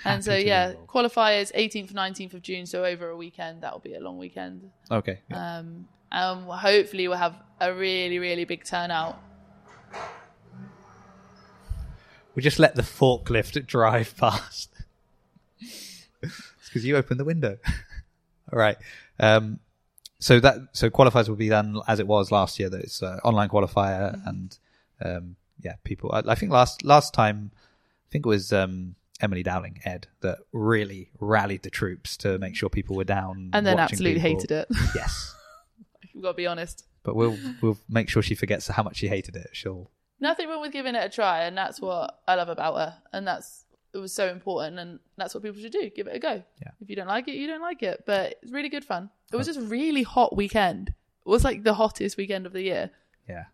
And 0.05 0.25
so 0.25 0.35
yeah, 0.35 0.75
qualifiers 0.87 1.53
18th, 1.53 1.93
19th 1.93 2.35
of 2.35 2.43
June. 2.43 2.67
So 2.67 2.85
over 2.85 3.11
a 3.11 3.17
weekend, 3.17 3.62
that'll 3.62 3.81
be 3.81 3.95
a 3.95 4.01
long 4.01 4.19
weekend. 4.19 4.71
Okay. 4.91 5.21
yeah. 5.31 5.59
Um, 5.59 5.88
um, 6.11 6.45
hopefully 6.45 7.09
we'll 7.09 7.19
have 7.19 7.37
a 7.61 7.75
really, 7.75 8.19
really 8.19 8.45
big 8.45 8.65
turnout. 8.65 9.21
We 12.35 12.42
just 12.42 12.59
let 12.59 12.75
the 12.75 12.83
forklift 12.83 13.66
drive 13.66 14.16
past. 14.16 14.71
it's 15.61 16.38
because 16.66 16.85
you 16.85 16.97
opened 16.97 17.21
the 17.21 17.25
window. 17.25 17.59
All 18.53 18.59
right. 18.59 18.77
Um, 19.21 19.61
so 20.18 20.40
that 20.40 20.57
so 20.73 20.88
qualifiers 20.90 21.29
will 21.29 21.37
be 21.37 21.49
done 21.49 21.81
as 21.88 21.99
it 22.01 22.07
was 22.07 22.31
last 22.31 22.59
year. 22.59 22.68
That 22.71 22.83
it's 22.83 23.03
uh, 23.03 23.18
online 23.25 23.49
qualifier 23.49 24.21
and 24.27 24.57
um, 25.05 25.37
yeah, 25.61 25.75
people. 25.85 26.11
I, 26.12 26.23
I 26.27 26.35
think 26.35 26.53
last 26.53 26.85
last 26.85 27.12
time, 27.12 27.51
I 27.55 28.09
think 28.11 28.25
it 28.27 28.29
was 28.29 28.53
um, 28.53 28.95
Emily 29.21 29.42
Dowling, 29.42 29.81
Ed, 29.85 30.07
that 30.21 30.38
really 30.53 31.11
rallied 31.18 31.62
the 31.62 31.71
troops 31.71 32.16
to 32.18 32.38
make 32.38 32.55
sure 32.57 32.68
people 32.68 32.97
were 32.97 33.05
down 33.05 33.51
and 33.53 33.66
then 33.66 33.79
absolutely 33.79 34.21
people. 34.21 34.40
hated 34.40 34.51
it. 34.53 34.68
Yes, 34.95 35.35
We've 36.14 36.23
got 36.23 36.31
to 36.33 36.37
be 36.37 36.47
honest. 36.47 36.85
but 37.03 37.16
we'll 37.16 37.37
we'll 37.61 37.79
make 37.88 38.09
sure 38.09 38.23
she 38.23 38.35
forgets 38.37 38.68
how 38.68 38.83
much 38.85 38.97
she 38.97 39.09
hated 39.09 39.35
it. 39.37 39.51
She'll 39.53 39.90
Nothing 40.22 40.48
wrong 40.48 40.61
with 40.61 40.70
giving 40.72 40.94
it 40.94 41.04
a 41.04 41.08
try, 41.08 41.42
and 41.44 41.56
that's 41.58 41.80
what 41.80 42.20
I 42.28 42.37
love 42.37 42.48
about 42.48 42.76
her. 42.76 42.94
And 43.12 43.26
that's 43.26 43.64
it 43.92 43.98
was 43.98 44.12
so 44.12 44.28
important, 44.28 44.78
and 44.78 45.00
that's 45.16 45.35
what 45.35 45.42
people 45.42 45.61
should 45.61 45.72
do. 45.72 45.90
Give 45.90 46.06
it 46.06 46.14
a 46.14 46.18
go. 46.20 46.42
Yeah. 46.62 46.70
If 46.80 46.88
you 46.88 46.94
don't 46.96 47.08
like 47.08 47.26
it, 47.26 47.35
you 47.35 47.48
don't 47.48 47.61
like 47.61 47.82
it. 47.82 48.04
But 48.06 48.37
it's 48.40 48.52
really 48.52 48.68
good 48.68 48.85
fun. 48.85 49.11
It 49.32 49.37
was 49.37 49.48
just 49.48 49.58
really 49.61 50.04
hot 50.04 50.37
weekend. 50.37 50.90
It 51.26 51.28
was 51.28 51.42
like 51.44 51.64
the 51.64 51.74
hottest 51.74 52.16
weekend 52.16 52.46
of 52.46 52.52
the 52.52 52.62
year. 52.62 52.90
yeah. 53.28 53.46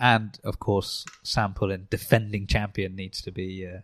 And 0.00 0.38
of 0.44 0.58
course, 0.58 1.04
Sam 1.22 1.52
Pullen, 1.54 1.86
defending 1.90 2.46
champion, 2.46 2.96
needs 2.96 3.20
to 3.22 3.30
be 3.30 3.66
uh, 3.66 3.80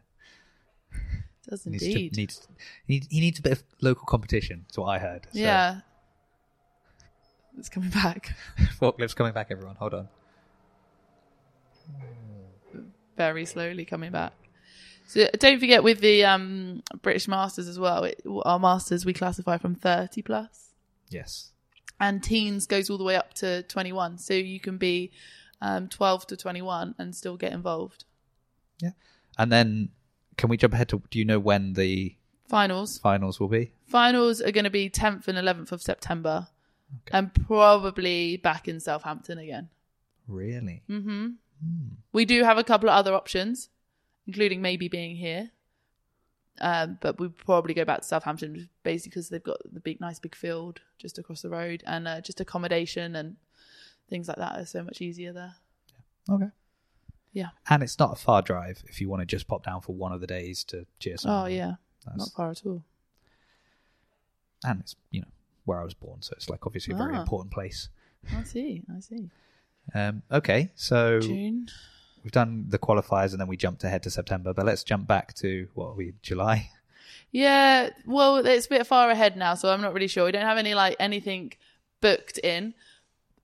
Does 1.49 1.67
needs 1.67 1.83
indeed. 1.83 2.15
to 2.15 2.21
needs 2.21 2.49
he, 2.87 3.03
he 3.11 3.21
needs 3.21 3.39
a 3.39 3.43
bit 3.43 3.53
of 3.53 3.63
local 3.83 4.07
competition. 4.07 4.65
That's 4.67 4.79
what 4.79 4.87
I 4.87 4.99
heard. 4.99 5.27
So, 5.33 5.39
Yeah. 5.39 5.81
It's 7.59 7.69
coming 7.69 7.91
back 7.91 8.35
forklifts 8.81 9.15
coming 9.15 9.35
back. 9.35 9.49
Everyone, 9.51 9.77
hold 9.77 9.93
on. 9.95 10.09
Very 13.17 13.45
slowly 13.45 13.85
coming 13.85 14.11
back. 14.13 14.33
So 15.07 15.29
don't 15.39 15.59
forget 15.61 15.83
with 15.83 16.01
the 16.01 16.25
um, 16.25 16.83
British 17.03 17.29
Masters 17.29 17.69
as 17.69 17.79
well. 17.79 18.05
It, 18.05 18.23
our 18.45 18.59
Masters 18.59 19.05
we 19.05 19.13
classify 19.13 19.59
from 19.59 19.75
thirty 19.75 20.23
plus. 20.23 20.71
Yes. 21.11 21.53
and 22.01 22.23
teens 22.23 22.67
goes 22.67 22.89
all 22.89 22.97
the 22.99 23.05
way 23.05 23.17
up 23.17 23.35
to 23.35 23.63
21 23.65 24.17
so 24.19 24.33
you 24.33 24.59
can 24.59 24.79
be 24.79 25.11
um, 25.61 25.89
12 25.89 26.27
to 26.29 26.37
21 26.39 26.95
and 26.99 27.15
still 27.15 27.37
get 27.37 27.53
involved 27.53 28.05
Yeah, 28.81 28.93
And 29.39 29.53
then, 29.53 29.91
can 30.39 30.49
we 30.49 30.57
jump 30.57 30.73
ahead 30.73 30.89
to? 30.89 31.03
Do 31.11 31.19
you 31.19 31.27
know 31.27 31.39
when 31.39 31.75
the 31.75 32.17
finals 32.49 32.97
finals 32.99 33.39
will 33.39 33.49
be? 33.49 33.73
finals 33.87 34.41
are 34.41 34.51
going 34.53 34.65
to 34.65 34.71
be 34.71 34.89
10th 34.89 35.29
and 35.29 35.37
11th 35.37 35.71
of 35.73 35.83
september 35.83 36.49
Okay. 37.07 37.19
and 37.19 37.35
probably 37.47 38.39
back 38.39 38.69
in 38.69 38.81
southampton 38.81 39.37
again 39.39 39.69
Really? 40.27 40.83
Hmm 41.63 41.89
we 42.13 42.25
do 42.27 42.45
have 42.45 42.59
a 42.59 42.65
couple 42.65 42.89
of 42.91 42.95
other 42.95 43.15
options 43.15 43.71
including 44.27 44.61
maybe 44.61 44.87
being 44.89 45.17
here 45.17 45.51
um, 46.61 46.99
but 47.01 47.19
we 47.19 47.29
probably 47.29 47.73
go 47.73 47.85
back 47.85 48.01
to 48.03 48.07
Southampton 48.07 48.69
basically 48.83 49.11
because 49.11 49.31
they've 49.31 49.43
got 49.43 49.57
the 49.73 49.81
big, 49.81 50.01
nice 50.01 50.19
big 50.19 50.35
field 50.35 50.81
just 50.99 51.19
across 51.19 51.41
the 51.41 51.49
road, 51.49 51.83
and 51.87 52.07
uh, 52.07 52.21
just 52.21 52.41
accommodation 52.43 53.17
and 53.17 53.37
things 54.11 54.29
like 54.29 54.37
that 54.37 54.59
are 54.59 54.67
so 54.67 54.83
much 54.83 55.01
easier 55.01 55.33
there. 55.33 55.55
Yeah. 56.29 56.35
Okay. 56.35 56.49
Yeah. 57.33 57.49
And 57.71 57.83
it's 57.83 57.99
not 57.99 58.13
a 58.13 58.17
far 58.17 58.43
drive 58.43 58.85
if 58.87 59.01
you 59.01 59.09
want 59.09 59.21
to 59.23 59.27
just 59.27 59.49
pop 59.49 59.65
down 59.65 59.81
for 59.81 59.95
one 59.95 60.13
of 60.13 60.21
the 60.21 60.27
days 60.27 60.63
to 60.65 60.85
cheer 61.01 61.17
Oh 61.25 61.47
yeah, 61.47 61.77
That's- 62.05 62.19
not 62.19 62.29
far 62.37 62.51
at 62.51 62.65
all. 62.67 62.85
And 64.63 64.81
it's 64.81 64.95
you 65.11 65.23
know 65.23 65.29
where 65.65 65.81
I 65.81 65.85
was 65.85 65.95
born, 65.95 66.21
so 66.21 66.35
it's 66.37 66.51
like 66.51 66.67
obviously 66.67 66.93
a 66.93 66.99
very 66.99 67.17
Ah. 67.17 67.21
important 67.23 67.51
place. 67.53 67.89
I 68.31 68.43
see. 68.45 68.83
I 68.95 69.01
see. 69.01 69.31
Um, 69.95 70.23
okay, 70.31 70.71
so 70.75 71.21
June. 71.21 71.69
we've 72.23 72.33
done 72.33 72.67
the 72.69 72.79
qualifiers 72.79 73.33
and 73.33 73.41
then 73.41 73.49
we 73.49 73.57
jumped 73.57 73.85
ahead 73.85 74.03
to 74.05 74.11
September, 74.11 74.53
but 74.53 74.67
let's 74.67 74.85
jump 74.85 75.07
back 75.07 75.35
to 75.35 75.69
what 75.75 75.89
are 75.89 75.95
we 75.95 76.15
July? 76.23 76.71
Yeah. 77.31 77.91
Well, 78.07 78.45
it's 78.47 78.67
a 78.67 78.69
bit 78.69 78.87
far 78.87 79.11
ahead 79.11 79.37
now, 79.37 79.55
so 79.55 79.71
I'm 79.71 79.81
not 79.81 79.95
really 79.95 80.07
sure. 80.07 80.27
We 80.27 80.33
don't 80.33 80.43
have 80.47 80.59
any 80.59 80.75
like 80.75 80.97
anything 81.01 81.53
booked 82.01 82.39
in, 82.39 82.75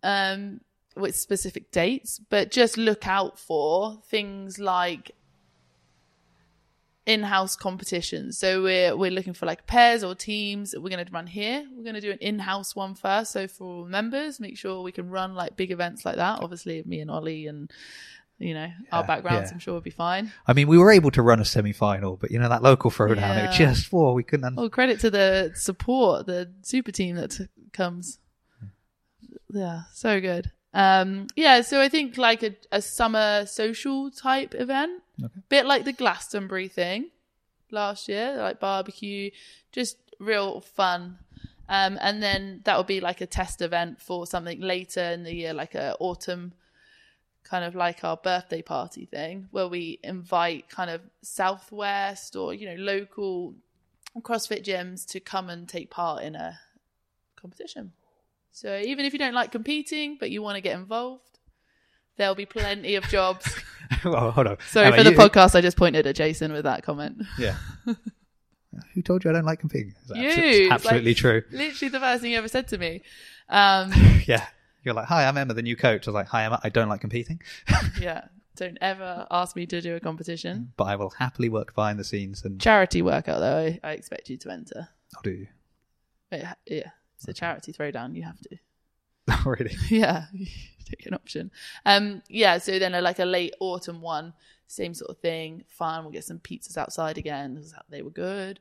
um, 0.02 0.60
with 0.94 1.16
specific 1.16 1.70
dates. 1.70 2.18
But 2.18 2.50
just 2.50 2.76
look 2.76 3.06
out 3.06 3.38
for 3.38 3.98
things 4.04 4.58
like 4.58 5.12
in-house 7.08 7.56
competitions. 7.56 8.36
So 8.38 8.62
we're 8.62 8.94
we're 8.96 9.10
looking 9.10 9.32
for 9.34 9.46
like 9.46 9.66
pairs 9.66 10.04
or 10.04 10.14
teams. 10.14 10.70
that 10.72 10.80
We're 10.82 10.90
going 10.90 11.04
to 11.04 11.10
run 11.12 11.26
here. 11.26 11.64
We're 11.74 11.82
going 11.82 11.94
to 11.94 12.00
do 12.00 12.10
an 12.10 12.18
in-house 12.20 12.76
one 12.76 12.94
first. 12.94 13.32
So 13.32 13.48
for 13.48 13.86
members, 13.86 14.38
make 14.38 14.56
sure 14.58 14.82
we 14.82 14.92
can 14.92 15.08
run 15.08 15.34
like 15.34 15.56
big 15.56 15.70
events 15.70 16.04
like 16.04 16.16
that. 16.16 16.40
Obviously, 16.42 16.82
me 16.84 17.00
and 17.00 17.10
Ollie 17.10 17.46
and 17.46 17.70
you 18.38 18.54
know 18.54 18.68
our 18.92 19.02
backgrounds, 19.04 19.50
yeah. 19.50 19.54
I'm 19.54 19.58
sure 19.58 19.74
will 19.74 19.80
be 19.80 19.90
fine. 19.90 20.30
I 20.46 20.52
mean, 20.52 20.68
we 20.68 20.78
were 20.78 20.92
able 20.92 21.10
to 21.12 21.22
run 21.22 21.40
a 21.40 21.44
semi-final, 21.44 22.16
but 22.18 22.30
you 22.30 22.38
know 22.38 22.48
that 22.50 22.62
local 22.62 22.90
throwdown, 22.90 23.16
Yeah. 23.16 23.50
it 23.50 23.56
just 23.56 23.90
whoa, 23.92 24.12
we 24.12 24.22
couldn't. 24.22 24.44
Un- 24.44 24.54
Well, 24.56 24.68
credit 24.68 25.00
to 25.00 25.10
the 25.10 25.52
support, 25.56 26.26
the 26.26 26.52
super 26.62 26.92
team 26.92 27.16
that 27.16 27.30
t- 27.32 27.46
comes. 27.72 28.18
Hmm. 28.60 28.66
Yeah, 29.58 29.80
so 29.92 30.20
good. 30.20 30.52
Um, 30.78 31.26
yeah, 31.34 31.62
so 31.62 31.80
I 31.80 31.88
think 31.88 32.16
like 32.16 32.44
a, 32.44 32.54
a 32.70 32.80
summer 32.80 33.46
social 33.46 34.12
type 34.12 34.54
event, 34.54 35.02
Okay. 35.20 35.40
bit 35.48 35.66
like 35.66 35.84
the 35.84 35.92
Glastonbury 35.92 36.68
thing 36.68 37.10
last 37.72 38.08
year, 38.08 38.36
like 38.36 38.60
barbecue, 38.60 39.32
just 39.72 39.96
real 40.20 40.60
fun. 40.60 41.18
Um, 41.68 41.98
and 42.00 42.22
then 42.22 42.60
that 42.64 42.76
would 42.78 42.86
be 42.86 43.00
like 43.00 43.20
a 43.20 43.26
test 43.26 43.60
event 43.60 44.00
for 44.00 44.24
something 44.24 44.60
later 44.60 45.02
in 45.02 45.24
the 45.24 45.34
year, 45.34 45.52
like 45.52 45.74
a 45.74 45.96
autumn 45.98 46.52
kind 47.42 47.64
of 47.64 47.74
like 47.74 48.04
our 48.04 48.16
birthday 48.16 48.62
party 48.62 49.04
thing 49.06 49.48
where 49.50 49.66
we 49.66 49.98
invite 50.04 50.68
kind 50.68 50.90
of 50.90 51.00
southwest 51.22 52.36
or 52.36 52.52
you 52.52 52.68
know 52.68 52.76
local 52.76 53.54
CrossFit 54.20 54.62
gyms 54.64 55.06
to 55.06 55.18
come 55.18 55.48
and 55.48 55.68
take 55.68 55.90
part 55.90 56.22
in 56.22 56.36
a 56.36 56.60
competition. 57.36 57.92
So 58.60 58.76
even 58.84 59.04
if 59.04 59.12
you 59.12 59.18
don't 59.18 59.34
like 59.34 59.52
competing 59.52 60.16
but 60.18 60.30
you 60.30 60.42
want 60.42 60.56
to 60.56 60.60
get 60.60 60.76
involved, 60.76 61.38
there'll 62.16 62.34
be 62.34 62.46
plenty 62.46 62.96
of 62.96 63.04
jobs. 63.04 63.46
well, 64.04 64.30
hold 64.32 64.46
on. 64.48 64.56
Sorry 64.68 64.86
Emma, 64.88 64.96
for 64.96 65.04
the 65.04 65.12
you- 65.12 65.16
podcast. 65.16 65.54
I 65.54 65.60
just 65.60 65.76
pointed 65.76 66.06
at 66.06 66.16
Jason 66.16 66.52
with 66.52 66.64
that 66.64 66.82
comment. 66.82 67.22
Yeah. 67.38 67.56
Who 68.94 69.02
told 69.02 69.24
you 69.24 69.30
I 69.30 69.32
don't 69.32 69.44
like 69.44 69.60
competing? 69.60 69.94
It's 70.02 70.10
You, 70.10 70.28
abso- 70.28 70.62
it's 70.64 70.72
absolutely 70.72 71.10
like- 71.10 71.16
true. 71.16 71.42
Literally 71.50 71.88
the 71.90 72.00
first 72.00 72.22
thing 72.22 72.32
you 72.32 72.38
ever 72.38 72.48
said 72.48 72.68
to 72.68 72.78
me. 72.78 73.02
Um, 73.50 73.90
Yeah. 74.26 74.46
You're 74.84 74.92
like, 74.94 75.06
hi, 75.06 75.26
I'm 75.26 75.36
Emma, 75.38 75.54
the 75.54 75.62
new 75.62 75.74
coach. 75.74 76.06
I 76.06 76.10
was 76.10 76.14
like, 76.14 76.28
hi, 76.28 76.44
Emma, 76.44 76.60
I 76.62 76.68
don't 76.68 76.88
like 76.90 77.00
competing, 77.00 77.40
yeah, 78.00 78.24
don't 78.56 78.76
ever 78.80 79.26
ask 79.30 79.56
me 79.56 79.64
to 79.66 79.80
do 79.80 79.96
a 79.96 80.00
competition. 80.00 80.72
but 80.76 80.84
I 80.84 80.96
will 80.96 81.10
happily 81.10 81.48
work 81.48 81.74
behind 81.74 81.98
the 81.98 82.04
scenes 82.04 82.44
and 82.44 82.60
Charity 82.60 83.00
workout 83.02 83.40
though, 83.40 83.56
I, 83.56 83.80
I 83.82 83.92
expect 83.92 84.28
you 84.30 84.36
to 84.38 84.50
enter. 84.52 84.88
I'll 85.16 85.22
do 85.22 85.30
you. 85.30 85.46
It, 86.30 86.44
yeah, 86.66 86.90
it's 87.18 87.28
a 87.28 87.32
charity 87.32 87.72
throwdown. 87.72 88.14
You 88.14 88.22
have 88.22 88.40
to. 88.40 88.58
really? 89.44 89.76
yeah, 89.88 90.26
take 90.84 91.04
an 91.06 91.14
option. 91.14 91.50
Um, 91.84 92.22
yeah, 92.28 92.58
so 92.58 92.78
then 92.78 92.94
a, 92.94 93.00
like 93.00 93.18
a 93.18 93.24
late 93.24 93.54
autumn 93.60 94.00
one, 94.00 94.32
same 94.68 94.94
sort 94.94 95.10
of 95.10 95.18
thing. 95.18 95.64
Fun. 95.68 96.04
We'll 96.04 96.12
get 96.12 96.24
some 96.24 96.38
pizzas 96.38 96.76
outside 96.76 97.18
again. 97.18 97.62
They 97.88 98.02
were 98.02 98.10
good. 98.10 98.60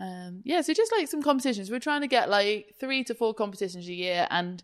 Um, 0.00 0.42
yeah, 0.44 0.60
so 0.60 0.74
just 0.74 0.92
like 0.92 1.08
some 1.08 1.22
competitions. 1.22 1.70
We're 1.70 1.80
trying 1.80 2.02
to 2.02 2.06
get 2.06 2.28
like 2.28 2.74
three 2.78 3.04
to 3.04 3.14
four 3.14 3.32
competitions 3.32 3.88
a 3.88 3.94
year 3.94 4.26
and 4.30 4.62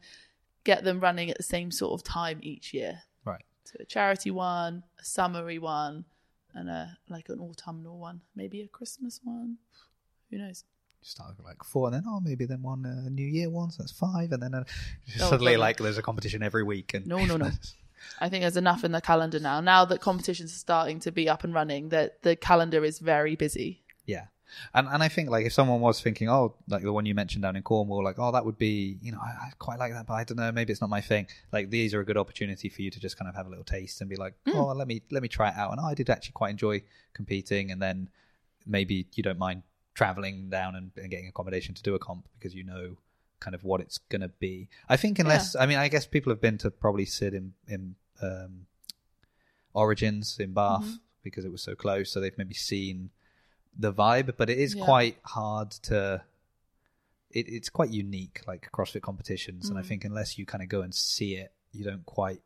get 0.65 0.85
them 0.85 1.01
running 1.01 1.31
at 1.31 1.37
the 1.37 1.43
same 1.43 1.71
sort 1.71 1.99
of 1.99 2.05
time 2.05 2.41
each 2.43 2.75
year. 2.75 3.03
Right. 3.25 3.45
So 3.65 3.77
a 3.81 3.85
charity 3.85 4.31
one, 4.31 4.83
a 5.01 5.05
summery 5.05 5.59
one, 5.59 6.05
and 6.53 6.69
a 6.69 6.99
like 7.09 7.29
an 7.29 7.41
autumnal 7.41 7.99
one, 7.99 8.21
maybe 8.35 8.61
a 8.61 8.69
Christmas 8.69 9.21
one. 9.23 9.59
Who 10.31 10.39
knows? 10.39 10.65
Start 11.03 11.37
with 11.37 11.47
like 11.47 11.65
four, 11.65 11.87
and 11.89 11.95
then 11.95 12.05
oh, 12.07 12.21
maybe 12.21 12.45
then 12.45 12.63
one 12.63 12.85
uh, 12.85 13.09
New 13.09 13.27
Year 13.27 13.49
one, 13.49 13.71
so 13.71 13.83
that's 13.83 13.93
five, 13.93 14.33
and 14.33 14.43
then 14.43 14.55
uh, 14.55 14.65
Oh, 15.21 15.29
suddenly 15.31 15.55
no. 15.55 15.61
like 15.61 15.79
there's 15.79 15.97
a 15.99 16.03
competition 16.03 16.43
every 16.43 16.63
week. 16.63 16.93
And 16.95 17.07
No, 17.07 17.25
no, 17.25 17.37
no. 17.37 17.51
I 18.21 18.29
think 18.29 18.43
there's 18.43 18.57
enough 18.57 18.85
in 18.85 18.93
the 18.93 19.01
calendar 19.01 19.39
now. 19.41 19.61
Now 19.61 19.85
that 19.87 20.01
competitions 20.01 20.53
are 20.53 20.59
starting 20.59 21.01
to 21.01 21.11
be 21.13 21.29
up 21.29 21.43
and 21.45 21.53
running, 21.55 21.89
that 21.91 22.23
the 22.23 22.37
calendar 22.37 22.85
is 22.85 22.99
very 22.99 23.35
busy. 23.37 23.83
Yeah. 24.07 24.27
And 24.75 24.89
and 24.89 25.03
I 25.03 25.09
think 25.09 25.31
like 25.31 25.47
if 25.47 25.53
someone 25.53 25.81
was 25.81 26.01
thinking, 26.03 26.29
oh, 26.29 26.55
like 26.69 26.83
the 26.83 26.93
one 26.93 27.07
you 27.07 27.15
mentioned 27.15 27.43
down 27.43 27.57
in 27.57 27.63
Cornwall, 27.63 28.03
like 28.05 28.19
oh, 28.19 28.33
that 28.33 28.45
would 28.45 28.59
be, 28.59 28.99
you 29.01 29.13
know, 29.13 29.21
I, 29.23 29.29
I 29.47 29.51
quite 29.59 29.79
like 29.79 29.93
that, 29.93 30.07
but 30.07 30.15
I 30.15 30.25
don't 30.25 30.37
know, 30.39 30.51
maybe 30.53 30.73
it's 30.73 30.81
not 30.81 30.91
my 30.91 31.01
thing. 31.01 31.29
Like 31.53 31.71
these 31.71 31.95
are 31.95 32.01
a 32.01 32.05
good 32.05 32.17
opportunity 32.19 32.69
for 32.69 32.83
you 32.83 32.91
to 32.91 32.99
just 33.01 33.17
kind 33.19 33.29
of 33.29 33.35
have 33.37 33.47
a 33.47 33.49
little 33.49 33.65
taste 33.65 34.01
and 34.01 34.11
be 34.11 34.17
like, 34.17 34.35
Hmm. 34.47 34.57
oh, 34.57 34.67
let 34.75 34.89
me 34.89 35.03
let 35.11 35.23
me 35.23 35.29
try 35.29 35.49
it 35.49 35.57
out. 35.57 35.71
And 35.71 35.81
oh, 35.81 35.85
I 35.87 35.95
did 35.95 36.11
actually 36.11 36.33
quite 36.33 36.51
enjoy 36.51 36.83
competing, 37.15 37.71
and 37.71 37.81
then 37.81 38.09
maybe 38.67 39.07
you 39.15 39.23
don't 39.23 39.39
mind 39.39 39.63
traveling 39.95 40.49
down 40.51 40.75
and, 40.77 40.91
and 40.97 41.11
getting 41.11 41.29
accommodation 41.29 41.75
to 41.75 41.83
do 41.83 41.95
a 41.95 41.99
comp 41.99 42.27
because 42.39 42.55
you 42.55 42.65
know 42.65 42.97
kind 43.41 43.55
of 43.55 43.65
what 43.65 43.81
it's 43.81 43.99
going 44.11 44.21
to 44.21 44.29
be. 44.29 44.69
I 44.89 44.97
think 44.97 45.19
unless 45.19 45.57
I 45.57 45.67
mean, 45.67 45.79
I 45.79 45.89
guess 45.89 46.07
people 46.07 46.31
have 46.31 46.41
been 46.41 46.59
to 46.59 46.71
probably 46.71 47.05
sit 47.07 47.35
in 47.35 47.55
in 47.67 47.95
um, 48.23 48.67
Origins 49.73 50.39
in 50.39 50.53
Bath 50.53 50.83
Mm-hmm. 50.83 50.95
because 51.23 51.45
it 51.45 51.53
was 51.53 51.63
so 51.63 51.75
close, 51.75 52.11
so 52.11 52.21
they've 52.21 52.37
maybe 52.39 52.55
seen 52.55 53.11
the 53.77 53.93
vibe, 53.93 54.35
but 54.37 54.51
it 54.51 54.59
is 54.59 54.75
Yeah. 54.75 54.85
quite 54.85 55.19
hard 55.25 55.71
to. 55.89 56.23
It, 57.31 57.49
it's 57.49 57.69
quite 57.69 57.91
unique, 57.91 58.41
like 58.49 58.69
CrossFit 58.73 59.03
competitions, 59.03 59.67
Mm. 59.67 59.71
and 59.71 59.79
I 59.79 59.83
think 59.83 60.05
unless 60.05 60.37
you 60.39 60.45
kind 60.47 60.63
of 60.63 60.69
go 60.69 60.81
and 60.83 60.93
see 60.95 61.37
it, 61.37 61.53
you 61.73 61.85
don't 61.85 62.05
quite 62.05 62.41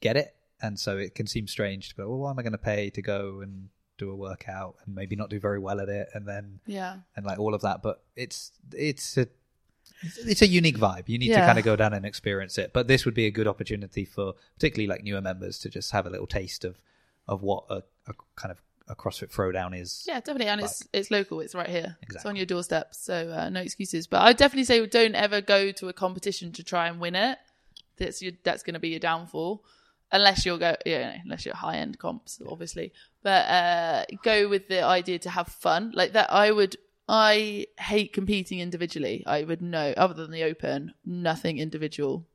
get 0.00 0.16
it, 0.16 0.36
and 0.62 0.78
so 0.78 0.96
it 0.96 1.14
can 1.16 1.26
seem 1.26 1.48
strange 1.48 1.88
to 1.88 1.94
go, 1.96 2.08
well, 2.08 2.18
why 2.20 2.30
am 2.30 2.38
I 2.38 2.42
going 2.42 2.52
to 2.52 2.58
pay 2.58 2.90
to 2.90 3.02
go 3.02 3.40
and 3.40 3.68
do 4.00 4.10
a 4.10 4.16
workout 4.16 4.74
and 4.84 4.94
maybe 4.94 5.14
not 5.16 5.30
do 5.30 5.38
very 5.38 5.58
well 5.58 5.80
at 5.80 5.88
it, 5.88 6.08
and 6.14 6.26
then 6.26 6.60
Yeah. 6.66 6.96
and 7.16 7.24
like 7.24 7.38
all 7.38 7.54
of 7.54 7.62
that. 7.62 7.82
But 7.82 8.02
it's 8.16 8.52
it's 8.72 9.16
a 9.16 9.26
it's 10.26 10.42
a 10.42 10.46
unique 10.46 10.78
vibe. 10.78 11.08
You 11.08 11.18
need 11.18 11.28
to 11.28 11.40
kind 11.46 11.58
of 11.58 11.64
go 11.64 11.76
down 11.76 11.92
and 11.94 12.04
experience 12.06 12.56
it. 12.58 12.72
But 12.72 12.88
this 12.88 13.04
would 13.04 13.14
be 13.14 13.26
a 13.26 13.30
good 13.30 13.46
opportunity 13.46 14.04
for 14.04 14.34
particularly 14.54 14.86
like 14.88 15.02
newer 15.04 15.20
members 15.20 15.58
to 15.60 15.68
just 15.68 15.92
have 15.92 16.06
a 16.06 16.10
little 16.10 16.26
taste 16.26 16.64
of 16.64 16.80
of 17.28 17.42
what 17.42 17.64
a, 17.70 17.82
a 18.08 18.14
kind 18.36 18.50
of 18.50 18.60
a 18.88 18.96
CrossFit 18.96 19.30
throwdown 19.32 19.78
is. 19.78 20.04
Yeah, 20.08 20.14
definitely, 20.20 20.46
and 20.48 20.60
it's 20.60 20.86
it's 20.92 21.10
local. 21.10 21.40
It's 21.40 21.54
right 21.54 21.68
here. 21.68 21.96
It's 22.02 22.24
on 22.26 22.34
your 22.36 22.46
doorstep, 22.46 22.94
so 22.94 23.30
uh, 23.30 23.48
no 23.50 23.60
excuses. 23.60 24.06
But 24.08 24.22
I 24.22 24.32
definitely 24.32 24.64
say 24.64 24.84
don't 24.86 25.14
ever 25.14 25.40
go 25.40 25.70
to 25.72 25.88
a 25.88 25.92
competition 25.92 26.50
to 26.52 26.64
try 26.64 26.88
and 26.88 26.98
win 26.98 27.14
it. 27.14 27.38
That's 27.98 28.20
your 28.22 28.32
that's 28.42 28.62
going 28.64 28.74
to 28.74 28.80
be 28.80 28.88
your 28.88 28.98
downfall, 29.00 29.62
unless 30.12 30.44
you're 30.44 30.58
go 30.58 30.76
yeah 30.86 31.16
unless 31.22 31.44
you're 31.44 31.54
high 31.54 31.76
end 31.76 31.98
comps, 31.98 32.40
obviously. 32.46 32.92
But 33.22 33.46
uh, 33.46 34.04
go 34.22 34.48
with 34.48 34.68
the 34.68 34.82
idea 34.82 35.18
to 35.20 35.30
have 35.30 35.48
fun 35.48 35.92
like 35.94 36.12
that. 36.12 36.32
I 36.32 36.50
would. 36.50 36.76
I 37.08 37.66
hate 37.78 38.12
competing 38.12 38.60
individually. 38.60 39.24
I 39.26 39.42
would 39.42 39.60
know, 39.60 39.92
other 39.96 40.14
than 40.14 40.30
the 40.30 40.44
open, 40.44 40.94
nothing 41.04 41.58
individual. 41.58 42.26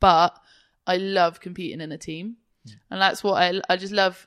But 0.00 0.38
I 0.86 0.96
love 0.96 1.40
competing 1.40 1.82
in 1.82 1.92
a 1.92 1.98
team, 1.98 2.36
and 2.90 3.00
that's 3.00 3.22
what 3.22 3.34
I 3.34 3.60
I 3.68 3.76
just 3.76 3.92
love 3.92 4.26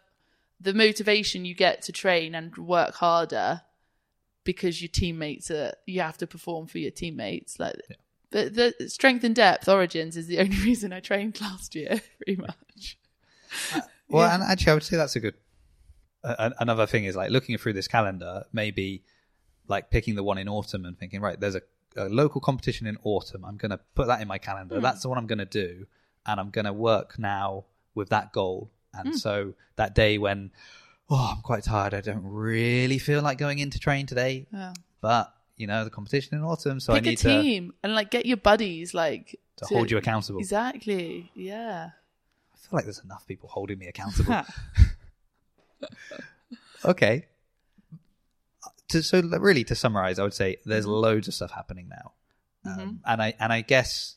the 0.62 0.74
motivation 0.74 1.46
you 1.46 1.56
get 1.56 1.82
to 1.84 1.92
train 1.92 2.36
and 2.36 2.56
work 2.58 2.96
harder 2.96 3.62
because 4.44 4.82
your 4.82 4.90
teammates 4.90 5.52
are 5.52 5.74
you 5.86 6.02
have 6.02 6.18
to 6.18 6.28
perform 6.28 6.68
for 6.68 6.80
your 6.80 6.92
teammates 6.92 7.60
like 7.60 7.76
the, 8.32 8.74
the 8.80 8.90
strength 8.90 9.24
and 9.24 9.36
depth 9.36 9.68
origins 9.68 10.16
is 10.18 10.28
the 10.28 10.40
only 10.40 10.58
reason 10.64 10.94
i 10.94 11.00
trained 11.00 11.40
last 11.42 11.76
year 11.76 12.02
pretty 12.18 12.40
much 12.42 12.98
Well, 14.08 14.28
Yeah. 14.28 14.36
and 14.36 14.44
actually, 14.44 14.72
I 14.72 14.74
would 14.76 14.84
say 14.84 14.98
that's 14.98 15.16
a 15.16 15.20
good. 15.20 15.36
Uh, 16.24 16.50
another 16.60 16.86
thing 16.86 17.06
is 17.06 17.16
like 17.16 17.30
looking 17.32 17.58
through 17.58 17.74
this 17.74 17.88
calendar, 17.88 18.44
maybe 18.52 19.04
like 19.68 19.90
picking 19.92 20.16
the 20.16 20.24
one 20.24 20.38
in 20.38 20.50
autumn 20.50 20.84
and 20.86 20.98
thinking, 20.98 21.22
right, 21.22 21.40
there's 21.40 21.56
a, 21.56 21.62
a 21.96 22.10
local 22.10 22.42
competition 22.42 22.88
in 22.88 22.98
autumn. 23.04 23.46
I'm 23.46 23.58
going 23.58 23.70
to 23.72 23.80
put 23.96 24.08
that 24.08 24.20
in 24.22 24.28
my 24.28 24.38
calendar. 24.38 24.76
Hmm. 24.76 24.82
That's 24.82 25.02
the 25.04 25.10
one 25.10 25.18
I'm 25.18 25.28
going 25.28 25.40
to 25.40 25.46
do, 25.46 25.86
and 26.26 26.40
I'm 26.40 26.50
going 26.50 26.66
to 26.66 26.74
work 26.74 27.18
now 27.20 27.66
with 27.96 28.10
that 28.10 28.34
goal. 28.34 28.72
And 28.94 29.18
so 29.18 29.54
that 29.76 29.94
day 29.96 30.18
when, 30.18 30.52
oh, 31.10 31.34
I'm 31.36 31.42
quite 31.42 31.64
tired. 31.64 31.94
I 31.94 32.02
don't 32.02 32.24
really 32.24 32.98
feel 32.98 33.22
like 33.22 33.38
going 33.38 33.60
in 33.60 33.70
to 33.72 33.80
train 33.80 34.08
today, 34.08 34.48
yeah. 34.52 34.74
but 35.02 35.32
you 35.60 35.68
know 35.68 35.84
the 35.84 35.90
competition 35.92 36.36
in 36.36 36.44
autumn, 36.44 36.80
so 36.80 36.94
I 36.94 36.98
pick 36.98 37.06
a 37.06 37.10
need 37.12 37.18
to, 37.20 37.30
team 37.30 37.74
and 37.84 37.94
like 37.94 38.10
get 38.10 38.26
your 38.26 38.38
buddies 38.38 38.94
like 38.96 39.40
to 39.58 39.66
hold 39.66 39.92
you 39.92 39.98
accountable. 39.98 40.40
exactly 40.40 41.32
yeah 41.36 41.90
I 42.54 42.58
feel 42.58 42.78
like 42.78 42.86
there's 42.86 43.04
enough 43.04 43.28
people 43.28 43.50
holding 43.50 43.78
me 43.78 43.88
accountable. 43.88 44.34
Okay. 46.86 47.26
To, 48.90 49.04
so 49.04 49.22
really, 49.22 49.64
to 49.66 49.76
summarize, 49.76 50.18
I 50.18 50.24
would 50.24 50.34
say 50.34 50.58
there's 50.66 50.86
Mm-hmm. 50.86 50.94
loads 50.94 51.28
of 51.28 51.34
stuff 51.36 51.52
happening 51.52 51.90
now, 51.90 52.14
um, 52.66 53.02
and 53.06 53.22
I 53.22 53.34
and 53.40 53.54
I 53.54 53.62
guess 53.62 54.16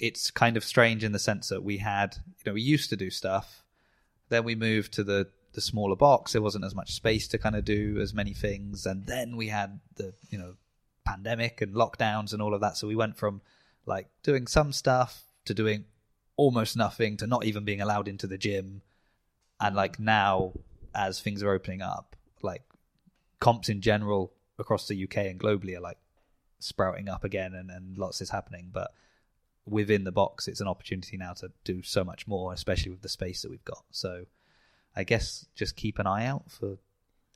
it's 0.00 0.30
kind 0.32 0.56
of 0.56 0.64
strange 0.64 1.04
in 1.04 1.12
the 1.12 1.18
sense 1.20 1.48
that 1.50 1.62
we 1.62 1.78
had, 1.78 2.16
you 2.26 2.50
know, 2.50 2.54
we 2.54 2.62
used 2.62 2.90
to 2.90 2.96
do 2.96 3.10
stuff, 3.10 3.62
then 4.28 4.42
we 4.44 4.54
moved 4.56 4.92
to 4.94 5.04
the 5.04 5.28
the 5.56 5.60
smaller 5.60 5.96
box. 5.96 6.32
There 6.32 6.42
wasn't 6.42 6.64
as 6.64 6.74
much 6.74 6.92
space 6.92 7.26
to 7.28 7.38
kind 7.38 7.56
of 7.56 7.64
do 7.64 7.98
as 8.00 8.14
many 8.14 8.34
things, 8.34 8.86
and 8.86 9.06
then 9.06 9.36
we 9.36 9.48
had 9.48 9.80
the 9.96 10.12
you 10.30 10.38
know 10.38 10.54
pandemic 11.04 11.60
and 11.60 11.74
lockdowns 11.74 12.32
and 12.32 12.40
all 12.40 12.54
of 12.54 12.60
that. 12.60 12.76
So 12.76 12.86
we 12.86 12.94
went 12.94 13.16
from 13.16 13.40
like 13.86 14.08
doing 14.22 14.46
some 14.46 14.72
stuff 14.72 15.24
to 15.46 15.54
doing 15.54 15.86
almost 16.36 16.76
nothing 16.76 17.16
to 17.16 17.26
not 17.26 17.44
even 17.44 17.64
being 17.64 17.80
allowed 17.80 18.06
into 18.06 18.26
the 18.26 18.36
gym 18.36 18.82
and 19.58 19.74
like 19.74 19.98
now 19.98 20.52
as 20.94 21.20
things 21.20 21.42
are 21.42 21.50
opening 21.50 21.80
up 21.80 22.14
like 22.42 22.62
comps 23.40 23.70
in 23.70 23.80
general 23.80 24.34
across 24.58 24.86
the 24.86 25.04
uk 25.04 25.16
and 25.16 25.40
globally 25.40 25.74
are 25.74 25.80
like 25.80 25.96
sprouting 26.58 27.08
up 27.08 27.24
again 27.24 27.54
and, 27.54 27.70
and 27.70 27.96
lots 27.96 28.20
is 28.20 28.30
happening 28.30 28.68
but 28.70 28.90
within 29.64 30.04
the 30.04 30.12
box 30.12 30.46
it's 30.46 30.60
an 30.60 30.68
opportunity 30.68 31.16
now 31.16 31.32
to 31.32 31.50
do 31.64 31.82
so 31.82 32.04
much 32.04 32.26
more 32.26 32.52
especially 32.52 32.90
with 32.90 33.00
the 33.00 33.08
space 33.08 33.40
that 33.40 33.50
we've 33.50 33.64
got 33.64 33.84
so 33.90 34.26
i 34.96 35.04
guess 35.04 35.46
just 35.54 35.76
keep 35.76 35.98
an 35.98 36.06
eye 36.06 36.26
out 36.26 36.50
for 36.50 36.78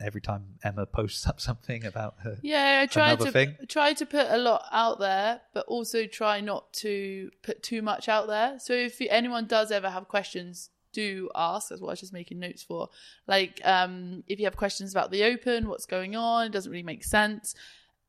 every 0.02 0.20
time 0.20 0.54
emma 0.64 0.86
posts 0.86 1.26
up 1.26 1.40
something 1.40 1.84
about 1.84 2.14
her 2.22 2.38
yeah 2.42 2.80
i 2.82 2.86
try 2.86 3.14
to 3.14 3.30
thing? 3.30 3.54
try 3.68 3.92
to 3.92 4.06
put 4.06 4.26
a 4.30 4.38
lot 4.38 4.64
out 4.72 4.98
there 4.98 5.40
but 5.52 5.66
also 5.66 6.06
try 6.06 6.40
not 6.40 6.72
to 6.72 7.30
put 7.42 7.62
too 7.62 7.82
much 7.82 8.08
out 8.08 8.26
there. 8.26 8.58
So 8.58 8.72
if 8.72 9.00
anyone 9.08 9.46
does 9.46 9.70
ever 9.70 9.90
have 9.90 10.08
questions 10.08 10.70
do 10.92 11.30
ask. 11.34 11.68
That's 11.68 11.80
what 11.80 11.88
i 11.88 11.92
was 11.92 12.00
just 12.00 12.12
making 12.12 12.40
notes 12.40 12.62
for. 12.62 12.88
Like 13.28 13.60
um 13.64 14.24
if 14.26 14.38
you 14.38 14.46
have 14.46 14.56
questions 14.56 14.92
about 14.92 15.10
the 15.10 15.24
open 15.24 15.68
what's 15.68 15.86
going 15.86 16.16
on 16.16 16.46
it 16.46 16.52
doesn't 16.52 16.70
really 16.70 16.82
make 16.82 17.04
sense 17.04 17.54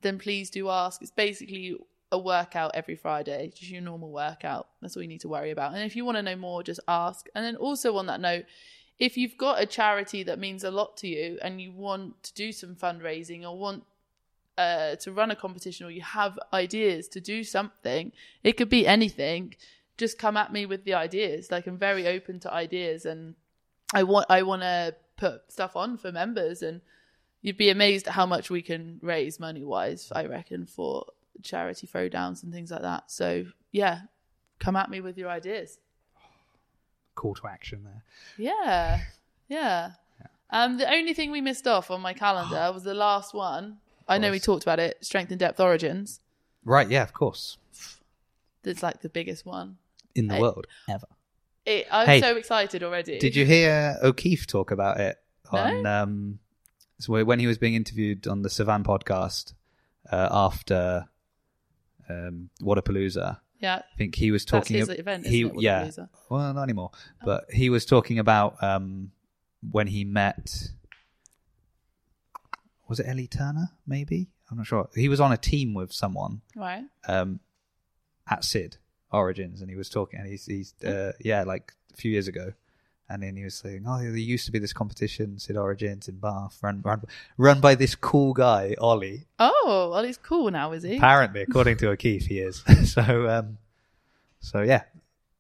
then 0.02 0.18
please 0.18 0.50
do 0.50 0.70
ask. 0.70 1.02
It's 1.02 1.12
basically 1.12 1.76
a 2.12 2.18
workout 2.18 2.72
every 2.74 2.96
friday 2.96 3.52
just 3.56 3.72
your 3.72 3.82
normal 3.82 4.12
workout. 4.12 4.68
That's 4.82 4.96
all 4.96 5.04
you 5.04 5.10
need 5.10 5.22
to 5.22 5.30
worry 5.30 5.52
about. 5.52 5.74
And 5.74 5.84
if 5.84 5.96
you 5.96 6.06
want 6.06 6.18
to 6.18 6.24
know 6.24 6.36
more 6.36 6.64
just 6.64 6.80
ask. 6.88 7.28
And 7.36 7.46
then 7.46 7.56
also 7.56 7.98
on 7.98 8.08
that 8.08 8.20
note 8.20 8.46
if 9.02 9.18
you've 9.18 9.36
got 9.36 9.60
a 9.60 9.66
charity 9.66 10.22
that 10.22 10.38
means 10.38 10.64
a 10.64 10.70
lot 10.70 10.96
to 10.96 11.08
you 11.08 11.40
and 11.42 11.60
you 11.60 11.72
want 11.72 12.22
to 12.22 12.34
do 12.36 12.52
some 12.52 12.76
fundraising 12.76 13.44
or 13.44 13.58
want 13.58 13.84
uh, 14.60 14.96
to 14.98 15.12
run 15.12 15.32
a 15.32 15.36
competition 15.36 15.88
or 15.88 15.90
you 15.90 16.04
have 16.04 16.38
ideas 16.54 17.08
to 17.08 17.20
do 17.20 17.44
something, 17.44 18.12
it 18.44 18.54
could 18.58 18.70
be 18.70 18.86
anything. 18.86 19.56
Just 19.98 20.20
come 20.20 20.38
at 20.38 20.54
me 20.54 20.68
with 20.68 20.84
the 20.86 20.94
ideas. 20.94 21.50
Like 21.50 21.66
I'm 21.66 21.80
very 21.80 22.08
open 22.08 22.40
to 22.42 22.54
ideas, 22.54 23.06
and 23.06 23.34
I 23.92 24.04
want 24.04 24.28
I 24.30 24.44
want 24.44 24.62
to 24.62 24.96
put 25.18 25.52
stuff 25.52 25.76
on 25.76 25.98
for 25.98 26.12
members, 26.12 26.62
and 26.62 26.82
you'd 27.42 27.58
be 27.58 27.72
amazed 27.72 28.08
at 28.08 28.14
how 28.14 28.28
much 28.28 28.52
we 28.52 28.62
can 28.62 29.00
raise 29.02 29.40
money 29.40 29.64
wise. 29.64 30.12
I 30.12 30.26
reckon 30.28 30.68
for 30.68 31.08
charity 31.42 31.88
throwdowns 31.88 32.44
and 32.44 32.54
things 32.54 32.70
like 32.70 32.84
that. 32.84 33.10
So 33.10 33.46
yeah, 33.72 34.02
come 34.60 34.76
at 34.76 34.92
me 34.92 35.02
with 35.02 35.18
your 35.18 35.30
ideas. 35.30 35.80
Call 37.22 37.36
to 37.36 37.48
action 37.48 37.84
there. 37.84 38.04
Yeah, 38.36 39.02
yeah. 39.48 39.92
Um, 40.50 40.78
the 40.78 40.92
only 40.92 41.14
thing 41.14 41.30
we 41.30 41.40
missed 41.40 41.68
off 41.68 41.92
on 41.92 42.02
my 42.02 42.14
calendar 42.14 42.72
was 42.74 42.84
the 42.84 42.96
last 42.96 43.34
one. 43.36 43.78
I 44.08 44.18
know 44.18 44.32
we 44.32 44.40
talked 44.40 44.64
about 44.64 44.80
it, 44.80 44.98
strength 45.06 45.30
and 45.32 45.40
depth 45.40 45.60
origins. 45.60 46.20
right 46.66 46.90
yeah 46.90 47.04
of 47.04 47.14
course 47.14 47.58
That's 48.64 48.82
like 48.84 49.02
the 49.02 49.10
biggest 49.10 49.46
one. 49.46 49.78
in 50.16 50.28
the 50.28 50.40
world 50.42 50.66
ever 50.90 51.08
It, 51.66 51.86
I'm 51.92 52.08
Hey, 52.08 52.20
so 52.22 52.36
excited 52.36 52.82
already. 52.84 53.20
Did 53.20 53.36
you 53.36 53.46
hear 53.46 53.98
O'Keefe 54.04 54.48
talk 54.48 54.72
about 54.72 55.00
it 55.00 55.16
No. 55.54 55.60
on 55.60 55.86
um, 55.86 56.40
so 57.00 57.24
when 57.24 57.40
he 57.40 57.48
was 57.48 57.58
being 57.60 57.76
interviewed 57.76 58.28
on 58.28 58.42
the 58.42 58.50
Sevan 58.50 58.84
podcast 58.84 59.54
uh, 60.12 60.28
after 60.32 61.08
um, 62.10 62.50
Wodapalooza? 62.62 63.40
Yeah, 63.62 63.76
I 63.78 63.98
think 63.98 64.16
he 64.16 64.32
was 64.32 64.44
that's 64.44 64.68
talking. 64.68 64.78
his 64.78 64.90
ab- 64.90 65.00
event. 65.00 65.28
he 65.28 65.44
it, 65.46 65.54
yeah, 65.60 65.90
well 66.30 66.54
not 66.54 66.64
anymore, 66.64 66.92
but 67.24 67.46
he 67.52 67.70
was 67.70 67.86
talking 67.86 68.18
about 68.20 68.62
um, 68.64 69.12
when 69.72 69.88
he 69.88 70.04
met. 70.04 70.70
Was 72.88 73.00
it 73.00 73.06
Ellie 73.08 73.28
Turner? 73.28 73.70
Maybe 73.88 74.28
I'm 74.50 74.58
not 74.58 74.68
sure. 74.68 74.90
He 74.96 75.08
was 75.08 75.20
on 75.22 75.32
a 75.32 75.38
team 75.38 75.74
with 75.74 75.94
someone 75.94 76.42
Right. 76.56 76.84
um, 77.08 77.40
at 78.30 78.44
Sid 78.44 78.78
Origins, 79.12 79.62
and 79.62 79.70
he 79.70 79.76
was 79.78 79.90
talking, 79.90 80.20
and 80.20 80.28
he's, 80.28 80.46
he's 80.46 80.74
uh, 80.84 81.14
yeah, 81.20 81.44
like 81.44 81.72
a 81.94 81.98
few 81.98 82.12
years 82.12 82.28
ago, 82.28 82.54
and 83.12 83.22
then 83.22 83.36
he 83.36 83.44
was 83.44 83.56
saying, 83.56 83.84
"Oh, 83.86 84.00
there 84.00 84.16
used 84.16 84.46
to 84.46 84.52
be 84.52 84.60
this 84.60 84.74
competition, 84.74 85.38
Sid 85.38 85.58
Origins 85.58 86.08
in 86.08 86.16
Bath, 86.16 86.58
run 86.62 86.82
run 86.84 87.04
run 87.38 87.60
by 87.60 87.76
this 87.76 87.94
cool 87.94 88.34
guy, 88.34 88.76
Ollie. 88.80 89.28
Oh, 89.38 89.92
Ollie's 89.94 90.18
cool 90.18 90.50
now, 90.50 90.72
is 90.72 90.84
he? 90.84 90.98
Apparently, 90.98 91.42
according 91.42 91.78
to 91.78 91.90
O'Keefe, 91.90 92.26
he 92.26 92.40
is. 92.40 92.64
so, 92.86 93.30
um, 93.30 93.58
so 94.40 94.62
yeah, 94.62 94.84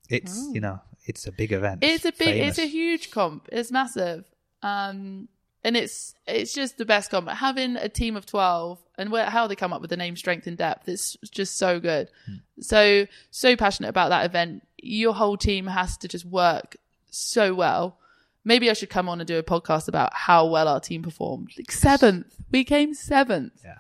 it's 0.10 0.50
you 0.52 0.60
know, 0.60 0.82
it's 1.06 1.28
a 1.28 1.32
big 1.32 1.54
event. 1.54 1.80
Oh. 1.84 1.88
it's 1.88 2.06
a 2.06 2.12
big, 2.12 2.28
famous. 2.28 2.50
it's 2.50 2.60
a 2.60 2.68
huge 2.68 3.12
comp. 3.12 3.48
It's 3.52 3.72
massive. 3.72 4.26
Um, 4.62 5.28
and 5.64 5.78
it's 5.78 6.16
it's 6.28 6.54
just 6.54 6.78
the 6.78 6.86
best 6.86 7.12
comp. 7.12 7.30
Having 7.30 7.78
a 7.78 7.88
team 7.88 8.18
of 8.18 8.26
twelve 8.26 8.80
and 8.98 9.12
where, 9.12 9.26
how 9.26 9.48
they 9.48 9.56
come 9.56 9.74
up 9.74 9.82
with 9.82 9.90
the 9.90 9.98
name 9.98 10.16
Strength 10.16 10.48
and 10.48 10.58
Depth, 10.58 10.90
it's 10.90 11.16
just 11.32 11.58
so 11.58 11.80
good. 11.80 12.10
Hmm. 12.26 12.36
So 12.60 13.08
so 13.30 13.56
passionate 13.56 13.90
about 13.90 14.10
that 14.10 14.26
event. 14.26 14.68
Your 14.78 15.14
whole 15.14 15.38
team 15.38 15.68
has 15.68 15.98
to 15.98 16.08
just 16.08 16.26
work 16.26 16.78
so 17.12 17.54
well. 17.54 17.98
Maybe 18.44 18.72
I 18.72 18.74
should 18.74 18.90
come 18.90 19.08
on 19.08 19.22
and 19.22 19.28
do 19.28 19.38
a 19.38 19.44
podcast 19.44 19.88
about 19.88 20.12
how 20.14 20.48
well 20.48 20.68
our 20.68 20.80
team 20.80 21.04
performed. 21.04 21.52
Like 21.56 21.72
seventh, 21.72 22.36
we 22.50 22.64
came 22.64 22.96
seventh. 22.96 23.62
Yeah. 23.64 23.78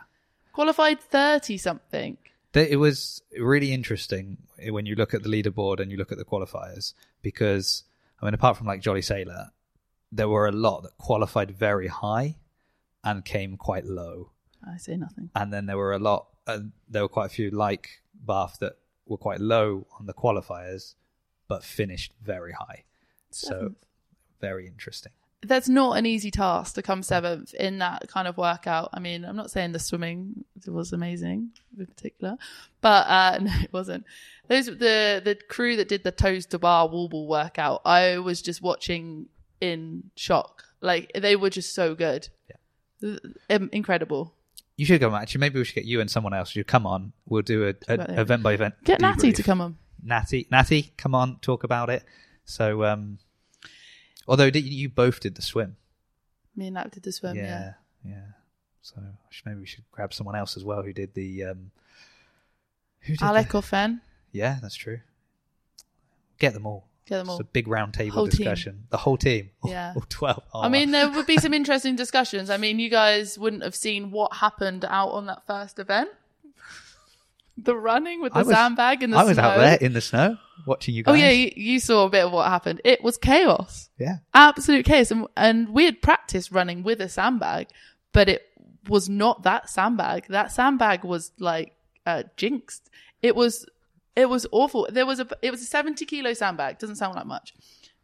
Qualified 0.53 0.99
thirty 0.99 1.57
something. 1.57 2.17
It 2.53 2.77
was 2.77 3.23
really 3.39 3.71
interesting 3.73 4.37
when 4.69 4.85
you 4.85 4.95
look 4.95 5.13
at 5.13 5.23
the 5.23 5.29
leaderboard 5.29 5.79
and 5.79 5.89
you 5.89 5.97
look 5.97 6.11
at 6.11 6.17
the 6.19 6.25
qualifiers 6.25 6.93
because 7.23 7.83
I 8.21 8.25
mean, 8.25 8.33
apart 8.35 8.57
from 8.57 8.67
like 8.67 8.81
Jolly 8.81 9.01
Sailor, 9.01 9.51
there 10.11 10.29
were 10.29 10.45
a 10.47 10.51
lot 10.51 10.81
that 10.83 10.97
qualified 10.97 11.51
very 11.51 11.87
high 11.87 12.35
and 13.03 13.25
came 13.25 13.57
quite 13.57 13.85
low, 13.85 14.29
I 14.63 14.77
say 14.77 14.95
nothing. 14.95 15.31
and 15.35 15.51
then 15.51 15.65
there 15.65 15.77
were 15.77 15.93
a 15.93 15.97
lot, 15.99 16.27
uh, 16.45 16.59
there 16.87 17.01
were 17.01 17.09
quite 17.09 17.27
a 17.27 17.29
few 17.29 17.49
like 17.49 18.01
Bath 18.13 18.57
that 18.59 18.73
were 19.07 19.17
quite 19.17 19.39
low 19.39 19.87
on 19.99 20.05
the 20.05 20.13
qualifiers 20.13 20.93
but 21.47 21.63
finished 21.63 22.13
very 22.21 22.51
high. 22.51 22.83
So 23.31 23.73
very 24.39 24.67
interesting. 24.67 25.11
that's 25.43 25.69
not 25.69 25.97
an 25.97 26.05
easy 26.05 26.29
task 26.29 26.75
to 26.75 26.81
come 26.81 27.01
seventh 27.01 27.53
in 27.55 27.79
that 27.79 28.07
kind 28.07 28.27
of 28.27 28.37
workout. 28.37 28.89
I 28.93 28.99
mean, 28.99 29.25
I'm 29.25 29.35
not 29.35 29.49
saying 29.51 29.71
the 29.71 29.79
swimming 29.79 30.45
was 30.67 30.93
amazing 30.93 31.49
in 31.77 31.85
particular, 31.85 32.37
but 32.81 33.07
uh, 33.07 33.39
no, 33.41 33.51
it 33.63 33.73
wasn't. 33.73 34.05
Those 34.47 34.65
the 34.65 35.21
the 35.23 35.37
crew 35.49 35.75
that 35.77 35.87
did 35.87 36.03
the 36.03 36.11
toes 36.11 36.45
to 36.47 36.59
bar 36.59 36.87
wall 36.87 37.09
ball 37.09 37.27
workout. 37.27 37.81
I 37.85 38.19
was 38.19 38.41
just 38.41 38.61
watching 38.61 39.27
in 39.59 40.11
shock. 40.15 40.63
Like 40.81 41.11
they 41.15 41.35
were 41.35 41.49
just 41.49 41.73
so 41.73 41.95
good. 41.95 42.27
Yeah, 42.99 43.57
incredible. 43.71 44.33
You 44.77 44.85
should 44.85 45.01
come. 45.01 45.13
Actually, 45.13 45.41
maybe 45.41 45.59
we 45.59 45.65
should 45.65 45.75
get 45.75 45.85
you 45.85 46.01
and 46.01 46.09
someone 46.09 46.33
else. 46.33 46.55
You 46.55 46.63
come 46.63 46.87
on. 46.87 47.13
We'll 47.27 47.43
do 47.43 47.67
a, 47.67 47.75
a 47.87 48.21
event 48.21 48.41
by 48.41 48.53
event. 48.53 48.75
Get 48.83 48.99
Natty 48.99 49.31
to 49.31 49.43
come 49.43 49.61
on. 49.61 49.77
Natty, 50.03 50.47
Natty, 50.49 50.93
come 50.97 51.13
on, 51.13 51.37
talk 51.41 51.63
about 51.63 51.89
it. 51.89 52.03
So, 52.45 52.83
um, 52.83 53.19
although 54.27 54.49
did, 54.49 54.65
you 54.65 54.89
both 54.89 55.19
did 55.19 55.35
the 55.35 55.41
swim. 55.41 55.77
Me 56.55 56.67
and 56.67 56.75
Nat 56.75 56.91
did 56.91 57.03
the 57.03 57.11
swim. 57.11 57.35
Yeah, 57.35 57.73
yeah. 58.03 58.11
yeah. 58.11 58.25
So 58.81 58.95
maybe 59.45 59.59
we 59.59 59.65
should 59.65 59.83
grab 59.91 60.13
someone 60.13 60.35
else 60.35 60.57
as 60.57 60.63
well 60.63 60.81
who 60.83 60.93
did 60.93 61.13
the. 61.13 61.45
Um, 61.45 61.71
who 63.01 63.13
did 63.13 63.21
Alec 63.21 63.49
the, 63.49 63.57
or 63.57 63.61
Fen. 63.61 64.01
Yeah, 64.31 64.59
that's 64.61 64.75
true. 64.75 64.99
Get 66.39 66.53
them 66.53 66.65
all. 66.65 66.87
Get 67.05 67.17
them 67.17 67.29
all. 67.29 67.35
It's 67.39 67.41
a 67.41 67.51
big 67.51 67.67
round 67.67 67.93
table 67.93 68.15
whole 68.15 68.25
discussion. 68.27 68.73
Team. 68.73 68.87
The 68.89 68.97
whole 68.97 69.17
team. 69.17 69.51
Yeah. 69.65 69.93
All 69.95 70.03
12. 70.07 70.43
Oh, 70.53 70.61
I 70.61 70.69
mean, 70.69 70.91
there 70.91 71.09
would 71.09 71.27
be 71.27 71.37
some 71.39 71.53
interesting 71.53 71.95
discussions. 71.95 72.49
I 72.49 72.57
mean, 72.57 72.79
you 72.79 72.89
guys 72.89 73.37
wouldn't 73.37 73.63
have 73.63 73.75
seen 73.75 74.11
what 74.11 74.33
happened 74.37 74.85
out 74.85 75.09
on 75.09 75.25
that 75.27 75.45
first 75.45 75.79
event. 75.79 76.09
The 77.57 77.75
running 77.75 78.21
with 78.21 78.33
the 78.33 78.39
was, 78.39 78.49
sandbag 78.49 79.03
in 79.03 79.11
the 79.11 79.17
snow. 79.17 79.21
I 79.21 79.27
was 79.27 79.35
snow. 79.35 79.43
out 79.43 79.57
there 79.57 79.75
in 79.75 79.93
the 79.93 80.01
snow 80.01 80.37
watching 80.65 80.95
you 80.95 81.03
guys. 81.03 81.13
Oh 81.13 81.15
yeah, 81.15 81.29
you, 81.29 81.51
you, 81.55 81.79
saw 81.79 82.05
a 82.05 82.09
bit 82.09 82.25
of 82.25 82.31
what 82.31 82.47
happened. 82.47 82.81
It 82.83 83.03
was 83.03 83.17
chaos. 83.17 83.89
Yeah. 83.97 84.17
Absolute 84.33 84.85
chaos. 84.85 85.11
And, 85.11 85.27
and 85.35 85.69
we 85.69 85.85
had 85.85 86.01
practiced 86.01 86.51
running 86.51 86.83
with 86.83 87.01
a 87.01 87.09
sandbag, 87.09 87.67
but 88.13 88.29
it 88.29 88.47
was 88.87 89.09
not 89.09 89.43
that 89.43 89.69
sandbag. 89.69 90.27
That 90.29 90.51
sandbag 90.51 91.03
was 91.03 91.31
like 91.39 91.73
uh, 92.05 92.23
jinxed. 92.37 92.89
It 93.21 93.35
was 93.35 93.65
it 94.15 94.29
was 94.29 94.47
awful. 94.51 94.87
There 94.89 95.05
was 95.05 95.19
a 95.19 95.27
it 95.41 95.51
was 95.51 95.61
a 95.61 95.65
70 95.65 96.05
kilo 96.05 96.33
sandbag. 96.33 96.79
Doesn't 96.79 96.97
sound 96.97 97.15
like 97.15 97.25
much. 97.25 97.53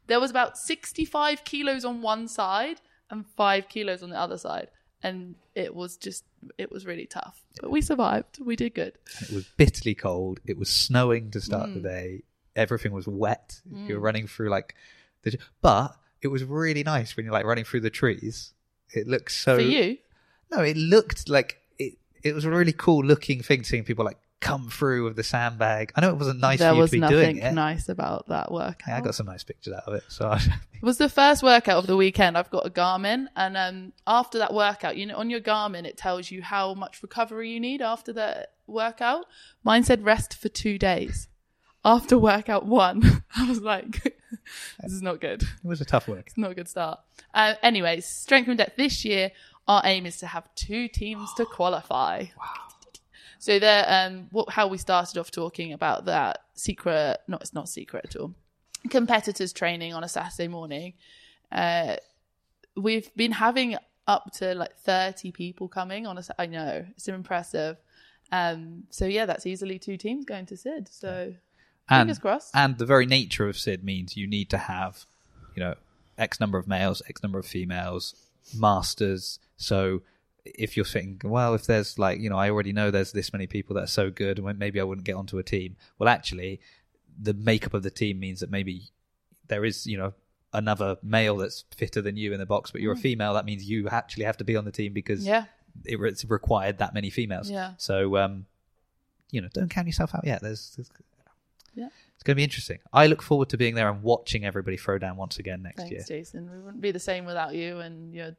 There 0.08 0.20
was 0.20 0.32
about 0.32 0.58
65 0.58 1.44
kilos 1.44 1.84
on 1.84 2.02
one 2.02 2.28
side 2.28 2.80
and 3.10 3.26
five 3.26 3.68
kilos 3.68 4.04
on 4.04 4.10
the 4.10 4.20
other 4.20 4.38
side, 4.38 4.70
and 5.04 5.36
it 5.54 5.76
was 5.76 5.98
just 5.98 6.24
it 6.58 6.72
was 6.72 6.86
really 6.86 7.06
tough. 7.06 7.42
But 7.62 7.72
we 7.72 7.82
survived. 7.82 8.40
We 8.44 8.56
did 8.56 8.74
good. 8.74 8.94
It 9.22 9.32
was 9.32 9.46
bitterly 9.58 9.96
cold. 9.96 10.40
It 10.46 10.58
was 10.58 10.70
snowing 10.70 11.32
to 11.32 11.42
start 11.42 11.70
mm. 11.70 11.76
the 11.76 11.80
day. 11.82 12.24
Everything 12.56 12.92
was 12.92 13.08
wet. 13.08 13.62
Mm. 13.72 13.88
You 13.88 13.96
were 13.96 14.02
running 14.02 14.28
through 14.28 14.50
like 14.50 14.76
the 15.24 15.38
but 15.62 15.96
it 16.22 16.28
was 16.28 16.44
really 16.44 16.84
nice 16.84 17.16
when 17.16 17.26
you're 17.26 17.34
like 17.34 17.46
running 17.46 17.66
through 17.66 17.82
the 17.82 17.90
trees. 17.90 18.54
It 18.94 19.08
looks 19.08 19.36
so 19.36 19.56
For 19.56 19.62
you? 19.62 19.98
No, 20.52 20.62
it 20.62 20.78
looked 20.78 21.30
like 21.30 21.58
it 21.78 21.96
it 22.24 22.34
was 22.34 22.46
a 22.46 22.50
really 22.50 22.74
cool 22.74 23.04
looking 23.04 23.42
thing 23.42 23.64
seeing 23.64 23.84
people 23.84 24.06
like 24.06 24.18
come 24.40 24.70
through 24.70 25.04
with 25.04 25.16
the 25.16 25.24
sandbag. 25.24 25.92
I 25.96 26.02
know 26.02 26.10
it 26.10 26.18
wasn't 26.18 26.40
nice 26.40 26.60
there 26.60 26.72
for 26.72 26.76
you 26.76 26.82
was 26.82 26.92
to 26.92 27.02
be 27.02 27.08
doing 27.08 27.38
it. 27.38 27.54
nice 27.54 27.90
about 27.90 28.28
that 28.28 28.52
workout. 28.52 28.88
Yeah, 28.88 28.98
I 28.98 29.02
got 29.02 29.16
some 29.16 29.26
nice 29.26 29.44
pictures 29.44 29.74
out 29.74 29.84
of 29.88 29.96
it. 29.96 30.04
So 30.10 30.32
it 30.74 30.84
was 30.84 30.98
the 30.98 31.10
first 31.10 31.42
workout 31.42 31.78
of 31.78 31.88
the 31.88 31.98
weekend. 31.98 32.38
I've 32.38 32.52
got 32.52 32.66
a 32.66 32.70
Garmin, 32.70 33.28
and 33.36 33.58
um, 33.58 33.94
after 34.06 34.38
that 34.40 34.54
workout, 34.54 34.98
you 34.98 35.06
know, 35.06 35.18
on 35.18 35.30
your 35.30 35.40
Garmin, 35.40 35.86
it 35.86 35.98
tells 35.98 36.30
you 36.30 36.42
how 36.42 36.74
much 36.74 37.02
recovery 37.02 37.52
you 37.52 37.60
need 37.60 37.82
after 37.82 38.14
the 38.14 38.48
workout. 38.68 39.26
Mine 39.64 39.84
said 39.84 40.06
rest 40.06 40.36
for 40.38 40.50
two 40.50 40.78
days. 40.78 41.28
After 41.84 42.18
workout 42.18 42.66
one, 42.66 43.24
I 43.36 43.48
was 43.48 43.62
like, 43.62 44.04
"This 44.82 44.92
is 44.92 45.02
not 45.02 45.22
good." 45.22 45.42
It 45.42 45.50
was 45.64 45.82
a 45.82 45.86
tough 45.86 46.08
work. 46.08 46.26
It's 46.28 46.38
not 46.38 46.52
a 46.52 46.56
good 46.56 46.68
start. 46.68 47.00
Uh, 47.34 47.56
anyways, 47.64 48.06
strength 48.06 48.50
and 48.50 48.58
depth 48.58 48.78
this 48.78 49.04
year. 49.04 49.32
Our 49.68 49.82
aim 49.84 50.06
is 50.06 50.18
to 50.20 50.28
have 50.28 50.48
two 50.56 50.88
teams 50.88 51.30
to 51.36 51.46
qualify. 51.46 52.28
Wow. 52.40 52.67
So 53.40 53.60
there, 53.60 53.86
um, 53.88 54.28
what, 54.32 54.50
how 54.50 54.68
we 54.68 54.78
started 54.78 55.18
off 55.18 55.32
talking 55.32 55.74
about 55.74 56.06
that 56.06 56.40
secret, 56.54 57.18
not 57.28 57.42
it's 57.42 57.54
not 57.54 57.70
secret 57.70 58.06
at 58.06 58.16
all, 58.16 58.34
competitors 58.90 59.54
training 59.54 59.94
on 59.94 60.04
a 60.04 60.08
Saturday 60.08 60.48
morning. 60.48 60.94
Uh, 61.52 61.98
we've 62.76 63.14
been 63.16 63.32
having 63.32 63.78
up 64.08 64.32
to 64.34 64.56
like 64.56 64.76
30 64.78 65.32
people 65.32 65.68
coming 65.68 66.08
on 66.08 66.18
a, 66.18 66.24
I 66.40 66.46
know 66.46 66.86
it's 66.92 67.08
impressive. 67.08 67.78
Um, 68.32 68.84
so 68.90 69.06
yeah, 69.06 69.26
that's 69.26 69.46
easily 69.46 69.80
two 69.80 69.98
teams 69.98 70.26
going 70.26 70.46
to 70.48 70.58
Sid. 70.58 70.90
So 70.92 71.34
and, 71.90 72.02
fingers 72.02 72.20
crossed. 72.20 72.56
And 72.56 72.78
the 72.78 72.86
very 72.86 73.06
nature 73.06 73.48
of 73.48 73.58
Sid 73.58 73.84
means 73.84 74.18
you 74.18 74.28
need 74.28 74.50
to 74.50 74.58
have, 74.58 75.06
you 75.56 75.64
know, 75.64 75.76
X 76.18 76.40
number 76.40 76.58
of 76.58 76.68
males, 76.68 77.02
X 77.08 77.22
number 77.24 77.40
of 77.40 77.46
females, 77.46 78.16
masters. 78.56 79.40
So 79.58 80.02
if 80.56 80.76
you're 80.76 80.86
thinking, 80.86 81.30
well, 81.30 81.54
if 81.54 81.66
there's 81.66 81.98
like, 81.98 82.20
you 82.20 82.30
know, 82.30 82.38
I 82.38 82.50
already 82.50 82.74
know 82.74 82.92
there's 82.92 83.12
this 83.12 83.34
many 83.34 83.48
people 83.48 83.76
that 83.76 83.84
are 83.84 83.88
so 83.88 84.10
good, 84.10 84.40
and 84.40 84.60
maybe 84.60 84.80
I 84.80 84.84
wouldn't 84.84 85.06
get 85.06 85.16
onto 85.16 85.38
a 85.38 85.44
team. 85.44 85.76
Well, 85.98 86.10
actually, 86.10 86.60
the 87.20 87.34
makeup 87.34 87.74
of 87.74 87.84
the 87.84 87.92
team 87.92 88.20
means 88.20 88.40
that 88.40 88.52
maybe 88.52 88.90
there 89.48 89.66
is, 89.66 89.88
you 89.88 89.98
know, 89.98 90.14
another 90.54 90.98
male 91.04 91.38
that's 91.38 91.66
fitter 91.76 92.02
than 92.02 92.18
you 92.18 92.34
in 92.34 92.40
the 92.40 92.46
box, 92.46 92.72
but 92.72 92.82
you're 92.82 92.96
mm. 92.96 93.00
a 93.00 93.02
female. 93.02 93.34
That 93.34 93.46
means 93.46 93.70
you 93.70 93.88
actually 93.90 94.26
have 94.26 94.38
to 94.38 94.44
be 94.44 94.56
on 94.56 94.66
the 94.66 94.72
team 94.72 94.94
because 94.94 95.26
yeah. 95.26 95.46
it, 95.86 96.00
it's 96.02 96.26
required 96.26 96.80
that 96.80 96.94
many 96.94 97.10
females. 97.10 97.50
Yeah. 97.50 97.74
So, 97.78 98.18
um, 98.18 98.46
you 99.32 99.42
know, 99.42 99.50
don't 99.54 99.70
count 99.70 99.88
yourself 99.88 100.16
out 100.16 100.26
yet. 100.26 100.42
There's, 100.42 100.76
there's 100.76 100.90
yeah. 101.76 101.90
It's 102.16 102.24
going 102.24 102.34
to 102.34 102.38
be 102.38 102.44
interesting. 102.44 102.80
I 102.92 103.06
look 103.06 103.22
forward 103.22 103.50
to 103.50 103.58
being 103.58 103.76
there 103.76 103.90
and 103.90 104.02
watching 104.02 104.44
everybody 104.44 104.78
throw 104.78 104.98
down 104.98 105.18
once 105.18 105.38
again 105.38 105.62
next 105.62 105.78
Thanks, 105.78 105.92
year. 105.92 106.04
Jason. 106.08 106.50
We 106.52 106.60
wouldn't 106.60 106.82
be 106.82 106.92
the 106.92 107.00
same 107.00 107.26
without 107.26 107.54
you 107.54 107.80
and 107.80 108.12
your 108.14 108.36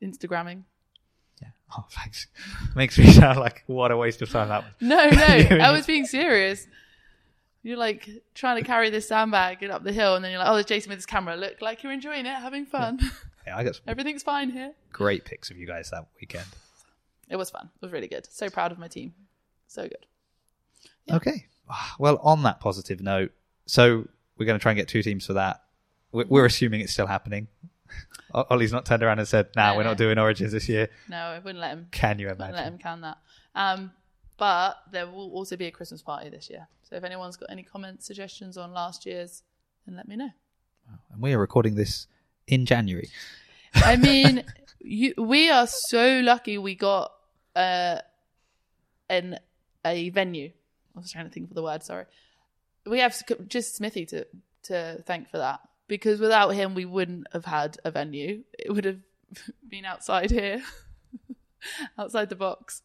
Instagramming. 0.00 0.62
Yeah. 1.40 1.48
Oh, 1.76 1.84
thanks. 1.90 2.26
Makes 2.74 2.98
me 2.98 3.10
sound 3.10 3.38
like 3.38 3.64
what 3.66 3.90
a 3.90 3.96
waste 3.96 4.22
of 4.22 4.30
time 4.30 4.48
that 4.48 4.64
was. 4.64 4.72
No, 4.80 5.08
no, 5.10 5.56
I 5.64 5.72
was 5.72 5.86
being 5.86 6.06
serious. 6.06 6.66
You're 7.62 7.76
like 7.76 8.08
trying 8.34 8.56
to 8.56 8.66
carry 8.66 8.88
this 8.90 9.08
sandbag 9.08 9.62
up 9.64 9.84
the 9.84 9.92
hill, 9.92 10.16
and 10.16 10.24
then 10.24 10.30
you're 10.32 10.40
like, 10.40 10.48
"Oh, 10.48 10.54
there's 10.54 10.66
Jason 10.66 10.90
with 10.90 10.98
his 10.98 11.06
camera. 11.06 11.36
Look, 11.36 11.60
like 11.60 11.82
you're 11.82 11.92
enjoying 11.92 12.26
it, 12.26 12.34
having 12.34 12.66
fun. 12.66 13.00
Yeah, 13.46 13.56
I 13.56 13.64
got 13.64 13.80
everything's 13.86 14.22
fine 14.22 14.50
here." 14.50 14.72
Great 14.92 15.24
pics 15.24 15.50
of 15.50 15.56
you 15.56 15.66
guys 15.66 15.90
that 15.90 16.06
weekend. 16.20 16.44
It 17.30 17.36
was 17.36 17.48
fun. 17.48 17.70
It 17.74 17.82
was 17.82 17.90
really 17.90 18.06
good. 18.06 18.26
So 18.30 18.50
proud 18.50 18.70
of 18.70 18.78
my 18.78 18.86
team. 18.86 19.14
So 19.66 19.82
good. 19.82 20.06
Yeah. 21.06 21.16
Okay. 21.16 21.46
Well, 21.98 22.18
on 22.22 22.42
that 22.42 22.60
positive 22.60 23.00
note, 23.00 23.32
so 23.64 24.06
we're 24.36 24.46
going 24.46 24.58
to 24.58 24.62
try 24.62 24.72
and 24.72 24.76
get 24.76 24.88
two 24.88 25.02
teams 25.02 25.24
for 25.24 25.34
that. 25.34 25.62
We're 26.12 26.44
assuming 26.44 26.80
it's 26.80 26.92
still 26.92 27.06
happening. 27.06 27.48
Ollie's 28.32 28.72
not 28.72 28.86
turned 28.86 29.02
around 29.02 29.18
and 29.18 29.28
said, 29.28 29.48
"Nah, 29.56 29.70
no, 29.70 29.76
we're 29.76 29.82
no. 29.82 29.90
not 29.90 29.98
doing 29.98 30.18
Origins 30.18 30.52
this 30.52 30.68
year." 30.68 30.88
No, 31.08 31.16
I 31.16 31.38
wouldn't 31.38 31.58
let 31.58 31.72
him. 31.72 31.88
Can 31.90 32.18
you 32.18 32.28
imagine? 32.28 32.54
Let 32.54 32.66
him 32.66 32.78
can 32.78 33.00
that. 33.02 33.18
Um, 33.54 33.92
but 34.36 34.78
there 34.90 35.06
will 35.06 35.30
also 35.32 35.56
be 35.56 35.66
a 35.66 35.70
Christmas 35.70 36.02
party 36.02 36.30
this 36.30 36.48
year. 36.48 36.66
So 36.82 36.96
if 36.96 37.04
anyone's 37.04 37.36
got 37.36 37.50
any 37.50 37.62
comments, 37.62 38.06
suggestions 38.06 38.56
on 38.56 38.72
last 38.72 39.04
year's, 39.04 39.42
then 39.86 39.96
let 39.96 40.08
me 40.08 40.16
know. 40.16 40.30
And 41.12 41.20
we 41.20 41.34
are 41.34 41.38
recording 41.38 41.74
this 41.74 42.06
in 42.46 42.66
January. 42.66 43.10
I 43.74 43.96
mean, 43.96 44.44
you, 44.80 45.14
we 45.18 45.50
are 45.50 45.66
so 45.66 46.20
lucky 46.20 46.58
we 46.58 46.74
got 46.74 47.12
uh, 47.54 47.98
an 49.08 49.38
a 49.84 50.10
venue. 50.10 50.50
I 50.96 51.00
was 51.00 51.12
trying 51.12 51.26
to 51.26 51.30
think 51.30 51.50
of 51.50 51.54
the 51.54 51.62
word. 51.62 51.82
Sorry, 51.82 52.06
we 52.86 53.00
have 53.00 53.16
just 53.48 53.76
Smithy 53.76 54.06
to 54.06 54.26
to 54.64 55.02
thank 55.06 55.28
for 55.28 55.38
that 55.38 55.60
because 55.90 56.20
without 56.20 56.50
him, 56.50 56.74
we 56.76 56.84
wouldn't 56.84 57.26
have 57.32 57.44
had 57.44 57.76
a 57.84 57.90
venue. 57.90 58.44
It 58.56 58.72
would 58.72 58.84
have 58.84 59.00
been 59.68 59.84
outside 59.84 60.30
here, 60.30 60.62
outside 61.98 62.28
the 62.30 62.36
box. 62.36 62.82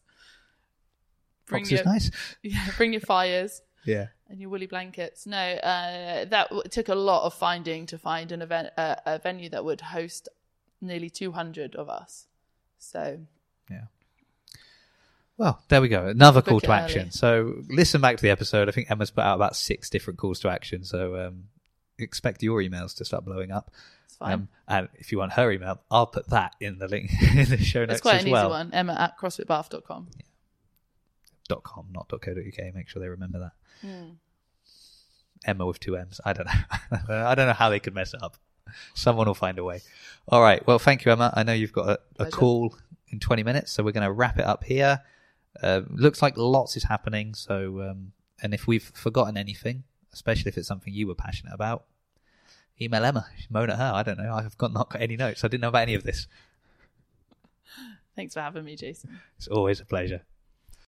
Bring 1.46 1.62
box 1.62 1.70
your, 1.70 1.80
is 1.80 1.86
nice. 1.86 2.10
Yeah, 2.42 2.66
bring 2.76 2.92
your 2.92 3.00
fires. 3.00 3.62
yeah. 3.86 4.08
And 4.28 4.40
your 4.40 4.50
woolly 4.50 4.66
blankets. 4.66 5.24
No, 5.24 5.38
uh, 5.38 6.24
that 6.24 6.48
w- 6.50 6.68
took 6.68 6.88
a 6.88 6.96
lot 6.96 7.24
of 7.26 7.34
finding 7.34 7.86
to 7.86 7.96
find 7.96 8.32
an 8.32 8.42
event, 8.42 8.70
uh, 8.76 8.96
a 9.06 9.20
venue 9.20 9.48
that 9.50 9.64
would 9.64 9.80
host 9.80 10.28
nearly 10.80 11.08
200 11.08 11.76
of 11.76 11.88
us. 11.88 12.26
So, 12.76 13.20
yeah. 13.70 13.84
Well, 15.36 15.62
there 15.68 15.80
we 15.80 15.86
go. 15.86 16.08
Another 16.08 16.42
call 16.42 16.58
to 16.58 16.72
action. 16.72 17.12
So 17.12 17.62
listen 17.68 18.00
back 18.00 18.16
to 18.16 18.22
the 18.22 18.30
episode. 18.30 18.68
I 18.68 18.72
think 18.72 18.90
Emma's 18.90 19.12
put 19.12 19.22
out 19.22 19.36
about 19.36 19.54
six 19.54 19.88
different 19.88 20.18
calls 20.18 20.40
to 20.40 20.48
action. 20.48 20.82
So 20.82 21.14
um, 21.28 21.44
expect 21.98 22.42
your 22.42 22.60
emails 22.60 22.94
to 22.96 23.04
start 23.04 23.24
blowing 23.24 23.50
up. 23.50 23.70
It's 24.06 24.16
fine. 24.16 24.32
Um, 24.32 24.48
and 24.68 24.88
if 24.94 25.12
you 25.12 25.18
want 25.18 25.32
her 25.32 25.50
email, 25.50 25.80
I'll 25.90 26.06
put 26.06 26.28
that 26.30 26.54
in 26.60 26.78
the 26.78 26.88
link 26.88 27.10
in 27.34 27.48
the 27.48 27.58
show 27.58 27.80
notes 27.80 27.94
It's 27.94 28.00
quite 28.02 28.16
as 28.16 28.24
an 28.24 28.30
well. 28.30 28.46
easy 28.46 28.50
one. 28.50 28.72
Emma 28.72 28.94
at 28.98 29.18
crossfitbath.com. 29.18 30.08
Yeah. 30.16 30.22
Dot 31.48 31.62
com, 31.62 31.86
not 31.92 32.08
dot 32.08 32.22
.co.uk. 32.22 32.74
Make 32.74 32.88
sure 32.88 33.00
they 33.00 33.08
remember 33.08 33.38
that. 33.38 33.52
Mm. 33.88 34.16
Emma 35.44 35.64
with 35.66 35.78
two 35.78 35.96
M's. 35.96 36.20
I 36.24 36.32
don't 36.32 36.46
know. 36.46 36.98
I 37.24 37.34
don't 37.34 37.46
know 37.46 37.52
how 37.52 37.70
they 37.70 37.78
could 37.78 37.94
mess 37.94 38.14
it 38.14 38.22
up. 38.22 38.36
Someone 38.94 39.26
will 39.28 39.34
find 39.34 39.58
a 39.58 39.64
way. 39.64 39.80
All 40.28 40.42
right. 40.42 40.66
Well, 40.66 40.80
thank 40.80 41.04
you, 41.04 41.12
Emma. 41.12 41.32
I 41.34 41.44
know 41.44 41.52
you've 41.52 41.72
got 41.72 41.88
a, 41.88 42.24
a 42.24 42.30
call 42.30 42.76
in 43.08 43.20
20 43.20 43.44
minutes, 43.44 43.70
so 43.70 43.84
we're 43.84 43.92
going 43.92 44.06
to 44.06 44.12
wrap 44.12 44.38
it 44.38 44.44
up 44.44 44.64
here. 44.64 45.02
Uh, 45.62 45.82
looks 45.88 46.20
like 46.20 46.36
lots 46.36 46.76
is 46.76 46.82
happening. 46.84 47.34
So, 47.34 47.80
um, 47.82 48.12
and 48.42 48.52
if 48.52 48.66
we've 48.66 48.82
forgotten 48.94 49.36
anything, 49.36 49.84
especially 50.16 50.48
if 50.48 50.56
it's 50.56 50.66
something 50.66 50.92
you 50.94 51.06
were 51.06 51.14
passionate 51.14 51.52
about, 51.52 51.84
email 52.80 53.04
Emma, 53.04 53.26
moan 53.50 53.68
at 53.68 53.76
her. 53.76 53.92
I 53.94 54.02
don't 54.02 54.18
know. 54.18 54.32
I've 54.32 54.56
got 54.56 54.72
not 54.72 54.88
got 54.90 55.02
any 55.02 55.16
notes. 55.16 55.44
I 55.44 55.48
didn't 55.48 55.60
know 55.60 55.68
about 55.68 55.82
any 55.82 55.94
of 55.94 56.04
this. 56.04 56.26
Thanks 58.16 58.32
for 58.32 58.40
having 58.40 58.64
me, 58.64 58.76
Jason. 58.76 59.20
It's 59.36 59.46
always 59.46 59.78
a 59.78 59.84
pleasure. 59.84 60.22